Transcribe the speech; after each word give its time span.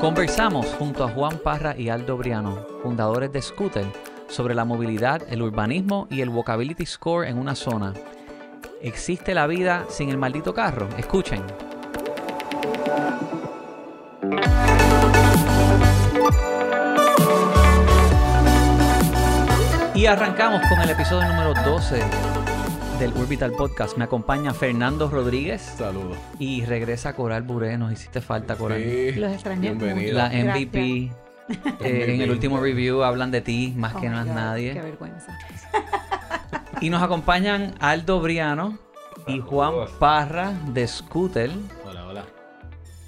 Conversamos 0.00 0.64
junto 0.78 1.04
a 1.04 1.10
Juan 1.10 1.36
Parra 1.44 1.76
y 1.76 1.90
Aldo 1.90 2.16
Briano, 2.16 2.66
fundadores 2.82 3.30
de 3.32 3.42
Scooter, 3.42 3.84
sobre 4.30 4.54
la 4.54 4.64
movilidad, 4.64 5.20
el 5.28 5.42
urbanismo 5.42 6.06
y 6.10 6.22
el 6.22 6.30
walkability 6.30 6.86
score 6.86 7.28
en 7.28 7.36
una 7.36 7.54
zona. 7.54 7.92
¿Existe 8.80 9.34
la 9.34 9.46
vida 9.46 9.84
sin 9.90 10.08
el 10.08 10.16
maldito 10.16 10.54
carro? 10.54 10.88
Escuchen. 10.96 11.42
Y 19.94 20.06
arrancamos 20.06 20.62
con 20.66 20.80
el 20.80 20.88
episodio 20.88 21.28
número 21.28 21.52
12 21.62 22.39
del 23.00 23.16
Urbital 23.16 23.52
Podcast. 23.52 23.96
Me 23.96 24.04
acompaña 24.04 24.52
Fernando 24.52 25.08
Rodríguez 25.08 25.62
Saludos. 25.62 26.18
y 26.38 26.66
regresa 26.66 27.14
Coral 27.14 27.42
Buré. 27.42 27.78
Nos 27.78 27.92
hiciste 27.92 28.20
falta, 28.20 28.56
Coral. 28.56 28.82
Sí, 28.82 29.12
Los 29.12 29.32
extrañé 29.32 29.72
bienvenido. 29.72 30.18
La. 30.18 30.28
MVP. 30.28 30.78
eh, 31.08 31.10
en 31.80 32.20
el 32.20 32.30
último 32.30 32.60
review 32.60 33.02
hablan 33.02 33.30
de 33.30 33.40
ti 33.40 33.72
más 33.74 33.94
Oh 33.94 34.00
que 34.00 34.10
más 34.10 34.26
God, 34.26 34.34
nadie. 34.34 34.74
Qué 34.74 34.82
vergüenza. 34.82 35.38
Y 36.82 36.90
nos 36.90 37.02
acompañan 37.02 37.74
Aldo 37.80 38.20
Briano 38.20 38.78
y 39.26 39.40
Juan. 39.40 39.72
Parra 39.98 40.52
de 40.66 40.86
Scooter. 40.86 41.50
Hola, 41.88 42.06
hola. 42.06 42.24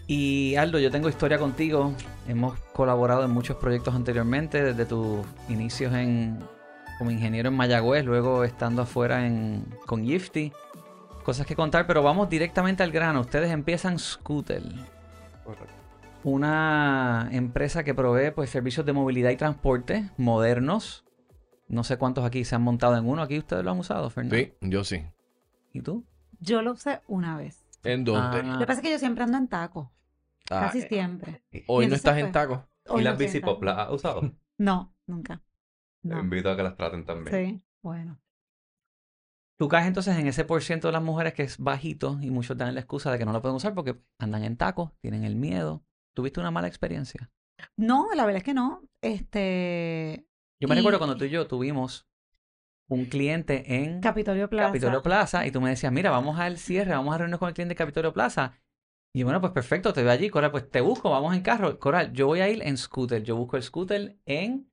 Y 0.06 0.56
Aldo, 0.56 0.79
yo 0.79 0.91
tengo 0.91 1.11
historia 1.11 1.39
contigo. 1.39 1.93
Hemos 2.27 2.59
colaborado 2.73 3.25
en 3.25 3.31
muchos 3.31 3.59
proyectos 3.59 3.95
anteriormente, 3.95 4.62
desde 4.62 4.87
tus 4.87 5.19
inicios 5.51 5.93
en, 5.93 6.39
como 6.99 7.11
ingeniero 7.11 7.49
en 7.49 7.57
Mayagüez, 7.57 8.05
luego 8.05 8.45
estando 8.45 8.83
afuera 8.83 9.27
en, 9.27 9.65
con 9.87 10.05
Gifty. 10.05 10.53
Cosas 11.25 11.47
que 11.47 11.55
contar, 11.57 11.87
pero 11.87 12.03
vamos 12.03 12.29
directamente 12.29 12.83
al 12.83 12.91
grano. 12.91 13.21
Ustedes 13.21 13.51
empiezan 13.51 13.99
Scooter, 13.99 14.63
una 16.25 17.29
empresa 17.33 17.84
que 17.84 17.95
provee 17.95 18.31
pues, 18.33 18.51
servicios 18.51 18.87
de 18.87 18.93
movilidad 18.93 19.31
y 19.31 19.37
transporte 19.37 20.11
modernos. 20.17 21.05
No 21.69 21.84
sé 21.84 21.97
cuántos 21.97 22.25
aquí 22.25 22.45
se 22.45 22.55
han 22.55 22.62
montado 22.62 22.97
en 22.97 23.09
uno. 23.09 23.23
¿Aquí 23.23 23.39
ustedes 23.39 23.65
lo 23.65 23.71
han 23.71 23.79
usado, 23.79 24.11
Fernando? 24.11 24.37
Sí, 24.37 24.53
yo 24.61 24.84
sí. 24.84 25.05
¿Y 25.73 25.81
tú? 25.81 26.05
Yo 26.41 26.61
lo 26.62 26.73
usé 26.73 27.01
una 27.09 27.37
vez. 27.37 27.65
¿En 27.84 28.05
dónde? 28.05 28.41
Ah. 28.41 28.43
Lo 28.43 28.59
que 28.59 28.67
pasa 28.67 28.81
es 28.81 28.84
que 28.87 28.93
yo 28.93 28.99
siempre 28.99 29.25
ando 29.25 29.39
en 29.39 29.49
taco. 29.49 29.91
Ah, 30.51 30.67
Casi 30.67 30.83
siempre. 30.83 31.43
Hoy 31.67 31.87
no 31.87 31.95
estás 31.95 32.15
fue- 32.15 32.21
en 32.21 32.33
taco. 32.33 32.67
Hoy 32.89 33.01
¿Y 33.01 33.05
no 33.05 33.11
las 33.11 33.12
estoy 33.12 33.27
en 33.27 33.33
bici 33.33 33.41
taco. 33.41 33.55
pop 33.55 33.62
las 33.65 33.79
has 33.79 33.91
usado? 33.91 34.33
No, 34.59 34.93
nunca. 35.06 35.41
No. 36.03 36.19
invito 36.20 36.50
a 36.50 36.56
que 36.56 36.62
las 36.62 36.77
traten 36.77 37.05
también. 37.05 37.34
Sí, 37.58 37.62
bueno. 37.83 38.19
Tú 39.58 39.69
caes 39.69 39.86
entonces 39.86 40.17
en 40.19 40.27
ese 40.27 40.44
por 40.44 40.62
ciento 40.62 40.89
de 40.89 40.92
las 40.92 41.03
mujeres 41.03 41.34
que 41.34 41.44
es 41.44 41.59
bajito 41.59 42.19
y 42.20 42.31
muchos 42.31 42.56
dan 42.56 42.75
la 42.75 42.81
excusa 42.81 43.12
de 43.12 43.19
que 43.19 43.25
no 43.25 43.33
lo 43.33 43.41
pueden 43.41 43.56
usar 43.56 43.75
porque 43.75 43.97
andan 44.19 44.42
en 44.44 44.56
tacos, 44.56 44.91
tienen 45.00 45.25
el 45.25 45.36
miedo. 45.36 45.84
¿Tuviste 46.14 46.41
una 46.41 46.50
mala 46.50 46.67
experiencia? 46.67 47.31
No, 47.77 48.09
la 48.14 48.25
verdad 48.25 48.39
es 48.39 48.44
que 48.44 48.55
no. 48.55 48.83
Este. 49.00 50.27
Yo 50.61 50.69
me 50.69 50.75
Y- 50.75 50.78
recuerdo 50.78 50.98
cuando 50.98 51.17
tú 51.17 51.25
y 51.25 51.31
yo 51.31 51.47
tuvimos 51.47 52.09
un 52.89 53.05
cliente 53.06 53.83
en 53.83 54.00
Capitolio 54.00 54.50
Plaza. 54.50 54.69
Capitolio 54.69 55.03
Plaza 55.03 55.47
y 55.47 55.50
tú 55.53 55.61
me 55.61 55.70
decías, 55.70 55.92
mira, 55.92 56.11
vamos 56.11 56.39
al 56.41 56.59
cierre, 56.59 56.91
vamos 56.92 57.14
a 57.14 57.19
reunirnos 57.19 57.39
con 57.39 57.48
el 57.48 57.55
cliente 57.55 57.70
de 57.72 57.77
Capitolio 57.78 58.12
Plaza. 58.12 58.55
Y 59.14 59.22
bueno, 59.22 59.41
pues 59.41 59.53
perfecto, 59.53 59.92
te 59.92 60.03
veo 60.03 60.11
allí, 60.11 60.28
Coral, 60.31 60.50
pues 60.50 60.69
te 60.70 60.81
busco, 60.81 61.11
vamos 61.11 61.34
en 61.37 61.42
carro. 61.42 61.78
Coral, 61.78 62.12
yo 62.12 62.27
voy 62.27 62.41
a 62.41 62.48
ir 62.48 62.62
en 62.62 62.77
scooter, 62.77 63.22
yo 63.22 63.37
busco 63.37 63.56
el 63.56 63.62
scooter 63.62 64.19
en 64.27 64.72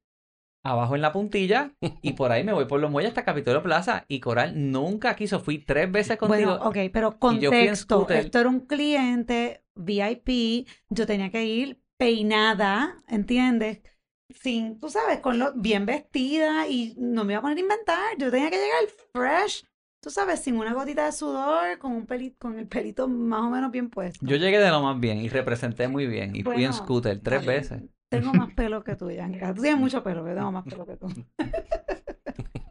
abajo 0.69 0.95
en 0.95 1.01
la 1.01 1.11
puntilla 1.11 1.73
y 2.01 2.13
por 2.13 2.31
ahí 2.31 2.43
me 2.43 2.53
voy 2.53 2.65
por 2.65 2.79
los 2.79 2.91
muelles 2.91 3.09
hasta 3.09 3.25
Capitolio 3.25 3.61
Plaza 3.63 4.05
y 4.07 4.19
Coral 4.19 4.71
nunca 4.71 5.15
quiso, 5.15 5.39
fui 5.39 5.59
tres 5.59 5.91
veces 5.91 6.17
contigo. 6.17 6.57
Bueno, 6.57 6.65
ok, 6.65 6.77
pero 6.91 7.19
contexto. 7.19 8.07
Esto 8.09 8.39
era 8.39 8.49
un 8.49 8.61
cliente 8.61 9.63
VIP. 9.75 10.67
Yo 10.89 11.05
tenía 11.05 11.31
que 11.31 11.45
ir 11.45 11.81
peinada, 11.97 12.97
¿entiendes? 13.07 13.81
Sin, 14.29 14.79
tú 14.79 14.89
sabes, 14.89 15.19
con 15.19 15.39
lo 15.39 15.53
bien 15.53 15.85
vestida 15.85 16.67
y 16.67 16.95
no 16.97 17.23
me 17.23 17.33
iba 17.33 17.39
a 17.39 17.41
poner 17.41 17.57
a 17.57 17.61
inventar. 17.61 18.17
Yo 18.17 18.29
tenía 18.29 18.49
que 18.49 18.57
llegar 18.57 18.83
fresh, 19.11 19.65
tú 20.01 20.09
sabes, 20.09 20.39
sin 20.39 20.57
una 20.57 20.73
gotita 20.73 21.05
de 21.05 21.11
sudor, 21.11 21.79
con 21.79 21.93
un 21.93 22.05
pelito, 22.05 22.37
con 22.39 22.59
el 22.59 22.67
pelito 22.67 23.07
más 23.07 23.41
o 23.41 23.49
menos 23.49 23.71
bien 23.71 23.89
puesto. 23.89 24.25
Yo 24.25 24.37
llegué 24.37 24.59
de 24.59 24.69
lo 24.69 24.81
más 24.81 24.99
bien 24.99 25.17
y 25.17 25.29
representé 25.29 25.87
muy 25.87 26.05
bien 26.05 26.35
y 26.35 26.43
fui 26.43 26.63
en 26.63 26.73
scooter 26.73 27.19
tres 27.19 27.45
vale. 27.45 27.59
veces. 27.59 27.83
Tengo 28.09 28.33
más 28.33 28.53
pelo 28.53 28.83
que 28.83 28.95
tú, 28.95 29.11
Yanka. 29.11 29.53
Tú 29.53 29.61
tienes 29.61 29.79
mucho 29.79 30.03
pelo, 30.03 30.23
pero 30.23 30.35
tengo 30.35 30.51
más 30.51 30.65
pelo 30.65 30.85
que 30.85 30.97
tú. 30.97 31.07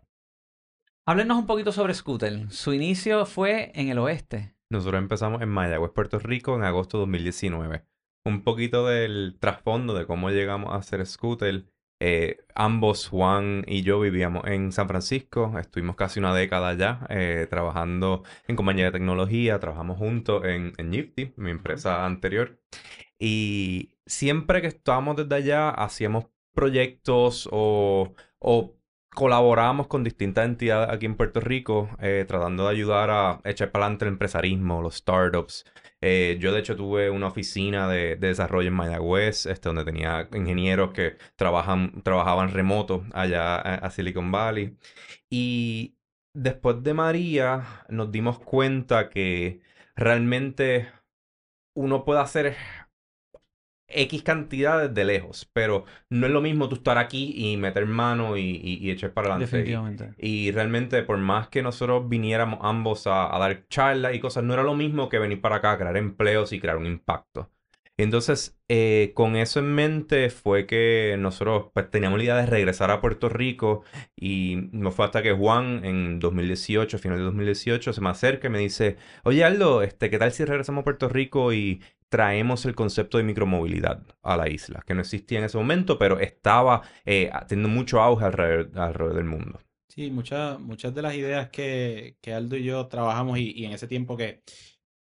Háblenos 1.06 1.38
un 1.38 1.46
poquito 1.46 1.72
sobre 1.72 1.94
scooter. 1.94 2.50
Su 2.50 2.74
inicio 2.74 3.24
fue 3.24 3.70
en 3.74 3.88
el 3.88 3.98
oeste. 3.98 4.54
Nosotros 4.68 5.00
empezamos 5.00 5.40
en 5.40 5.48
Mayagüez, 5.48 5.92
Puerto 5.92 6.18
Rico, 6.18 6.54
en 6.56 6.64
agosto 6.64 6.98
de 6.98 7.02
2019. 7.02 7.84
Un 8.26 8.42
poquito 8.42 8.86
del 8.86 9.38
trasfondo 9.40 9.94
de 9.94 10.06
cómo 10.06 10.28
llegamos 10.30 10.74
a 10.74 10.76
hacer 10.76 11.06
scooter. 11.06 11.64
Eh, 12.00 12.36
ambos, 12.54 13.08
Juan 13.08 13.64
y 13.66 13.82
yo, 13.82 14.00
vivíamos 14.00 14.44
en 14.46 14.70
San 14.72 14.86
Francisco. 14.88 15.58
Estuvimos 15.58 15.96
casi 15.96 16.20
una 16.20 16.34
década 16.34 16.68
allá 16.68 17.06
eh, 17.08 17.46
trabajando 17.48 18.24
en 18.46 18.56
compañía 18.56 18.86
de 18.86 18.92
tecnología. 18.92 19.58
Trabajamos 19.60 19.96
juntos 19.96 20.44
en, 20.44 20.74
en 20.76 20.90
Nifty, 20.90 21.32
mi 21.36 21.50
empresa 21.50 22.04
anterior. 22.04 22.58
Y 23.18 23.96
siempre 24.06 24.60
que 24.60 24.68
estábamos 24.68 25.16
desde 25.16 25.34
allá, 25.34 25.70
hacíamos 25.70 26.26
proyectos 26.54 27.48
o, 27.52 28.14
o 28.38 28.74
colaboramos 29.14 29.88
con 29.88 30.04
distintas 30.04 30.46
entidades 30.46 30.90
aquí 30.90 31.06
en 31.06 31.16
Puerto 31.16 31.40
Rico, 31.40 31.90
eh, 32.00 32.24
tratando 32.28 32.64
de 32.64 32.70
ayudar 32.70 33.10
a 33.10 33.40
echar 33.44 33.72
para 33.72 33.86
adelante 33.86 34.04
el 34.04 34.12
empresarismo, 34.12 34.82
los 34.82 34.96
startups. 34.96 35.64
Eh, 36.00 36.36
yo, 36.40 36.52
de 36.52 36.60
hecho, 36.60 36.76
tuve 36.76 37.10
una 37.10 37.26
oficina 37.26 37.88
de, 37.88 38.16
de 38.16 38.28
desarrollo 38.28 38.68
en 38.68 38.74
Mayagüez, 38.74 39.46
este, 39.46 39.68
donde 39.68 39.84
tenía 39.84 40.28
ingenieros 40.32 40.92
que 40.92 41.16
trabajan, 41.36 42.02
trabajaban 42.02 42.52
remoto 42.52 43.04
allá 43.12 43.56
a, 43.56 43.74
a 43.74 43.90
Silicon 43.90 44.30
Valley. 44.30 44.76
Y 45.28 45.96
después 46.34 46.82
de 46.84 46.94
María, 46.94 47.84
nos 47.88 48.12
dimos 48.12 48.38
cuenta 48.38 49.08
que 49.08 49.60
realmente 49.96 50.88
uno 51.74 52.04
puede 52.04 52.20
hacer 52.20 52.56
X 53.88 54.22
cantidad 54.22 54.88
desde 54.88 55.04
lejos, 55.04 55.48
pero 55.52 55.84
no 56.10 56.26
es 56.26 56.32
lo 56.32 56.40
mismo 56.40 56.68
tú 56.68 56.76
estar 56.76 56.98
aquí 56.98 57.32
y 57.36 57.56
meter 57.56 57.86
mano 57.86 58.36
y, 58.36 58.42
y- 58.42 58.78
y 58.80 58.90
echar 58.90 59.12
para 59.14 59.28
adelante. 59.34 59.56
Y- 59.56 59.60
Definitivamente. 59.60 60.14
Y, 60.18 60.50
realmente, 60.52 61.02
por 61.02 61.18
más 61.18 61.48
que 61.48 61.62
nosotros 61.62 62.08
viniéramos 62.08 62.58
ambos 62.62 63.06
a, 63.06 63.34
a 63.34 63.38
dar 63.38 63.66
charlas 63.68 64.14
y 64.14 64.20
cosas, 64.20 64.44
no 64.44 64.54
era 64.54 64.62
lo 64.62 64.74
mismo 64.74 65.08
que 65.08 65.18
venir 65.18 65.40
para 65.40 65.56
acá 65.56 65.72
a 65.72 65.78
crear 65.78 65.96
empleos 65.96 66.52
y 66.52 66.60
crear 66.60 66.76
un 66.76 66.86
impacto. 66.86 67.50
Entonces, 67.98 68.56
eh, 68.68 69.10
con 69.14 69.34
eso 69.34 69.58
en 69.58 69.74
mente 69.74 70.30
fue 70.30 70.66
que 70.68 71.16
nosotros 71.18 71.72
pues, 71.74 71.90
teníamos 71.90 72.18
la 72.18 72.24
idea 72.24 72.36
de 72.36 72.46
regresar 72.46 72.92
a 72.92 73.00
Puerto 73.00 73.28
Rico 73.28 73.82
y 74.14 74.68
no 74.70 74.92
fue 74.92 75.04
hasta 75.04 75.20
que 75.20 75.32
Juan 75.32 75.84
en 75.84 76.20
2018, 76.20 76.96
final 77.00 77.18
de 77.18 77.24
2018, 77.24 77.92
se 77.92 78.00
me 78.00 78.10
acerca 78.10 78.46
y 78.46 78.50
me 78.50 78.60
dice, 78.60 78.98
oye 79.24 79.42
Aldo, 79.42 79.82
este, 79.82 80.10
¿qué 80.10 80.18
tal 80.18 80.30
si 80.30 80.44
regresamos 80.44 80.82
a 80.82 80.84
Puerto 80.84 81.08
Rico 81.08 81.52
y 81.52 81.82
traemos 82.08 82.64
el 82.66 82.76
concepto 82.76 83.18
de 83.18 83.24
micromovilidad 83.24 84.06
a 84.22 84.36
la 84.36 84.48
isla? 84.48 84.84
Que 84.86 84.94
no 84.94 85.00
existía 85.00 85.40
en 85.40 85.46
ese 85.46 85.58
momento, 85.58 85.98
pero 85.98 86.20
estaba 86.20 86.82
eh, 87.04 87.32
teniendo 87.48 87.68
mucho 87.68 88.00
auge 88.00 88.26
alrededor, 88.26 89.12
del 89.12 89.24
mundo. 89.24 89.58
Sí, 89.88 90.12
muchas, 90.12 90.60
muchas 90.60 90.94
de 90.94 91.02
las 91.02 91.16
ideas 91.16 91.48
que, 91.48 92.16
que 92.20 92.32
Aldo 92.32 92.54
y 92.56 92.62
yo 92.62 92.86
trabajamos 92.86 93.38
y, 93.40 93.50
y 93.56 93.64
en 93.64 93.72
ese 93.72 93.88
tiempo 93.88 94.16
que 94.16 94.44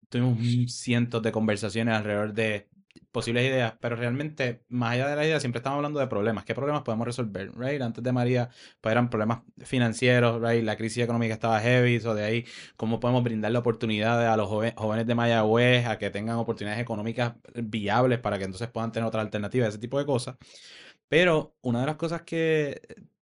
tuvimos 0.09 0.73
cientos 0.73 1.23
de 1.23 1.31
conversaciones 1.31 1.95
alrededor 1.95 2.33
de 2.33 2.67
posibles 3.11 3.45
ideas, 3.45 3.73
pero 3.79 3.95
realmente, 3.95 4.63
más 4.69 4.93
allá 4.93 5.07
de 5.07 5.15
las 5.15 5.25
ideas, 5.25 5.41
siempre 5.41 5.59
estamos 5.59 5.77
hablando 5.77 5.99
de 5.99 6.07
problemas. 6.07 6.45
¿Qué 6.45 6.55
problemas 6.55 6.83
podemos 6.83 7.05
resolver? 7.05 7.51
Right? 7.57 7.81
Antes 7.81 8.03
de 8.03 8.11
María, 8.11 8.49
pues 8.81 8.91
eran 8.91 9.09
problemas 9.09 9.41
financieros, 9.59 10.41
right? 10.41 10.63
La 10.63 10.77
crisis 10.77 11.03
económica 11.03 11.33
estaba 11.33 11.59
heavy, 11.59 11.99
so 11.99 12.15
de 12.15 12.23
ahí, 12.23 12.45
cómo 12.77 12.99
podemos 12.99 13.23
brindarle 13.23 13.57
oportunidades 13.57 14.27
a 14.27 14.37
los 14.37 14.47
jóvenes 14.47 15.07
de 15.07 15.15
Mayagüez 15.15 15.85
a 15.87 15.97
que 15.97 16.09
tengan 16.09 16.37
oportunidades 16.37 16.81
económicas 16.81 17.33
viables 17.55 18.19
para 18.19 18.37
que 18.37 18.45
entonces 18.45 18.69
puedan 18.69 18.91
tener 18.91 19.07
otra 19.07 19.21
alternativa, 19.21 19.67
ese 19.67 19.77
tipo 19.79 19.99
de 19.99 20.05
cosas. 20.05 20.37
Pero 21.07 21.55
una 21.61 21.81
de 21.81 21.85
las 21.87 21.95
cosas 21.97 22.21
que 22.23 22.81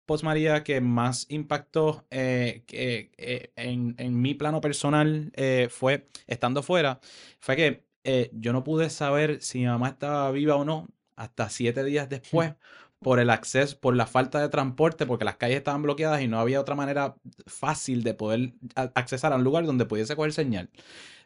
post 0.06 0.24
María 0.24 0.64
que 0.64 0.80
más 0.80 1.26
impactó 1.28 2.06
eh, 2.10 2.62
que, 2.66 3.10
eh, 3.18 3.52
en, 3.56 3.94
en 3.98 4.20
mi 4.20 4.34
plano 4.34 4.60
personal 4.60 5.32
eh, 5.34 5.68
fue, 5.70 6.08
estando 6.26 6.62
fuera, 6.62 7.00
fue 7.40 7.56
que 7.56 7.85
eh, 8.06 8.30
yo 8.32 8.52
no 8.52 8.62
pude 8.62 8.88
saber 8.88 9.42
si 9.42 9.58
mi 9.58 9.66
mamá 9.66 9.88
estaba 9.88 10.30
viva 10.30 10.54
o 10.54 10.64
no 10.64 10.86
hasta 11.16 11.50
siete 11.50 11.82
días 11.82 12.08
después 12.08 12.54
por 13.00 13.18
el 13.18 13.30
acceso, 13.30 13.78
por 13.80 13.96
la 13.96 14.06
falta 14.06 14.40
de 14.40 14.48
transporte, 14.48 15.06
porque 15.06 15.24
las 15.24 15.36
calles 15.36 15.58
estaban 15.58 15.82
bloqueadas 15.82 16.22
y 16.22 16.28
no 16.28 16.38
había 16.38 16.60
otra 16.60 16.76
manera 16.76 17.16
fácil 17.46 18.04
de 18.04 18.14
poder 18.14 18.54
accesar 18.94 19.32
a 19.32 19.36
un 19.36 19.44
lugar 19.44 19.66
donde 19.66 19.86
pudiese 19.86 20.14
coger 20.14 20.32
señal. 20.32 20.70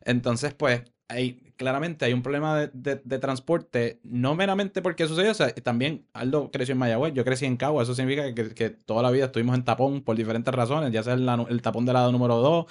Entonces, 0.01 0.55
pues, 0.55 0.85
hay, 1.11 1.41
claramente 1.57 2.05
hay 2.05 2.13
un 2.13 2.23
problema 2.23 2.57
de, 2.59 2.71
de- 2.73 3.01
de 3.05 3.19
transporte, 3.19 4.01
no 4.05 4.35
meramente 4.35 4.81
porque 4.83 5.07
sucedió, 5.07 5.33
o 5.33 5.35
sea, 5.35 5.53
también 5.55 6.07
Aldo 6.15 6.51
creció 6.53 6.73
en 6.73 6.79
Mayagüez, 6.79 7.13
yo 7.15 7.25
crecí 7.25 7.47
en 7.47 7.57
Cagua, 7.57 7.83
eso 7.83 7.95
significa 7.95 8.33
que, 8.35 8.55
que 8.55 8.71
toda 8.71 9.03
la 9.03 9.11
vida 9.11 9.27
estuvimos 9.27 9.57
en 9.57 9.65
tapón 9.65 10.03
por 10.03 10.17
diferentes 10.17 10.55
razones, 10.55 10.93
ya 10.93 11.03
sea 11.03 11.15
el, 11.15 11.63
tapón 11.63 11.85
de 11.87 11.93
la 11.93 12.11
número 12.11 12.37
2 12.37 12.67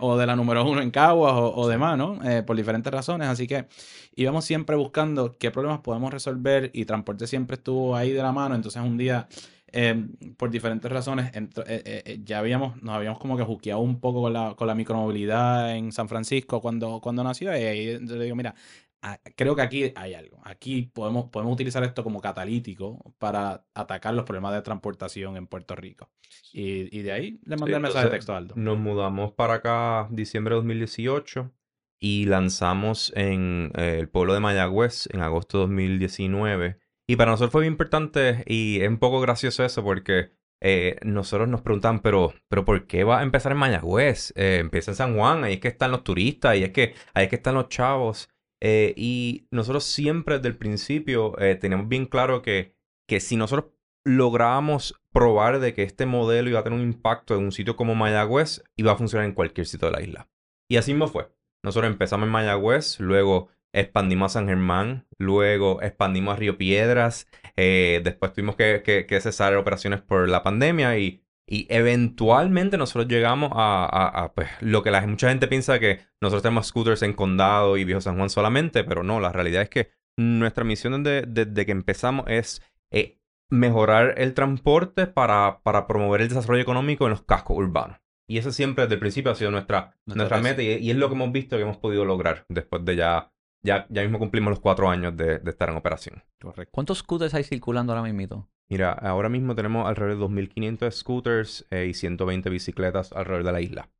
o 0.00 0.16
de 0.16 0.26
la 0.26 0.36
número 0.36 0.64
1 0.64 0.80
en 0.82 0.90
Cagua 0.90 1.38
o, 1.38 1.60
o 1.60 1.68
demás, 1.68 1.98
¿no? 1.98 2.18
Eh, 2.28 2.42
por 2.42 2.56
diferentes 2.56 2.92
razones, 2.92 3.28
así 3.28 3.46
que 3.46 3.66
íbamos 4.14 4.44
siempre 4.44 4.76
buscando 4.76 5.36
qué 5.38 5.50
problemas 5.50 5.80
podemos 5.80 6.12
resolver 6.12 6.70
y 6.72 6.84
transporte 6.84 7.26
siempre 7.26 7.56
estuvo 7.56 7.96
ahí 7.96 8.12
de 8.12 8.22
la 8.22 8.32
mano, 8.32 8.54
entonces 8.54 8.82
un 8.82 8.96
día... 8.96 9.28
eh, 9.72 10.06
por 10.36 10.50
diferentes 10.50 10.90
razones, 10.90 11.34
eh, 11.34 11.48
eh, 11.66 12.02
eh, 12.06 12.20
ya 12.24 12.38
habíamos, 12.38 12.80
nos 12.82 12.94
habíamos 12.94 13.18
como 13.18 13.36
que 13.36 13.42
juqueado 13.44 13.80
un 13.80 14.00
poco 14.00 14.22
con 14.22 14.32
la, 14.32 14.54
con 14.56 14.66
la 14.66 14.74
micromovilidad 14.74 15.74
en 15.76 15.92
San 15.92 16.08
Francisco 16.08 16.60
cuando, 16.60 17.00
cuando 17.00 17.24
nació. 17.24 17.50
Y 17.56 17.62
ahí 17.64 17.98
yo 18.06 18.16
le 18.16 18.24
digo, 18.24 18.36
mira, 18.36 18.54
a- 19.02 19.18
creo 19.36 19.56
que 19.56 19.62
aquí 19.62 19.92
hay 19.96 20.14
algo. 20.14 20.40
Aquí 20.44 20.82
podemos, 20.82 21.30
podemos 21.30 21.54
utilizar 21.54 21.82
esto 21.84 22.04
como 22.04 22.20
catalítico 22.20 23.14
para 23.18 23.64
atacar 23.74 24.14
los 24.14 24.24
problemas 24.24 24.54
de 24.54 24.62
transportación 24.62 25.36
en 25.36 25.46
Puerto 25.46 25.74
Rico. 25.74 26.10
Y, 26.52 26.96
y 26.96 27.02
de 27.02 27.12
ahí 27.12 27.40
le 27.44 27.56
mandé 27.56 27.72
Sí, 27.72 27.76
el 27.76 27.80
mensaje 27.82 28.04
de 28.06 28.10
texto 28.12 28.32
a 28.34 28.36
Aldo. 28.38 28.54
Nos 28.56 28.78
mudamos 28.78 29.32
para 29.32 29.54
acá 29.54 30.08
diciembre 30.10 30.54
de 30.54 30.56
2018 30.56 31.50
y 31.98 32.26
lanzamos 32.26 33.12
en 33.16 33.70
el 33.74 34.08
pueblo 34.08 34.34
de 34.34 34.40
Mayagüez 34.40 35.08
en 35.12 35.20
agosto 35.20 35.58
de 35.58 35.62
2019. 35.62 36.78
Y 37.08 37.16
para 37.16 37.32
nosotros 37.32 37.52
fue 37.52 37.62
bien 37.62 37.74
importante 37.74 38.44
y 38.46 38.80
es 38.80 38.88
un 38.88 38.98
poco 38.98 39.20
gracioso 39.20 39.64
eso 39.64 39.82
porque 39.82 40.30
eh, 40.60 40.96
nosotros 41.02 41.48
nos 41.48 41.62
preguntaban, 41.62 42.00
pero, 42.00 42.32
pero 42.48 42.64
¿por 42.64 42.86
qué 42.86 43.04
va 43.04 43.20
a 43.20 43.22
empezar 43.22 43.52
en 43.52 43.58
Mayagüez? 43.58 44.32
Eh, 44.36 44.58
empieza 44.60 44.92
en 44.92 44.96
San 44.96 45.16
Juan, 45.16 45.44
ahí 45.44 45.54
es 45.54 45.60
que 45.60 45.68
están 45.68 45.90
los 45.90 46.04
turistas, 46.04 46.52
ahí 46.52 46.62
es 46.62 46.70
que, 46.70 46.94
ahí 47.14 47.24
es 47.24 47.30
que 47.30 47.36
están 47.36 47.54
los 47.54 47.68
chavos. 47.68 48.28
Eh, 48.64 48.94
y 48.96 49.48
nosotros 49.50 49.82
siempre 49.82 50.36
desde 50.36 50.48
el 50.48 50.56
principio 50.56 51.36
eh, 51.40 51.56
teníamos 51.56 51.88
bien 51.88 52.06
claro 52.06 52.42
que, 52.42 52.76
que 53.08 53.18
si 53.18 53.34
nosotros 53.34 53.72
lográbamos 54.04 55.00
probar 55.12 55.58
de 55.58 55.74
que 55.74 55.82
este 55.82 56.06
modelo 56.06 56.48
iba 56.48 56.60
a 56.60 56.62
tener 56.62 56.78
un 56.78 56.84
impacto 56.84 57.34
en 57.34 57.42
un 57.42 57.52
sitio 57.52 57.74
como 57.74 57.96
Mayagüez, 57.96 58.62
iba 58.76 58.92
a 58.92 58.96
funcionar 58.96 59.26
en 59.26 59.34
cualquier 59.34 59.66
sitio 59.66 59.88
de 59.88 59.92
la 59.92 60.02
isla. 60.02 60.28
Y 60.70 60.76
así 60.76 60.92
mismo 60.92 61.08
fue. 61.08 61.28
Nosotros 61.64 61.90
empezamos 61.90 62.26
en 62.26 62.32
Mayagüez, 62.32 63.00
luego 63.00 63.48
expandimos 63.72 64.32
a 64.32 64.40
San 64.40 64.48
Germán, 64.48 65.06
luego 65.18 65.80
expandimos 65.82 66.34
a 66.34 66.36
Río 66.36 66.58
Piedras, 66.58 67.28
eh, 67.56 68.00
después 68.04 68.32
tuvimos 68.32 68.56
que, 68.56 68.82
que- 68.84 69.06
que 69.06 69.20
cesar 69.20 69.54
operaciones 69.56 70.00
por 70.02 70.28
la 70.28 70.42
pandemia 70.42 70.98
y, 70.98 71.22
y 71.48 71.66
eventualmente 71.70 72.76
nosotros 72.78 73.08
llegamos 73.08 73.50
a, 73.54 73.84
a- 73.84 74.24
a, 74.24 74.32
pues, 74.34 74.48
lo 74.60 74.82
que 74.82 74.90
la, 74.90 75.06
mucha 75.06 75.28
gente 75.28 75.48
piensa 75.48 75.78
que 75.78 76.00
nosotros 76.20 76.42
tenemos 76.42 76.66
scooters 76.68 77.02
en 77.02 77.12
Condado 77.14 77.76
y 77.76 77.84
Viejo 77.84 78.00
San 78.00 78.16
Juan 78.16 78.30
solamente, 78.30 78.84
pero 78.84 79.02
no, 79.02 79.20
la 79.20 79.32
realidad 79.32 79.62
es 79.62 79.68
que 79.68 79.90
nuestra 80.18 80.64
misión 80.64 81.02
desde, 81.02 81.26
desde 81.26 81.66
que 81.66 81.72
empezamos 81.72 82.26
es 82.28 82.62
eh, 82.92 83.18
mejorar 83.50 84.14
el 84.18 84.34
transporte 84.34 85.06
para, 85.06 85.60
para 85.62 85.86
promover 85.86 86.20
el 86.20 86.28
desarrollo 86.28 86.62
económico 86.62 87.04
en 87.04 87.10
los 87.10 87.22
cascos 87.22 87.56
urbanos. 87.56 87.98
Y 88.28 88.38
eso 88.38 88.52
siempre 88.52 88.84
desde 88.84 88.94
el 88.94 89.00
principio 89.00 89.32
ha 89.32 89.34
sido 89.34 89.50
nuestra, 89.50 89.96
Nuestra 90.06 90.38
meta 90.40 90.62
y, 90.62 90.68
y 90.78 90.90
es 90.90 90.96
lo 90.96 91.08
que 91.08 91.14
hemos 91.14 91.32
visto 91.32 91.56
que 91.56 91.62
hemos 91.62 91.76
podido 91.78 92.04
lograr 92.04 92.46
después 92.48 92.84
de 92.84 92.96
ya, 92.96 93.31
ya, 93.62 93.86
ya 93.88 94.02
mismo 94.02 94.18
cumplimos 94.18 94.50
los 94.50 94.60
cuatro 94.60 94.88
años 94.88 95.16
de, 95.16 95.38
de 95.38 95.50
estar 95.50 95.68
en 95.70 95.76
operación. 95.76 96.22
Correcto. 96.40 96.70
¿Cuántos 96.72 96.98
scooters 96.98 97.34
hay 97.34 97.44
circulando 97.44 97.92
ahora 97.92 98.10
mismo? 98.10 98.48
Mira, 98.68 98.92
ahora 98.92 99.28
mismo 99.28 99.54
tenemos 99.54 99.86
alrededor 99.86 100.30
de 100.30 100.42
2.500 100.44 100.90
scooters 100.90 101.66
eh, 101.70 101.86
y 101.90 101.94
120 101.94 102.48
bicicletas 102.50 103.12
alrededor 103.12 103.44
de 103.44 103.52
la 103.52 103.60
isla. 103.60 103.90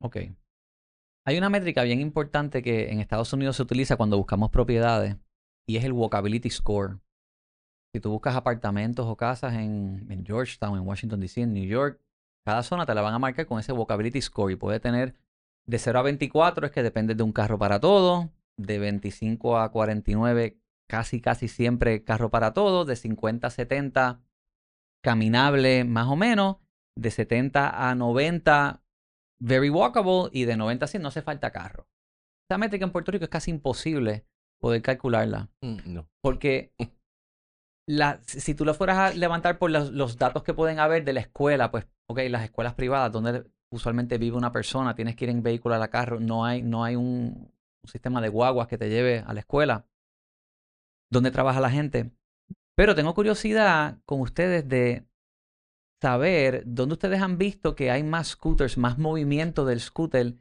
Ok. 0.00 0.16
Hay 1.26 1.38
una 1.38 1.50
métrica 1.50 1.82
bien 1.84 2.00
importante 2.00 2.62
que 2.62 2.90
en 2.90 3.00
Estados 3.00 3.32
Unidos 3.32 3.56
se 3.56 3.62
utiliza 3.62 3.96
cuando 3.96 4.16
buscamos 4.16 4.50
propiedades 4.50 5.16
y 5.66 5.76
es 5.76 5.84
el 5.84 5.92
Walkability 5.92 6.50
Score. 6.50 6.98
Si 7.94 8.00
tú 8.00 8.10
buscas 8.10 8.34
apartamentos 8.34 9.06
o 9.06 9.16
casas 9.16 9.54
en, 9.54 10.06
en 10.10 10.24
Georgetown, 10.24 10.78
en 10.78 10.86
Washington 10.86 11.20
DC, 11.20 11.42
en 11.42 11.52
New 11.52 11.66
York, 11.66 12.00
cada 12.44 12.62
zona 12.62 12.86
te 12.86 12.94
la 12.94 13.02
van 13.02 13.14
a 13.14 13.18
marcar 13.18 13.46
con 13.46 13.60
ese 13.60 13.72
Walkability 13.72 14.20
Score 14.20 14.52
y 14.52 14.56
puede 14.56 14.80
tener 14.80 15.14
de 15.66 15.78
0 15.78 15.98
a 15.98 16.02
24 16.02 16.66
es 16.66 16.72
que 16.72 16.82
depende 16.82 17.14
de 17.14 17.22
un 17.22 17.32
carro 17.32 17.58
para 17.58 17.78
todo, 17.78 18.30
de 18.60 18.78
25 18.78 19.58
a 19.58 19.70
49 19.72 20.58
casi 20.88 21.20
casi 21.20 21.48
siempre 21.48 22.02
carro 22.04 22.30
para 22.30 22.52
todo, 22.52 22.84
de 22.84 22.96
50 22.96 23.46
a 23.46 23.50
70 23.50 24.20
caminable 25.02 25.84
más 25.84 26.08
o 26.08 26.16
menos, 26.16 26.56
de 26.98 27.10
70 27.10 27.88
a 27.90 27.94
90 27.94 28.82
very 29.42 29.70
walkable 29.70 30.28
y 30.32 30.44
de 30.44 30.56
90 30.56 30.84
a 30.84 30.88
100 30.88 31.02
no 31.02 31.08
hace 31.08 31.22
falta 31.22 31.50
carro. 31.52 31.86
Esta 32.44 32.58
métrica 32.58 32.84
en 32.84 32.92
Puerto 32.92 33.12
Rico 33.12 33.24
es 33.24 33.30
casi 33.30 33.50
imposible 33.50 34.26
poder 34.60 34.82
calcularla 34.82 35.48
Mm, 35.62 35.78
No. 35.94 36.08
porque 36.22 36.72
la, 37.88 38.20
si 38.24 38.54
tú 38.54 38.64
lo 38.64 38.74
fueras 38.74 38.98
a 38.98 39.14
levantar 39.14 39.58
por 39.58 39.70
los, 39.70 39.92
los 39.92 40.18
datos 40.18 40.42
que 40.42 40.54
pueden 40.54 40.78
haber 40.78 41.04
de 41.04 41.12
la 41.12 41.20
escuela, 41.20 41.70
pues, 41.70 41.86
ok, 42.08 42.20
las 42.28 42.44
escuelas 42.44 42.74
privadas 42.74 43.10
donde 43.10 43.44
usualmente 43.72 44.18
vive 44.18 44.36
una 44.36 44.52
persona, 44.52 44.94
tienes 44.94 45.16
que 45.16 45.24
ir 45.24 45.30
en 45.30 45.42
vehículo 45.42 45.74
a 45.74 45.78
la 45.78 45.88
carro, 45.88 46.20
no 46.20 46.44
hay, 46.44 46.62
no 46.62 46.84
hay 46.84 46.96
un, 46.96 47.50
un 47.82 47.90
sistema 47.90 48.20
de 48.20 48.28
guaguas 48.28 48.68
que 48.68 48.78
te 48.78 48.88
lleve 48.88 49.24
a 49.26 49.32
la 49.32 49.40
escuela, 49.40 49.86
donde 51.10 51.30
trabaja 51.30 51.60
la 51.60 51.70
gente. 51.70 52.10
Pero 52.76 52.94
tengo 52.94 53.14
curiosidad 53.14 53.98
con 54.06 54.20
ustedes 54.20 54.68
de 54.68 55.06
saber 56.02 56.62
dónde 56.66 56.94
ustedes 56.94 57.20
han 57.20 57.36
visto 57.36 57.74
que 57.74 57.90
hay 57.90 58.02
más 58.02 58.28
scooters, 58.28 58.78
más 58.78 58.98
movimiento 58.98 59.64
del 59.64 59.80
scooter 59.80 60.36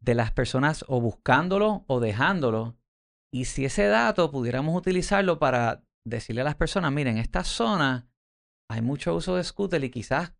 de 0.00 0.14
las 0.14 0.32
personas 0.32 0.84
o 0.88 1.00
buscándolo 1.00 1.84
o 1.88 2.00
dejándolo. 2.00 2.76
Y 3.32 3.46
si 3.46 3.64
ese 3.64 3.86
dato 3.86 4.30
pudiéramos 4.30 4.76
utilizarlo 4.76 5.38
para 5.38 5.84
decirle 6.06 6.42
a 6.42 6.44
las 6.44 6.54
personas, 6.54 6.92
miren, 6.92 7.16
en 7.16 7.22
esta 7.22 7.44
zona 7.44 8.08
hay 8.70 8.82
mucho 8.82 9.14
uso 9.14 9.36
de 9.36 9.44
scooter 9.44 9.82
y 9.82 9.90
quizás 9.90 10.32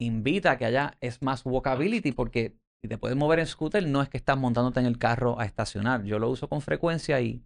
invita 0.00 0.52
a 0.52 0.58
que 0.58 0.64
haya 0.64 0.96
es 1.00 1.22
más 1.22 1.46
walkability 1.46 2.12
porque 2.12 2.58
si 2.84 2.88
te 2.88 2.98
puedes 2.98 3.16
mover 3.16 3.38
en 3.38 3.46
scooter 3.46 3.88
no 3.88 4.02
es 4.02 4.10
que 4.10 4.18
estás 4.18 4.36
montándote 4.36 4.78
en 4.78 4.84
el 4.84 4.98
carro 4.98 5.40
a 5.40 5.46
estacionar. 5.46 6.04
Yo 6.04 6.18
lo 6.18 6.28
uso 6.28 6.50
con 6.50 6.60
frecuencia 6.60 7.18
y, 7.22 7.42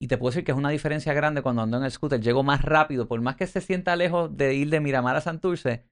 y 0.00 0.08
te 0.08 0.16
puedo 0.16 0.30
decir 0.30 0.44
que 0.44 0.52
es 0.52 0.56
una 0.56 0.70
diferencia 0.70 1.12
grande 1.12 1.42
cuando 1.42 1.60
ando 1.60 1.76
en 1.76 1.84
el 1.84 1.90
scooter. 1.90 2.22
Llego 2.22 2.42
más 2.42 2.62
rápido, 2.62 3.06
por 3.06 3.20
más 3.20 3.36
que 3.36 3.46
se 3.46 3.60
sienta 3.60 3.96
lejos 3.96 4.34
de 4.34 4.54
ir 4.54 4.70
de 4.70 4.80
Miramar 4.80 5.14
a 5.14 5.20
Santurce, 5.20 5.84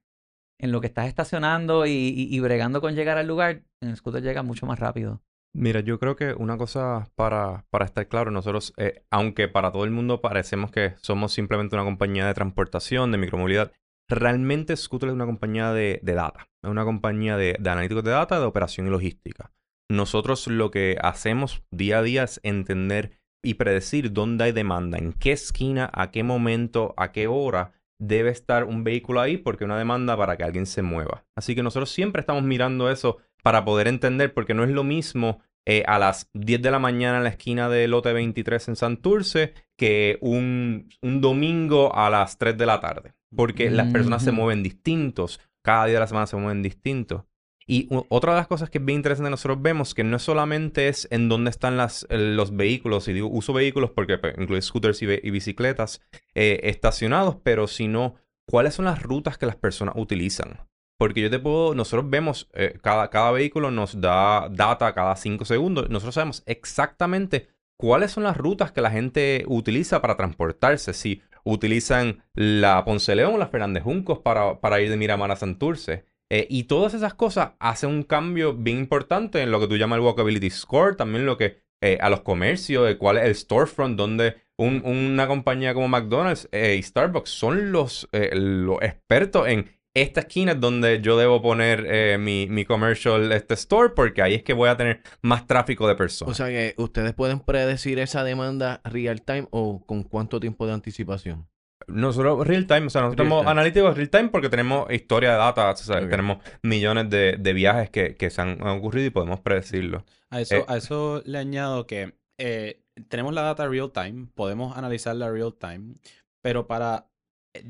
en 0.59 0.71
lo 0.71 0.81
que 0.81 0.87
estás 0.87 1.05
estacionando 1.05 1.85
y, 1.85 1.91
y- 1.91 2.39
bregando 2.39 2.81
con 2.81 2.95
llegar 2.95 3.19
al 3.19 3.27
lugar, 3.27 3.61
en 3.83 3.89
el 3.89 3.97
scooter 3.97 4.23
llega 4.23 4.41
mucho 4.41 4.65
más 4.65 4.79
rápido. 4.79 5.21
Mira, 5.53 5.81
yo 5.81 5.99
creo 5.99 6.15
que 6.15 6.33
una 6.33 6.57
cosa 6.57 7.07
para, 7.13 7.65
para 7.69 7.85
estar 7.85 8.07
claro, 8.07 8.31
nosotros, 8.31 8.73
eh, 8.77 9.03
aunque 9.11 9.47
para 9.47 9.71
todo 9.71 9.83
el 9.83 9.91
mundo 9.91 10.21
parecemos 10.21 10.71
que 10.71 10.95
somos 11.03 11.33
simplemente 11.33 11.75
una 11.75 11.85
compañía 11.85 12.25
de 12.25 12.33
transportación, 12.33 13.11
de 13.11 13.19
micromovilidad, 13.19 13.73
realmente 14.15 14.75
Scooter 14.75 15.09
es 15.09 15.15
una 15.15 15.25
compañía 15.25 15.73
de, 15.73 15.99
de 16.03 16.13
data, 16.13 16.47
es 16.63 16.69
una 16.69 16.83
compañía 16.83 17.37
de, 17.37 17.55
de 17.59 17.69
analíticos 17.69 18.03
de 18.03 18.11
data, 18.11 18.39
de 18.39 18.45
operación 18.45 18.87
y 18.87 18.89
logística. 18.89 19.51
Nosotros 19.89 20.47
lo 20.47 20.71
que 20.71 20.97
hacemos 21.01 21.63
día 21.71 21.99
a 21.99 22.03
día 22.03 22.23
es 22.23 22.39
entender 22.43 23.19
y 23.43 23.55
predecir 23.55 24.13
dónde 24.13 24.45
hay 24.45 24.51
demanda, 24.51 24.97
en 24.97 25.13
qué 25.13 25.31
esquina, 25.31 25.89
a 25.93 26.11
qué 26.11 26.23
momento, 26.23 26.93
a 26.97 27.11
qué 27.11 27.27
hora 27.27 27.73
debe 27.99 28.31
estar 28.31 28.63
un 28.63 28.83
vehículo 28.83 29.21
ahí 29.21 29.37
porque 29.37 29.65
una 29.65 29.77
demanda 29.77 30.17
para 30.17 30.35
que 30.37 30.43
alguien 30.43 30.65
se 30.65 30.81
mueva. 30.81 31.25
Así 31.35 31.55
que 31.55 31.63
nosotros 31.63 31.91
siempre 31.91 32.21
estamos 32.21 32.43
mirando 32.43 32.89
eso 32.89 33.17
para 33.43 33.63
poder 33.63 33.87
entender, 33.87 34.33
porque 34.33 34.53
no 34.53 34.63
es 34.63 34.71
lo 34.71 34.83
mismo 34.83 35.41
eh, 35.67 35.83
a 35.85 35.99
las 35.99 36.29
10 36.33 36.61
de 36.61 36.71
la 36.71 36.79
mañana 36.79 37.17
en 37.17 37.23
la 37.23 37.29
esquina 37.29 37.69
de 37.69 37.87
lote 37.87 38.11
23 38.13 38.69
en 38.69 38.75
Santurce 38.75 39.53
que 39.77 40.17
un, 40.21 40.89
un 41.01 41.21
domingo 41.21 41.95
a 41.95 42.09
las 42.09 42.37
3 42.37 42.57
de 42.57 42.65
la 42.65 42.79
tarde. 42.79 43.13
Porque 43.35 43.69
las 43.69 43.91
personas 43.91 44.23
se 44.23 44.31
mueven 44.31 44.63
distintos, 44.63 45.39
cada 45.61 45.85
día 45.85 45.95
de 45.95 45.99
la 46.01 46.07
semana 46.07 46.27
se 46.27 46.35
mueven 46.35 46.61
distintos. 46.61 47.23
Y 47.67 47.87
otra 48.09 48.33
de 48.33 48.39
las 48.39 48.47
cosas 48.47 48.69
que 48.69 48.79
es 48.79 48.85
bien 48.85 48.97
interesante 48.97 49.29
nosotros 49.29 49.61
vemos 49.61 49.93
que 49.93 50.03
no 50.03 50.19
solamente 50.19 50.89
es 50.89 51.07
en 51.11 51.29
dónde 51.29 51.51
están 51.51 51.77
las, 51.77 52.05
los 52.09 52.55
vehículos, 52.55 53.07
y 53.07 53.13
digo 53.13 53.29
uso 53.29 53.53
vehículos 53.53 53.91
porque 53.91 54.17
pues, 54.17 54.35
incluye 54.37 54.61
scooters 54.61 55.01
y, 55.01 55.05
y 55.05 55.29
bicicletas 55.29 56.01
eh, 56.33 56.59
estacionados, 56.63 57.37
pero 57.43 57.67
sino 57.67 58.15
cuáles 58.45 58.73
son 58.73 58.85
las 58.85 59.01
rutas 59.01 59.37
que 59.37 59.45
las 59.45 59.55
personas 59.55 59.95
utilizan. 59.97 60.67
Porque 60.97 61.21
yo 61.21 61.29
te 61.29 61.39
puedo, 61.39 61.73
nosotros 61.73 62.09
vemos, 62.09 62.49
eh, 62.53 62.77
cada, 62.81 63.09
cada 63.09 63.31
vehículo 63.31 63.71
nos 63.71 63.99
da 63.99 64.49
data 64.49 64.93
cada 64.93 65.15
5 65.15 65.45
segundos. 65.45 65.89
Nosotros 65.89 66.13
sabemos 66.13 66.43
exactamente 66.45 67.47
cuáles 67.75 68.11
son 68.11 68.23
las 68.23 68.37
rutas 68.37 68.71
que 68.71 68.81
la 68.81 68.91
gente 68.91 69.43
utiliza 69.47 70.01
para 70.01 70.15
transportarse. 70.15 70.93
Si 70.93 71.23
utilizan 71.43 72.23
la 72.33 72.83
Ponce 72.85 73.15
León 73.15 73.39
la 73.39 73.47
Fernández 73.47 73.83
Juncos 73.83 74.19
para, 74.19 74.59
para 74.59 74.81
ir 74.81 74.89
de 74.89 74.97
Miramar 74.97 75.31
a 75.31 75.35
Santurce. 75.35 76.05
Eh, 76.29 76.47
y 76.49 76.63
todas 76.63 76.93
esas 76.93 77.13
cosas 77.13 77.51
hacen 77.59 77.89
un 77.89 78.03
cambio 78.03 78.53
bien 78.53 78.77
importante 78.77 79.41
en 79.41 79.51
lo 79.51 79.59
que 79.59 79.67
tú 79.67 79.75
llamas 79.77 79.97
el 79.97 80.05
Walkability 80.05 80.49
Score, 80.49 80.95
también 80.95 81.25
lo 81.25 81.37
que 81.37 81.57
eh, 81.81 81.97
a 81.99 82.09
los 82.09 82.21
comercios, 82.21 82.95
cuál 82.95 83.17
es 83.17 83.25
el 83.25 83.35
storefront, 83.35 83.97
donde 83.97 84.35
un- 84.57 84.81
una 84.85 85.27
compañía 85.27 85.73
como 85.73 85.87
McDonald's 85.87 86.47
eh, 86.51 86.75
y 86.77 86.83
Starbucks 86.83 87.29
son 87.29 87.71
los, 87.71 88.07
los 88.11 88.77
expertos 88.81 89.47
en 89.47 89.69
esta 89.93 90.21
esquina 90.21 90.53
es 90.53 90.59
donde 90.59 91.01
yo 91.01 91.17
debo 91.17 91.41
poner 91.41 91.85
eh, 91.89 92.17
mi, 92.17 92.47
mi 92.47 92.65
commercial 92.65 93.31
este 93.31 93.55
store 93.55 93.89
porque 93.95 94.21
ahí 94.21 94.35
es 94.35 94.43
que 94.43 94.53
voy 94.53 94.69
a 94.69 94.77
tener 94.77 95.01
más 95.21 95.47
tráfico 95.47 95.87
de 95.87 95.95
personas. 95.95 96.31
O 96.31 96.35
sea 96.35 96.47
que 96.47 96.73
ustedes 96.77 97.13
pueden 97.13 97.39
predecir 97.41 97.99
esa 97.99 98.23
demanda 98.23 98.81
real 98.85 99.21
time 99.21 99.47
o 99.51 99.85
con 99.85 100.03
cuánto 100.03 100.39
tiempo 100.39 100.65
de 100.65 100.73
anticipación. 100.73 101.47
Nosotros 101.87 102.47
real 102.47 102.67
time, 102.67 102.87
o 102.87 102.89
sea, 102.89 103.01
nosotros 103.01 103.27
time. 103.27 103.49
analíticos 103.49 103.97
real 103.97 104.09
time 104.09 104.29
porque 104.29 104.49
tenemos 104.49 104.89
historia 104.91 105.31
de 105.31 105.37
data, 105.37 105.71
o 105.71 105.75
sea, 105.75 105.99
tenemos 106.07 106.37
millones 106.61 107.09
de, 107.09 107.37
de 107.37 107.53
viajes 107.53 107.89
que, 107.89 108.15
que 108.15 108.29
se 108.29 108.41
han, 108.41 108.61
ocurrido 108.65 109.07
y 109.07 109.09
podemos 109.09 109.39
predecirlo. 109.41 110.05
A 110.29 110.39
eso, 110.41 110.55
Eh, 110.55 110.65
a 110.67 110.77
eso 110.77 111.21
le 111.25 111.39
añado 111.39 111.87
que 111.87 112.13
eh, 112.39 112.81
tenemos 113.09 113.33
la 113.33 113.41
data 113.41 113.67
real 113.67 113.91
time, 113.91 114.27
podemos 114.35 114.77
analizarla 114.77 115.31
real 115.31 115.53
time, 115.55 115.95
pero 116.41 116.67
para 116.67 117.07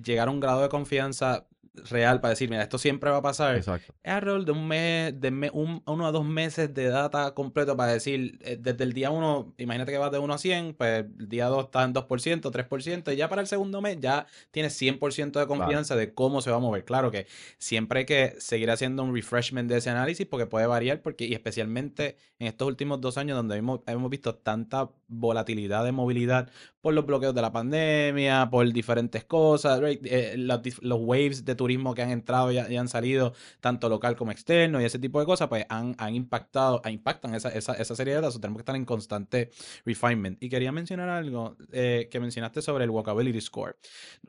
llegar 0.04 0.28
a 0.28 0.32
un 0.32 0.40
grado 0.40 0.62
de 0.62 0.70
confianza 0.70 1.48
real 1.74 2.20
para 2.20 2.32
decir, 2.32 2.50
mira, 2.50 2.64
esto 2.64 2.78
siempre 2.78 3.10
va 3.10 3.18
a 3.18 3.22
pasar, 3.22 3.56
Exacto. 3.56 3.94
es 4.04 4.12
alrededor 4.12 4.44
de 4.46 4.52
un 4.52 4.68
mes, 4.68 5.20
de 5.22 5.32
me- 5.32 5.50
un, 5.52 5.82
uno 5.86 6.06
a 6.06 6.12
dos 6.12 6.26
meses 6.26 6.74
de 6.74 6.90
data 6.90 7.34
completo 7.34 7.78
para 7.78 7.94
decir, 7.94 8.40
eh, 8.42 8.58
desde 8.60 8.84
el 8.84 8.92
día 8.94 9.10
uno, 9.10 9.54
imagínate 9.58 9.92
que 9.94 9.98
vas 9.98 10.12
de 10.12 10.20
1 10.20 10.34
a 10.34 10.38
100, 10.38 10.74
pues 10.74 11.06
el 11.18 11.30
día 11.30 11.48
2 11.48 11.66
está 11.66 11.84
en 11.84 11.94
2%, 11.94 12.52
3%, 12.52 13.12
y 13.14 13.16
ya 13.16 13.30
para 13.30 13.42
el 13.42 13.48
segundo 13.48 13.82
mes 13.82 13.98
ya 14.02 14.28
tienes 14.52 14.74
100% 14.74 15.40
de 15.40 15.48
confianza 15.48 15.96
de 15.96 16.14
cómo 16.14 16.42
se 16.42 16.52
va 16.52 16.58
a 16.58 16.60
mover. 16.60 16.84
Claro 16.84 17.10
que 17.10 17.28
siempre 17.58 18.00
hay 18.00 18.06
que 18.06 18.36
seguir 18.40 18.70
haciendo 18.70 19.04
un 19.04 19.16
refreshment 19.16 19.70
de 19.70 19.78
ese 19.78 19.90
análisis 19.90 20.28
porque 20.28 20.48
puede 20.48 20.66
variar, 20.68 21.02
porque, 21.02 21.26
y 21.26 21.34
especialmente 21.34 22.18
en 22.40 22.48
estos 22.48 22.68
últimos 22.68 23.00
dos 23.00 23.18
años 23.18 23.38
donde 23.38 23.56
hemos, 23.58 23.80
hemos 23.88 24.10
visto 24.10 24.36
tanta 24.36 24.90
volatilidad 25.12 25.84
de 25.84 25.92
movilidad 25.92 26.50
por 26.82 26.96
los 26.96 27.06
bloqueos 27.06 27.36
de 27.36 27.42
la 27.42 27.52
pandemia, 27.52 28.50
por 28.50 28.72
diferentes 28.72 29.24
cosas? 29.26 29.80
Eh, 29.84 30.36
los, 30.38 31.00
waves 31.02 31.46
de 31.46 31.56
turismo 31.56 31.94
que 31.94 32.02
han 32.02 32.10
entrado 32.10 32.52
y, 32.52 32.58
y 32.58 32.78
han 32.78 32.88
salido, 32.88 33.34
tanto 33.60 33.90
local 33.90 34.16
como 34.16 34.32
externo, 34.32 34.82
y 34.82 34.86
ese 34.86 34.98
tipo 34.98 35.20
de 35.20 35.26
cosas, 35.26 35.48
pues 35.48 35.66
han, 35.70 35.96
han 35.98 36.16
impactado, 36.16 36.82
ah, 36.84 36.92
impactan 36.92 37.36
esa 37.36 37.96
serie 37.96 38.16
de 38.16 38.22
datos. 38.22 38.40
Tenemos 38.42 38.58
que 38.58 38.62
estar 38.62 38.76
en 38.76 38.86
constante 38.86 39.52
refinement. 39.86 40.42
Y 40.42 40.50
quería 40.50 40.72
mencionar 40.72 41.10
algo 41.10 41.56
eh, 41.72 42.08
que 42.12 42.20
mencionaste 42.20 42.62
sobre 42.62 42.84
el 42.84 42.90
Walkability 42.90 43.42
Score. 43.42 43.78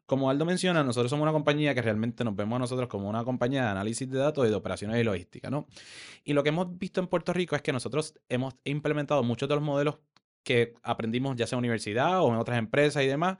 Como 0.07 0.31
Aldo 0.31 0.45
menciona, 0.45 0.83
nosotros 0.85 1.11
somos 1.11 1.23
una 1.23 1.33
compañía 1.33 1.75
que 1.75 1.83
realmente 1.83 2.25
nos 2.25 2.37
vemos 2.37 2.57
a 2.57 2.59
nosotros 2.61 2.89
como 2.89 3.09
una 3.09 3.25
compañía 3.25 3.65
de 3.65 3.69
análisis 3.71 4.09
de 4.09 4.19
datos 4.19 4.47
y 4.47 4.51
de 4.51 4.55
operaciones 4.55 5.01
y 5.01 5.05
logística, 5.05 5.51
¿no? 5.51 5.67
Y 6.25 6.33
lo 6.33 6.43
que 6.43 6.51
hemos 6.51 6.79
visto 6.79 7.01
en 7.01 7.07
Puerto 7.07 7.33
Rico 7.33 7.57
es 7.57 7.63
que 7.63 7.73
nosotros 7.73 8.15
hemos 8.29 8.55
implementado 8.65 9.23
muchos 9.23 9.49
de 9.49 9.55
los 9.55 9.65
modelos 9.65 9.99
que 10.43 10.75
aprendimos 10.83 11.37
ya 11.37 11.47
sea 11.47 11.57
en 11.57 11.61
universidad 11.61 12.23
o 12.23 12.29
en 12.29 12.37
otras 12.37 12.59
empresas 12.59 13.03
y 13.03 13.07
demás. 13.07 13.39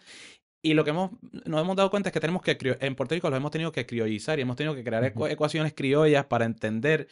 Y 0.65 0.75
lo 0.75 0.85
que 0.85 0.91
hemos, 0.91 1.11
nos 1.45 1.61
hemos 1.61 1.75
dado 1.75 1.91
cuenta 1.91 2.11
es 2.11 2.13
que 2.13 2.21
tenemos 2.21 2.41
que, 2.43 2.57
en 2.81 2.95
Puerto 2.95 3.15
Rico 3.15 3.29
los 3.29 3.37
hemos 3.37 3.51
tenido 3.51 3.73
que 3.73 3.85
criollizar 3.85 4.39
y 4.39 4.43
hemos 4.43 4.57
tenido 4.57 4.75
que 4.77 4.85
crear 4.85 5.03
ecu- 5.03 5.29
ecuaciones 5.29 5.75
criollas 5.75 6.27
para 6.27 6.45
entender 6.45 7.09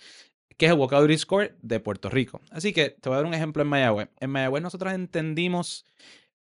qué 0.56 0.66
es 0.66 0.72
el 0.72 0.78
Vocabulary 0.78 1.18
Score 1.18 1.56
de 1.60 1.80
Puerto 1.80 2.10
Rico. 2.10 2.40
Así 2.50 2.72
que 2.72 2.90
te 2.90 3.08
voy 3.08 3.14
a 3.14 3.22
dar 3.22 3.26
un 3.26 3.34
ejemplo 3.34 3.62
en 3.62 3.68
Mayagüez. 3.68 4.08
En 4.20 4.30
Mayagüez 4.30 4.62
nosotros 4.62 4.92
entendimos 4.92 5.84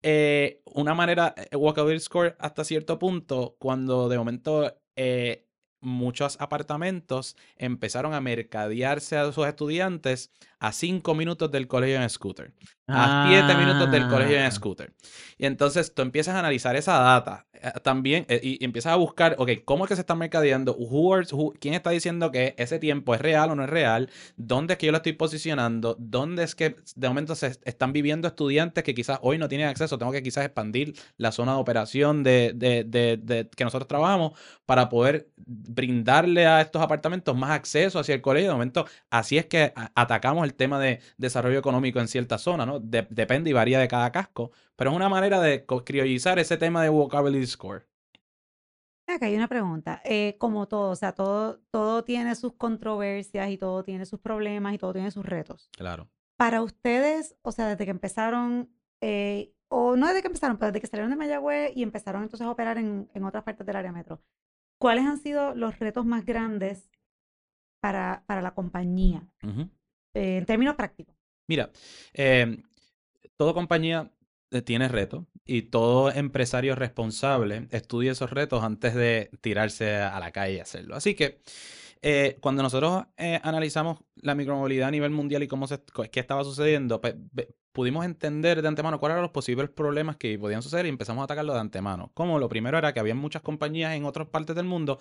eh, 0.02 0.60
una 0.66 0.94
manera, 0.94 1.34
el 1.50 1.58
Vocabulary 1.58 2.00
Score 2.00 2.36
hasta 2.38 2.64
cierto 2.64 2.98
punto, 2.98 3.56
cuando 3.58 4.08
de 4.10 4.18
momento 4.18 4.76
eh, 4.96 5.46
muchos 5.80 6.36
apartamentos 6.40 7.36
empezaron 7.56 8.14
a 8.14 8.20
mercadearse 8.20 9.16
a 9.16 9.32
sus 9.32 9.46
estudiantes 9.46 10.30
a 10.58 10.72
cinco 10.72 11.14
minutos 11.14 11.50
del 11.50 11.66
colegio 11.68 12.02
en 12.02 12.08
scooter 12.10 12.52
a 12.92 13.28
7 13.28 13.54
minutos 13.56 13.88
del 13.92 14.08
colegio 14.08 14.36
en 14.36 14.42
Ah. 14.46 14.50
scooter. 14.50 14.92
Y 15.38 15.46
entonces 15.46 15.94
tú 15.94 16.02
empiezas 16.02 16.34
a 16.34 16.40
analizar 16.40 16.74
esa 16.74 16.98
data 16.98 17.46
eh, 17.54 17.70
también 17.84 18.26
eh, 18.28 18.40
y, 18.42 18.60
y 18.60 18.64
empiezas 18.64 18.92
a 18.92 18.96
buscar, 18.96 19.36
ok, 19.38 19.50
¿cómo 19.64 19.84
es 19.84 19.88
que 19.90 19.94
se 19.94 20.00
está 20.00 20.16
mercadeando? 20.16 20.74
Who 20.76 21.14
are- 21.14 21.26
who- 21.30 21.54
¿Quién 21.60 21.74
está 21.74 21.90
diciendo 21.90 22.32
que 22.32 22.54
ese 22.58 22.80
tiempo 22.80 23.14
es 23.14 23.20
real 23.20 23.50
o 23.50 23.54
no 23.54 23.62
es 23.62 23.70
real? 23.70 24.10
¿Dónde 24.36 24.72
es 24.74 24.78
que 24.78 24.86
yo 24.86 24.92
lo 24.92 24.96
estoy 24.98 25.12
posicionando? 25.12 25.94
¿Dónde 26.00 26.42
es 26.42 26.56
que 26.56 26.76
de 26.96 27.08
momento 27.08 27.36
se 27.36 27.46
est- 27.46 27.62
están 27.64 27.92
viviendo 27.92 28.26
estudiantes 28.26 28.82
que 28.82 28.92
quizás 28.94 29.20
hoy 29.22 29.38
no 29.38 29.48
tienen 29.48 29.68
acceso? 29.68 29.96
Tengo 29.96 30.10
que 30.10 30.22
quizás 30.24 30.44
expandir 30.44 30.94
la 31.16 31.30
zona 31.30 31.52
de 31.54 31.58
operación 31.60 32.24
de, 32.24 32.52
de- 32.56 32.82
de- 32.82 33.16
de- 33.22 33.48
que 33.56 33.62
nosotros 33.64 33.86
trabajamos 33.86 34.32
para 34.66 34.88
poder 34.88 35.28
brindarle 35.74 36.46
a 36.46 36.60
estos 36.60 36.82
apartamentos 36.82 37.36
más 37.36 37.50
acceso 37.50 37.98
hacia 37.98 38.14
el 38.14 38.20
colegio. 38.22 38.48
De 38.50 38.54
momento, 38.54 38.86
así 39.10 39.38
es 39.38 39.46
que 39.46 39.72
atacamos 39.94 40.44
el 40.44 40.54
tema 40.54 40.78
de 40.78 41.00
desarrollo 41.16 41.58
económico 41.58 42.00
en 42.00 42.08
cierta 42.08 42.38
zona, 42.38 42.66
¿no? 42.66 42.80
De- 42.80 43.06
depende 43.10 43.50
y 43.50 43.52
varía 43.52 43.78
de 43.78 43.88
cada 43.88 44.12
casco, 44.12 44.50
pero 44.76 44.90
es 44.90 44.96
una 44.96 45.08
manera 45.08 45.40
de 45.40 45.64
criollizar 45.84 46.38
ese 46.38 46.56
tema 46.56 46.82
de 46.82 46.88
vocabulary 46.88 47.46
score. 47.46 47.86
Acá 49.06 49.26
hay 49.26 49.34
una 49.34 49.48
pregunta. 49.48 50.00
Eh, 50.04 50.36
como 50.38 50.68
todo, 50.68 50.90
o 50.90 50.96
sea, 50.96 51.12
todo, 51.12 51.60
todo 51.72 52.04
tiene 52.04 52.34
sus 52.36 52.52
controversias 52.54 53.50
y 53.50 53.58
todo 53.58 53.82
tiene 53.82 54.06
sus 54.06 54.20
problemas 54.20 54.72
y 54.74 54.78
todo 54.78 54.92
tiene 54.92 55.10
sus 55.10 55.26
retos. 55.26 55.68
Claro. 55.76 56.08
Para 56.36 56.62
ustedes, 56.62 57.36
o 57.42 57.50
sea, 57.52 57.66
desde 57.68 57.84
que 57.84 57.90
empezaron, 57.90 58.70
eh, 59.00 59.52
o 59.68 59.96
no 59.96 60.06
desde 60.06 60.22
que 60.22 60.28
empezaron, 60.28 60.58
pero 60.58 60.70
desde 60.70 60.80
que 60.80 60.86
salieron 60.86 61.10
de 61.10 61.16
Mayagüez 61.16 61.72
y 61.74 61.82
empezaron 61.82 62.22
entonces 62.22 62.46
a 62.46 62.50
operar 62.50 62.78
en, 62.78 63.10
en 63.12 63.24
otras 63.24 63.42
partes 63.42 63.66
del 63.66 63.76
área 63.76 63.90
metro, 63.92 64.22
¿cuáles 64.80 65.04
han 65.04 65.18
sido 65.18 65.54
los 65.54 65.78
retos 65.78 66.06
más 66.06 66.24
grandes 66.24 66.90
para, 67.80 68.24
para 68.26 68.42
la 68.42 68.54
compañía 68.54 69.28
eh, 70.14 70.38
en 70.38 70.46
términos 70.46 70.74
prácticos? 70.74 71.14
Mira, 71.48 71.70
eh, 72.14 72.62
toda 73.36 73.52
compañía 73.52 74.10
eh, 74.50 74.62
tiene 74.62 74.88
retos 74.88 75.26
y 75.44 75.62
todo 75.62 76.10
empresario 76.10 76.74
responsable 76.74 77.68
estudia 77.70 78.12
esos 78.12 78.30
retos 78.30 78.64
antes 78.64 78.94
de 78.94 79.30
tirarse 79.40 79.96
a 79.96 80.18
la 80.18 80.32
calle 80.32 80.54
y 80.56 80.60
hacerlo. 80.60 80.96
Así 80.96 81.14
que 81.14 81.42
eh, 82.02 82.38
cuando 82.40 82.62
nosotros 82.62 83.04
eh, 83.18 83.40
analizamos 83.42 83.98
la 84.16 84.34
micromovilidad 84.34 84.88
a 84.88 84.92
nivel 84.92 85.10
mundial 85.10 85.42
y 85.42 85.48
cómo 85.48 85.66
se, 85.66 85.82
qué 86.10 86.20
estaba 86.20 86.44
sucediendo, 86.44 87.00
pues, 87.00 87.14
pudimos 87.72 88.04
entender 88.04 88.62
de 88.62 88.68
antemano 88.68 88.98
cuáles 88.98 89.14
eran 89.14 89.22
los 89.22 89.32
posibles 89.32 89.70
problemas 89.70 90.16
que 90.16 90.38
podían 90.38 90.62
suceder 90.62 90.86
y 90.86 90.88
empezamos 90.88 91.22
a 91.22 91.24
atacarlo 91.24 91.54
de 91.54 91.60
antemano. 91.60 92.10
Como 92.14 92.38
lo 92.38 92.48
primero 92.48 92.78
era 92.78 92.92
que 92.92 93.00
había 93.00 93.14
muchas 93.14 93.42
compañías 93.42 93.94
en 93.94 94.04
otras 94.04 94.28
partes 94.28 94.56
del 94.56 94.66
mundo 94.66 94.98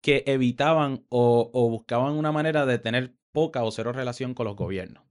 que 0.00 0.24
evitaban 0.26 1.04
o, 1.08 1.50
o 1.52 1.70
buscaban 1.70 2.14
una 2.14 2.32
manera 2.32 2.66
de 2.66 2.78
tener 2.78 3.14
poca 3.32 3.62
o 3.64 3.70
cero 3.70 3.92
relación 3.92 4.34
con 4.34 4.46
los 4.46 4.56
gobiernos. 4.56 5.09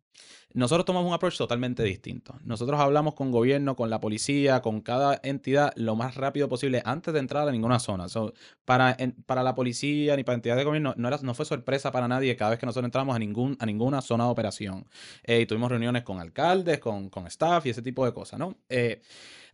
Nosotros 0.53 0.83
tomamos 0.85 1.07
un 1.07 1.13
approach 1.13 1.37
totalmente 1.37 1.83
distinto. 1.83 2.35
Nosotros 2.43 2.79
hablamos 2.79 3.13
con 3.13 3.31
gobierno, 3.31 3.75
con 3.75 3.91
la 3.91 3.99
policía, 3.99 4.61
con 4.61 4.81
cada 4.81 5.19
entidad 5.21 5.71
lo 5.75 5.95
más 5.95 6.15
rápido 6.15 6.49
posible 6.49 6.81
antes 6.85 7.13
de 7.13 7.19
entrar 7.19 7.47
a 7.47 7.51
ninguna 7.51 7.79
zona. 7.79 8.09
So, 8.09 8.33
para, 8.65 8.97
para 9.27 9.43
la 9.43 9.53
policía 9.53 10.15
ni 10.15 10.23
para 10.23 10.35
entidades 10.35 10.61
de 10.61 10.65
gobierno 10.65 10.95
no, 10.97 11.07
era, 11.07 11.19
no 11.21 11.35
fue 11.35 11.45
sorpresa 11.45 11.91
para 11.91 12.07
nadie 12.07 12.35
cada 12.35 12.51
vez 12.51 12.59
que 12.59 12.65
nosotros 12.65 12.87
entramos 12.87 13.15
a, 13.15 13.19
ningún, 13.19 13.57
a 13.59 13.65
ninguna 13.67 14.01
zona 14.01 14.25
de 14.25 14.31
operación. 14.31 14.87
Eh, 15.23 15.41
y 15.41 15.45
tuvimos 15.45 15.69
reuniones 15.69 16.01
con 16.01 16.19
alcaldes, 16.19 16.79
con, 16.79 17.09
con 17.09 17.27
staff 17.27 17.67
y 17.67 17.69
ese 17.69 17.83
tipo 17.83 18.03
de 18.03 18.13
cosas, 18.13 18.39
¿no? 18.39 18.57
Eh, 18.69 19.01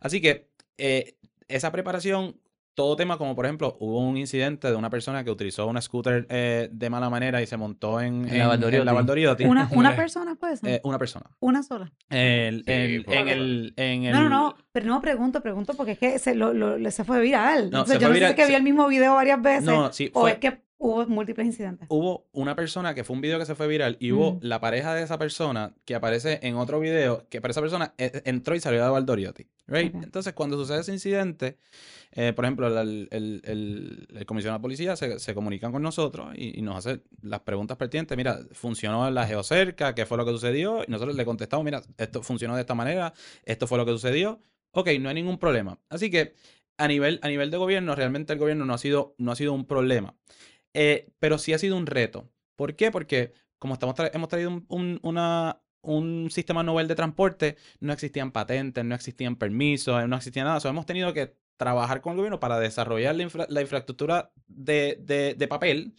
así 0.00 0.22
que 0.22 0.48
eh, 0.78 1.16
esa 1.48 1.70
preparación 1.72 2.40
todo 2.76 2.94
tema 2.94 3.18
como 3.18 3.34
por 3.34 3.46
ejemplo 3.46 3.76
hubo 3.80 3.98
un 3.98 4.16
incidente 4.16 4.68
de 4.68 4.76
una 4.76 4.90
persona 4.90 5.24
que 5.24 5.30
utilizó 5.30 5.66
una 5.66 5.80
scooter 5.80 6.26
eh, 6.30 6.68
de 6.70 6.90
mala 6.90 7.10
manera 7.10 7.42
y 7.42 7.46
se 7.46 7.56
montó 7.56 8.00
en, 8.00 8.28
En 8.28 8.38
la 8.38 8.46
Valdoriotti. 8.46 8.84
la 8.86 8.92
Valdoriotti. 8.92 9.44
¿Una, 9.44 9.68
una 9.72 9.96
persona 9.96 10.36
puede 10.36 10.58
ser? 10.58 10.70
Eh, 10.70 10.80
una 10.84 10.98
persona. 10.98 11.26
¿Una 11.40 11.62
sola? 11.64 11.92
El- 12.10 12.62
Sí, 12.66 12.72
el- 12.72 13.04
por 13.04 13.14
en, 13.14 13.28
el, 13.28 13.74
en 13.76 14.04
el- 14.04 14.12
No, 14.12 14.22
no, 14.22 14.28
no, 14.28 14.56
pero 14.72 14.86
no 14.86 15.00
pregunto, 15.00 15.40
pregunto 15.40 15.74
porque 15.74 15.92
es 15.92 15.98
que 15.98 16.18
se, 16.18 16.34
lo, 16.34 16.52
lo- 16.52 16.90
se 16.90 17.02
fue 17.02 17.20
viral. 17.20 17.62
No, 17.70 17.78
Entonces, 17.80 17.94
se 17.94 18.00
yo 18.00 18.08
fue 18.08 18.14
no 18.14 18.14
sé 18.14 18.26
si 18.26 18.30
es 18.30 18.36
que 18.36 18.42
se- 18.42 18.48
vi 18.50 18.54
el 18.54 18.62
mismo 18.62 18.86
video 18.86 19.14
varias 19.14 19.40
veces 19.42 19.64
No, 19.64 19.92
sí, 19.92 20.10
o 20.14 20.28
es 20.28 20.36
que 20.36 20.65
hubo 20.78 21.06
múltiples 21.06 21.46
incidentes. 21.46 21.86
hubo 21.90 22.26
una 22.32 22.54
persona 22.54 22.94
que 22.94 23.02
fue 23.04 23.14
un 23.16 23.20
video 23.22 23.38
que 23.38 23.46
se 23.46 23.54
fue 23.54 23.66
viral 23.66 23.96
y 24.00 24.12
hubo 24.12 24.38
la 24.42 24.60
pareja 24.60 24.94
de 24.94 25.02
esa 25.02 25.18
persona 25.18 25.74
que 25.84 25.94
aparece 25.94 26.40
en 26.42 26.56
otro 26.56 26.78
video 26.80 27.26
que 27.28 27.40
para 27.40 27.50
esa 27.52 27.60
persona 27.60 27.94
eh, 27.98 28.22
entró 28.24 28.54
y 28.54 28.60
salió 28.60 28.82
de 28.84 28.90
Valdoriotti. 28.90 29.46
Right? 29.68 29.94
Ok. 29.96 30.02
Entonces, 30.04 30.32
cuando 30.32 30.56
sucede 30.56 30.80
ese 30.80 30.92
incidente, 30.92 31.58
eh, 32.12 32.32
por 32.32 32.44
ejemplo, 32.44 32.68
el, 32.80 33.08
el, 33.10 33.40
el- 33.44 34.08
el 34.16 34.26
comisionado 34.26 34.58
de 34.58 34.62
policía 34.62 34.94
se, 34.96 35.18
se 35.18 35.34
comunican 35.34 35.72
con 35.72 35.82
nosotros 35.82 36.28
y, 36.36 36.58
y 36.58 36.62
nos 36.62 36.76
hace 36.76 37.02
las 37.22 37.40
preguntas 37.40 37.76
pertinentes. 37.76 38.16
Mira, 38.16 38.38
funcionó 38.52 39.10
la 39.10 39.26
geocerca, 39.26 39.94
¿qué 39.94 40.06
fue 40.06 40.18
lo 40.18 40.24
que 40.24 40.30
sucedió? 40.32 40.82
Y 40.86 40.90
nosotros 40.90 41.16
le 41.16 41.24
contestamos, 41.24 41.64
mira, 41.64 41.82
esto 41.98 42.22
funcionó 42.22 42.54
de 42.54 42.60
esta 42.60 42.74
manera, 42.74 43.12
esto 43.44 43.66
fue 43.66 43.76
lo 43.78 43.84
que 43.84 43.92
sucedió. 43.92 44.40
Ok, 44.70 44.88
no 45.00 45.08
hay 45.08 45.14
ningún 45.16 45.38
problema. 45.38 45.78
Así 45.88 46.10
que 46.10 46.34
a 46.78 46.86
nivel, 46.86 47.18
a 47.22 47.28
nivel 47.28 47.50
de 47.50 47.56
gobierno, 47.56 47.94
realmente 47.96 48.32
el 48.34 48.38
gobierno 48.38 48.66
no 48.66 48.74
ha 48.74 48.78
sido, 48.78 49.14
no 49.18 49.32
ha 49.32 49.36
sido 49.36 49.52
un 49.54 49.64
problema. 49.66 50.14
Eh, 50.78 51.08
pero 51.18 51.38
sí 51.38 51.52
ha 51.54 51.58
sido 51.58 51.76
un 51.76 51.86
reto. 51.86 52.30
¿Por 52.54 52.76
qué? 52.76 52.90
Porque 52.90 53.32
como 53.58 53.74
estamos 53.74 53.96
hemos 54.12 54.28
traído 54.28 54.50
un, 54.50 54.66
un- 54.68 55.00
sistema 56.30 56.62
novel 56.62 56.86
de 56.88 56.94
transporte, 56.94 57.56
no 57.80 57.92
existían 57.92 58.30
patentes, 58.32 58.84
no 58.84 58.94
existían 58.94 59.36
permisos, 59.36 60.06
no 60.08 60.16
existía 60.16 60.44
nada. 60.44 60.60
So, 60.60 60.68
hemos 60.68 60.84
tenido 60.86 61.12
que 61.14 61.34
trabajar 61.56 62.00
con 62.02 62.12
el 62.12 62.16
gobierno 62.18 62.40
para 62.40 62.58
desarrollar 62.60 63.14
la, 63.16 63.22
infra- 63.22 63.46
la 63.48 63.62
infraestructura 63.62 64.32
de, 64.46 64.98
de- 65.00 65.34
papel 65.48 65.94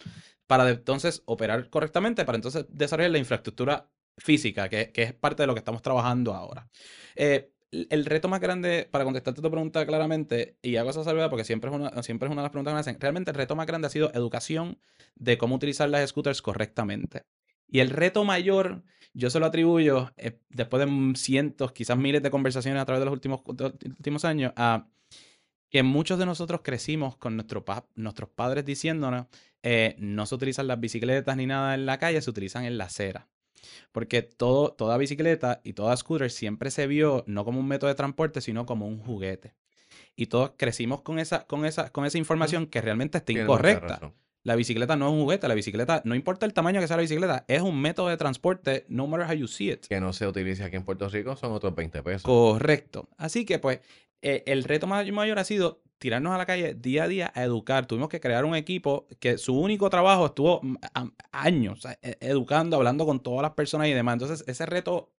para 0.46 0.70
entonces 0.70 1.24
operar 1.26 1.70
correctamente, 1.70 2.24
para 2.26 2.36
entonces 2.38 2.66
desarrollar 2.70 3.12
la 3.12 3.18
infraestructura 3.18 3.90
física, 4.18 4.70
que, 4.70 4.92
que 4.92 5.04
es 5.04 5.14
parte 5.14 5.44
de 5.44 5.48
lo 5.48 5.54
que 5.54 5.60
estamos 5.60 5.82
trabajando 5.82 6.34
ahora. 6.34 6.70
Eh, 7.16 7.52
el 7.72 8.06
reto 8.06 8.30
más 8.30 8.40
grande, 8.40 8.88
para 8.90 9.04
contestarte 9.04 9.42
tu 9.42 9.52
pregunta 9.52 9.86
claramente, 9.86 10.58
y 10.62 10.78
hago 10.78 10.90
esa 10.90 11.04
salvedad 11.04 11.30
porque 11.30 11.44
siempre 11.44 11.70
es, 11.70 11.76
una, 11.76 12.04
siempre 12.04 12.28
es 12.28 12.32
una 12.32 12.42
de 12.42 12.46
las 12.46 12.52
preguntas 12.52 12.72
que 12.72 12.76
me 12.76 12.80
hacen, 12.80 13.00
realmente 13.00 13.32
el 13.32 13.38
reto 13.38 13.56
más 13.56 13.68
grande 13.68 13.88
ha 13.88 13.90
sido 13.90 14.12
educación 14.14 14.80
de 15.16 15.38
cómo 15.38 15.56
utilizar 15.56 15.90
las 15.90 16.10
scooters 16.10 16.42
correctamente. 16.42 17.24
Y 17.68 17.80
el 17.80 17.90
reto 17.90 18.24
mayor, 18.24 18.84
yo 19.14 19.30
se 19.30 19.40
lo 19.40 19.46
atribuyo, 19.46 20.12
eh, 20.16 20.40
después 20.50 20.86
de 20.86 21.14
cientos, 21.16 21.74
quizás 21.74 21.98
miles 21.98 22.24
de 22.24 22.32
conversaciones 22.32 22.82
a 22.82 22.86
través 22.86 23.02
de 23.02 23.06
los 23.06 23.14
últimos, 23.14 23.42
últimos 23.46 24.24
años, 24.24 24.54
a 24.56 24.88
que 25.70 25.84
muchos 25.84 26.18
de 26.18 26.26
nosotros 26.26 26.62
crecimos 26.64 27.18
con 27.18 27.36
nuestro 27.36 27.66
pa- 27.66 27.86
nuestros 27.96 28.30
padres 28.30 28.64
diciéndonos, 28.64 29.26
eh, 29.64 29.96
no 30.00 30.26
se 30.26 30.36
utilizan 30.36 30.68
las 30.68 30.80
bicicletas 30.80 31.36
ni 31.36 31.46
nada 31.46 31.76
en 31.76 31.86
la 31.86 31.98
calle, 31.98 32.22
se 32.22 32.30
utilizan 32.30 32.64
en 32.64 32.78
la 32.78 32.86
acera. 32.86 33.28
Porque 33.92 34.22
todo, 34.22 34.72
toda 34.72 34.98
bicicleta 34.98 35.62
y 35.64 35.74
toda 35.74 35.96
scooter 35.98 36.30
siempre 36.32 36.72
se 36.72 36.88
vio 36.88 37.24
no 37.28 37.46
como 37.46 37.60
un 37.60 37.68
método 37.68 37.90
de 37.90 37.96
transporte, 37.96 38.42
sino 38.42 38.66
como 38.66 38.88
un 38.88 39.00
juguete. 39.00 39.54
Y 40.16 40.28
todos 40.28 40.52
crecimos 40.58 41.02
con 41.02 41.20
esa, 41.20 41.46
con 41.46 41.66
esa, 41.66 41.92
con 41.92 42.06
esa 42.06 42.18
información 42.18 42.68
que 42.68 42.82
realmente 42.82 43.18
está 43.20 43.32
incorrecta. 43.32 44.14
La 44.44 44.56
bicicleta 44.56 44.96
no 44.96 45.08
es 45.08 45.14
un 45.14 45.22
juguete, 45.24 45.48
la 45.48 45.56
bicicleta, 45.56 46.02
no 46.06 46.16
importa 46.16 46.46
el 46.46 46.54
tamaño 46.54 46.80
que 46.80 46.88
sea 46.88 46.96
la 46.96 47.02
bicicleta, 47.02 47.44
es 47.50 47.62
un 47.62 47.82
método 47.82 48.08
de 48.08 48.16
transporte, 48.16 48.86
no 48.88 49.06
matter 49.06 49.28
how 49.30 49.34
you 49.34 49.48
see 49.48 49.72
it. 49.72 49.86
Que 49.88 50.00
no 50.00 50.14
se 50.14 50.26
utilice 50.26 50.64
aquí 50.64 50.78
en 50.78 50.84
Puerto 50.86 51.10
Rico 51.10 51.36
son 51.36 51.52
otros 51.52 51.76
20 51.76 52.02
pesos. 52.02 52.22
Correcto. 52.24 53.10
Así 53.18 53.46
que, 53.46 53.60
pues, 53.60 53.82
eh, 54.22 54.44
el 54.48 54.64
reto 54.64 54.88
may- 54.88 55.12
mayor 55.12 55.38
ha 55.40 55.44
sido 55.44 55.82
tirarnos 55.98 56.34
a 56.34 56.38
la 56.38 56.46
calle 56.46 56.74
día 56.76 57.04
a 57.04 57.08
día 57.08 57.32
a 57.36 57.44
educar. 57.44 57.86
Tuvimos 57.88 58.10
que 58.10 58.20
crear 58.20 58.46
un 58.46 58.56
equipo 58.56 59.08
que 59.20 59.38
su 59.38 59.60
único 59.60 59.90
trabajo 59.90 60.28
estuvo 60.28 60.62
mm, 60.64 60.76
años 61.32 61.86
e- 62.02 62.18
educando, 62.22 62.78
hablando 62.78 63.06
con 63.06 63.22
todas 63.22 63.42
las 63.42 63.52
personas 63.52 63.88
y 63.88 63.94
demás. 63.94 64.14
Entonces, 64.14 64.44
ese 64.48 64.66
reto 64.66 65.12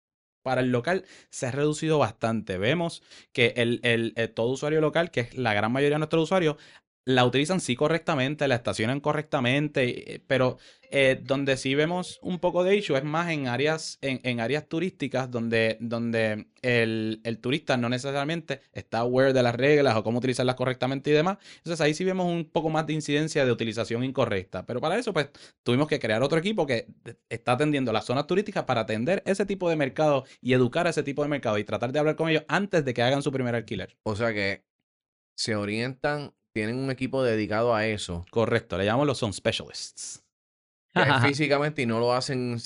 para 0.42 0.60
el 0.60 0.70
local 0.72 1.04
se 1.30 1.46
ha 1.46 1.50
reducido 1.50 1.98
bastante. 1.98 2.58
Vemos 2.58 3.02
que 3.32 3.54
el, 3.56 3.80
el- 3.82 4.12
eh, 4.16 4.28
todo 4.28 4.48
usuario 4.50 4.80
local, 4.80 5.10
que 5.10 5.20
es 5.20 5.36
la 5.36 5.54
gran 5.54 5.72
mayoría 5.72 5.96
de 5.96 6.00
nuestros 6.00 6.24
usuarios, 6.24 6.56
la 7.08 7.24
utilizan 7.24 7.58
sí 7.58 7.74
correctamente, 7.74 8.46
la 8.48 8.56
estacionan 8.56 9.00
correctamente, 9.00 10.16
eh, 10.16 10.22
pero 10.26 10.58
eh, 10.90 11.18
donde 11.24 11.56
sí 11.56 11.74
vemos 11.74 12.18
un 12.20 12.38
poco 12.38 12.64
de 12.64 12.76
issue 12.76 12.98
es 12.98 13.02
más 13.04 13.30
en 13.30 13.46
áreas, 13.46 13.96
en, 14.02 14.20
en 14.24 14.40
áreas 14.40 14.68
turísticas 14.68 15.30
donde, 15.30 15.78
donde 15.80 16.48
el, 16.60 17.22
el 17.24 17.38
turista 17.38 17.78
no 17.78 17.88
necesariamente 17.88 18.60
está 18.74 18.98
aware 18.98 19.32
de 19.32 19.42
las 19.42 19.54
reglas 19.54 19.96
o 19.96 20.04
cómo 20.04 20.18
utilizarlas 20.18 20.54
correctamente 20.54 21.08
y 21.08 21.14
demás. 21.14 21.38
Entonces 21.56 21.80
ahí 21.80 21.94
sí 21.94 22.04
vemos 22.04 22.26
un 22.26 22.44
poco 22.44 22.68
más 22.68 22.86
de 22.86 22.92
incidencia 22.92 23.46
de 23.46 23.52
utilización 23.52 24.04
incorrecta. 24.04 24.66
Pero 24.66 24.78
para 24.78 24.98
eso, 24.98 25.14
pues, 25.14 25.30
tuvimos 25.62 25.88
que 25.88 25.98
crear 25.98 26.22
otro 26.22 26.38
equipo 26.38 26.66
que 26.66 26.88
está 27.30 27.52
atendiendo 27.52 27.90
las 27.90 28.04
zonas 28.04 28.26
turísticas 28.26 28.64
para 28.64 28.82
atender 28.82 29.22
ese 29.24 29.46
tipo 29.46 29.70
de 29.70 29.76
mercado 29.76 30.24
y 30.42 30.52
educar 30.52 30.86
a 30.86 30.90
ese 30.90 31.02
tipo 31.02 31.22
de 31.22 31.30
mercado 31.30 31.56
y 31.56 31.64
tratar 31.64 31.90
de 31.90 32.00
hablar 32.00 32.16
con 32.16 32.28
ellos 32.28 32.44
antes 32.48 32.84
de 32.84 32.92
que 32.92 33.00
hagan 33.00 33.22
su 33.22 33.32
primer 33.32 33.54
alquiler. 33.54 33.96
O 34.02 34.14
sea 34.14 34.34
que 34.34 34.68
se 35.38 35.54
orientan, 35.54 36.34
tienen 36.58 36.76
un 36.78 36.90
equipo 36.90 37.22
dedicado 37.22 37.74
a 37.74 37.86
eso. 37.86 38.26
Correcto, 38.30 38.76
le 38.78 38.84
llamamos 38.84 39.06
los 39.06 39.18
son 39.18 39.32
specialists. 39.32 40.24
que 40.94 41.04
físicamente 41.28 41.82
y 41.82 41.86
no 41.86 42.00
lo 42.00 42.12
hacen 42.12 42.58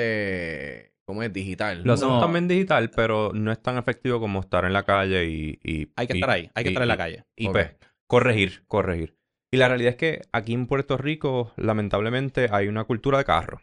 simplemente, 0.00 0.92
¿cómo 1.04 1.22
es? 1.22 1.32
Digital. 1.32 1.82
Lo 1.84 1.92
hacemos 1.92 2.14
No. 2.16 2.20
también 2.20 2.48
digital, 2.48 2.90
pero 2.90 3.32
no 3.34 3.52
es 3.52 3.60
tan 3.62 3.76
efectivo 3.78 4.20
como 4.20 4.40
estar 4.40 4.64
en 4.64 4.72
la 4.72 4.84
calle 4.84 5.26
y... 5.26 5.58
y- 5.62 5.88
Hay 5.96 6.06
que 6.06 6.14
y- 6.14 6.20
estar 6.20 6.30
ahí, 6.30 6.50
hay 6.54 6.64
que 6.64 6.70
y- 6.70 6.72
estar 6.72 6.82
en 6.82 6.88
la 6.88 6.96
calle. 6.96 7.24
Y 7.36 7.46
Ok. 7.48 7.52
pues, 7.52 7.70
corregir, 8.08 8.64
corregir. 8.66 9.16
Y 9.52 9.56
la 9.58 9.68
realidad 9.68 9.90
es 9.90 9.96
que 9.96 10.22
aquí 10.32 10.52
en 10.54 10.66
Puerto 10.66 10.96
Rico, 10.96 11.52
lamentablemente, 11.56 12.48
hay 12.52 12.68
una 12.68 12.84
cultura 12.84 13.18
de 13.18 13.24
carro. 13.24 13.60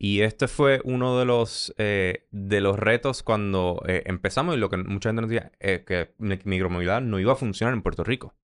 Y 0.00 0.20
este 0.22 0.48
fue 0.48 0.80
uno 0.84 1.18
de 1.18 1.24
los, 1.24 1.74
eh, 1.78 2.26
de 2.30 2.60
los 2.60 2.78
retos 2.78 3.22
cuando 3.22 3.82
eh, 3.86 4.02
empezamos 4.06 4.54
y 4.56 4.58
lo 4.58 4.68
que 4.68 4.76
mucha 4.76 5.08
gente 5.10 5.22
nos 5.22 5.30
decía 5.30 5.52
es 5.60 5.84
que 5.84 6.14
mi- 6.18 6.38
micromovilidad 6.44 7.00
no 7.00 7.18
iba 7.18 7.32
a 7.32 7.36
funcionar 7.36 7.74
en 7.74 7.82
Puerto 7.82 8.04
Rico. 8.04 8.34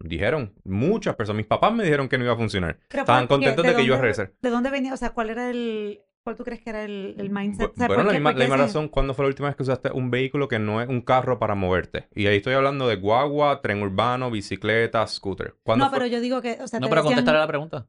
Dijeron, 0.00 0.54
muchas 0.64 1.14
personas, 1.14 1.38
mis 1.38 1.46
papás 1.46 1.72
me 1.72 1.84
dijeron 1.84 2.08
que 2.08 2.18
no 2.18 2.24
iba 2.24 2.32
a 2.32 2.36
funcionar. 2.36 2.78
Pero 2.88 3.02
Estaban 3.02 3.26
contentos 3.28 3.64
de 3.64 3.72
que 3.74 3.82
yo 3.82 3.86
iba 3.88 3.96
a 3.96 4.00
regresar. 4.00 4.32
¿De 4.40 4.50
dónde 4.50 4.70
venía? 4.70 4.92
O 4.94 4.96
sea, 4.96 5.10
¿cuál 5.10 5.30
era 5.30 5.48
el... 5.50 6.00
¿Cuál 6.24 6.36
tú 6.36 6.44
crees 6.44 6.60
que 6.62 6.70
era 6.70 6.84
el, 6.84 7.16
el 7.18 7.30
mindset? 7.30 7.70
Bu- 7.70 7.72
O 7.72 7.76
sea, 7.76 7.86
bueno, 7.88 8.02
¿por 8.04 8.12
la 8.12 8.12
misma, 8.12 8.32
la 8.32 8.56
razón, 8.56 8.86
¿cuándo 8.88 9.12
fue 9.12 9.24
la 9.24 9.28
última 9.30 9.48
vez 9.48 9.56
que 9.56 9.64
usaste 9.64 9.90
un 9.92 10.08
vehículo 10.12 10.46
que 10.46 10.60
no 10.60 10.80
es 10.80 10.88
un 10.88 11.00
carro 11.00 11.40
para 11.40 11.56
moverte? 11.56 12.08
Y 12.14 12.26
ahí 12.28 12.36
estoy 12.36 12.54
hablando 12.54 12.86
de 12.86 12.94
guagua, 12.94 13.60
tren 13.60 13.82
urbano, 13.82 14.30
bicicleta, 14.30 15.04
scooter. 15.08 15.56
¿Cuándo 15.64 15.84
No, 15.84 15.90
fue- 15.90 15.98
pero 15.98 16.08
yo 16.10 16.20
digo 16.20 16.40
que, 16.40 16.58
o 16.62 16.68
sea, 16.68 16.78
No, 16.78 16.88
pero 16.88 17.02
decían- 17.02 17.14
contestar 17.16 17.34
a 17.36 17.40
la 17.40 17.46
pregunta. 17.48 17.88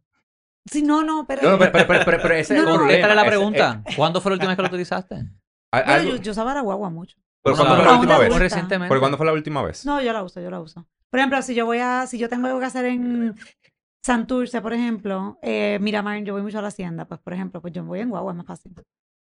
Sí, 0.66 0.82
no, 0.82 1.04
no, 1.04 1.26
pero... 1.28 1.44
No, 1.44 1.52
no, 1.52 1.60
pero, 1.60 1.72
pero, 1.74 1.88
pero, 1.88 2.06
pero- 2.06 2.18
pero 2.24 2.34
ese 2.34 2.56
es 2.56 2.60
No, 2.60 2.66
problema. 2.66 2.82
Contéstale 2.88 3.16
la 3.16 3.22
ese- 3.22 3.30
pregunta. 3.30 3.84
¿Cuándo 3.96 4.20
fue 4.22 4.32
la 4.32 4.34
última 4.34 4.50
vez 4.50 4.56
que 4.56 4.62
lo 4.64 4.68
utilizaste? 4.68 5.16
Bueno, 5.72 6.04
yo, 6.04 6.16
yo 6.18 6.32
usaba 6.32 6.54
la 6.56 6.62
guagua 6.62 6.90
mucho. 6.90 7.18
¿Pero 7.44 7.56
cuándo 7.56 7.76
fue 7.76 7.84
la 7.86 7.92
a 7.92 7.96
última 8.00 8.18
vez? 8.18 8.36
Recientemente. 8.36 8.90
¿Pero 8.90 9.00
cuándo 9.00 9.18
fue 9.18 9.26
la 9.28 9.34
última 9.34 9.62
vez? 9.62 9.86
No, 9.86 10.02
yo 10.02 10.12
la 10.12 10.24
uso, 10.24 10.42
yo 10.42 10.50
la 10.50 10.60
uso. 10.60 10.88
Por 11.14 11.20
ejemplo, 11.20 11.40
si 11.44 11.54
yo 11.54 11.68
voy 11.68 11.78
a, 11.78 12.08
si 12.08 12.18
yo 12.18 12.28
tengo 12.28 12.48
algo 12.48 12.60
que 12.60 12.66
hacer 12.66 12.86
en 12.86 13.36
Santurce, 14.04 14.62
por 14.62 14.74
ejemplo, 14.74 15.38
eh, 15.44 15.78
Miramar, 15.80 16.24
yo 16.24 16.34
voy 16.34 16.42
mucho 16.42 16.58
a 16.58 16.64
la 16.64 16.70
hacienda, 16.70 17.06
pues 17.06 17.20
por 17.22 17.34
ejemplo, 17.34 17.62
pues 17.62 17.72
yo 17.72 17.84
voy 17.84 18.00
en 18.00 18.10
guagua, 18.10 18.32
es 18.32 18.38
más 18.38 18.48
fácil. 18.48 18.74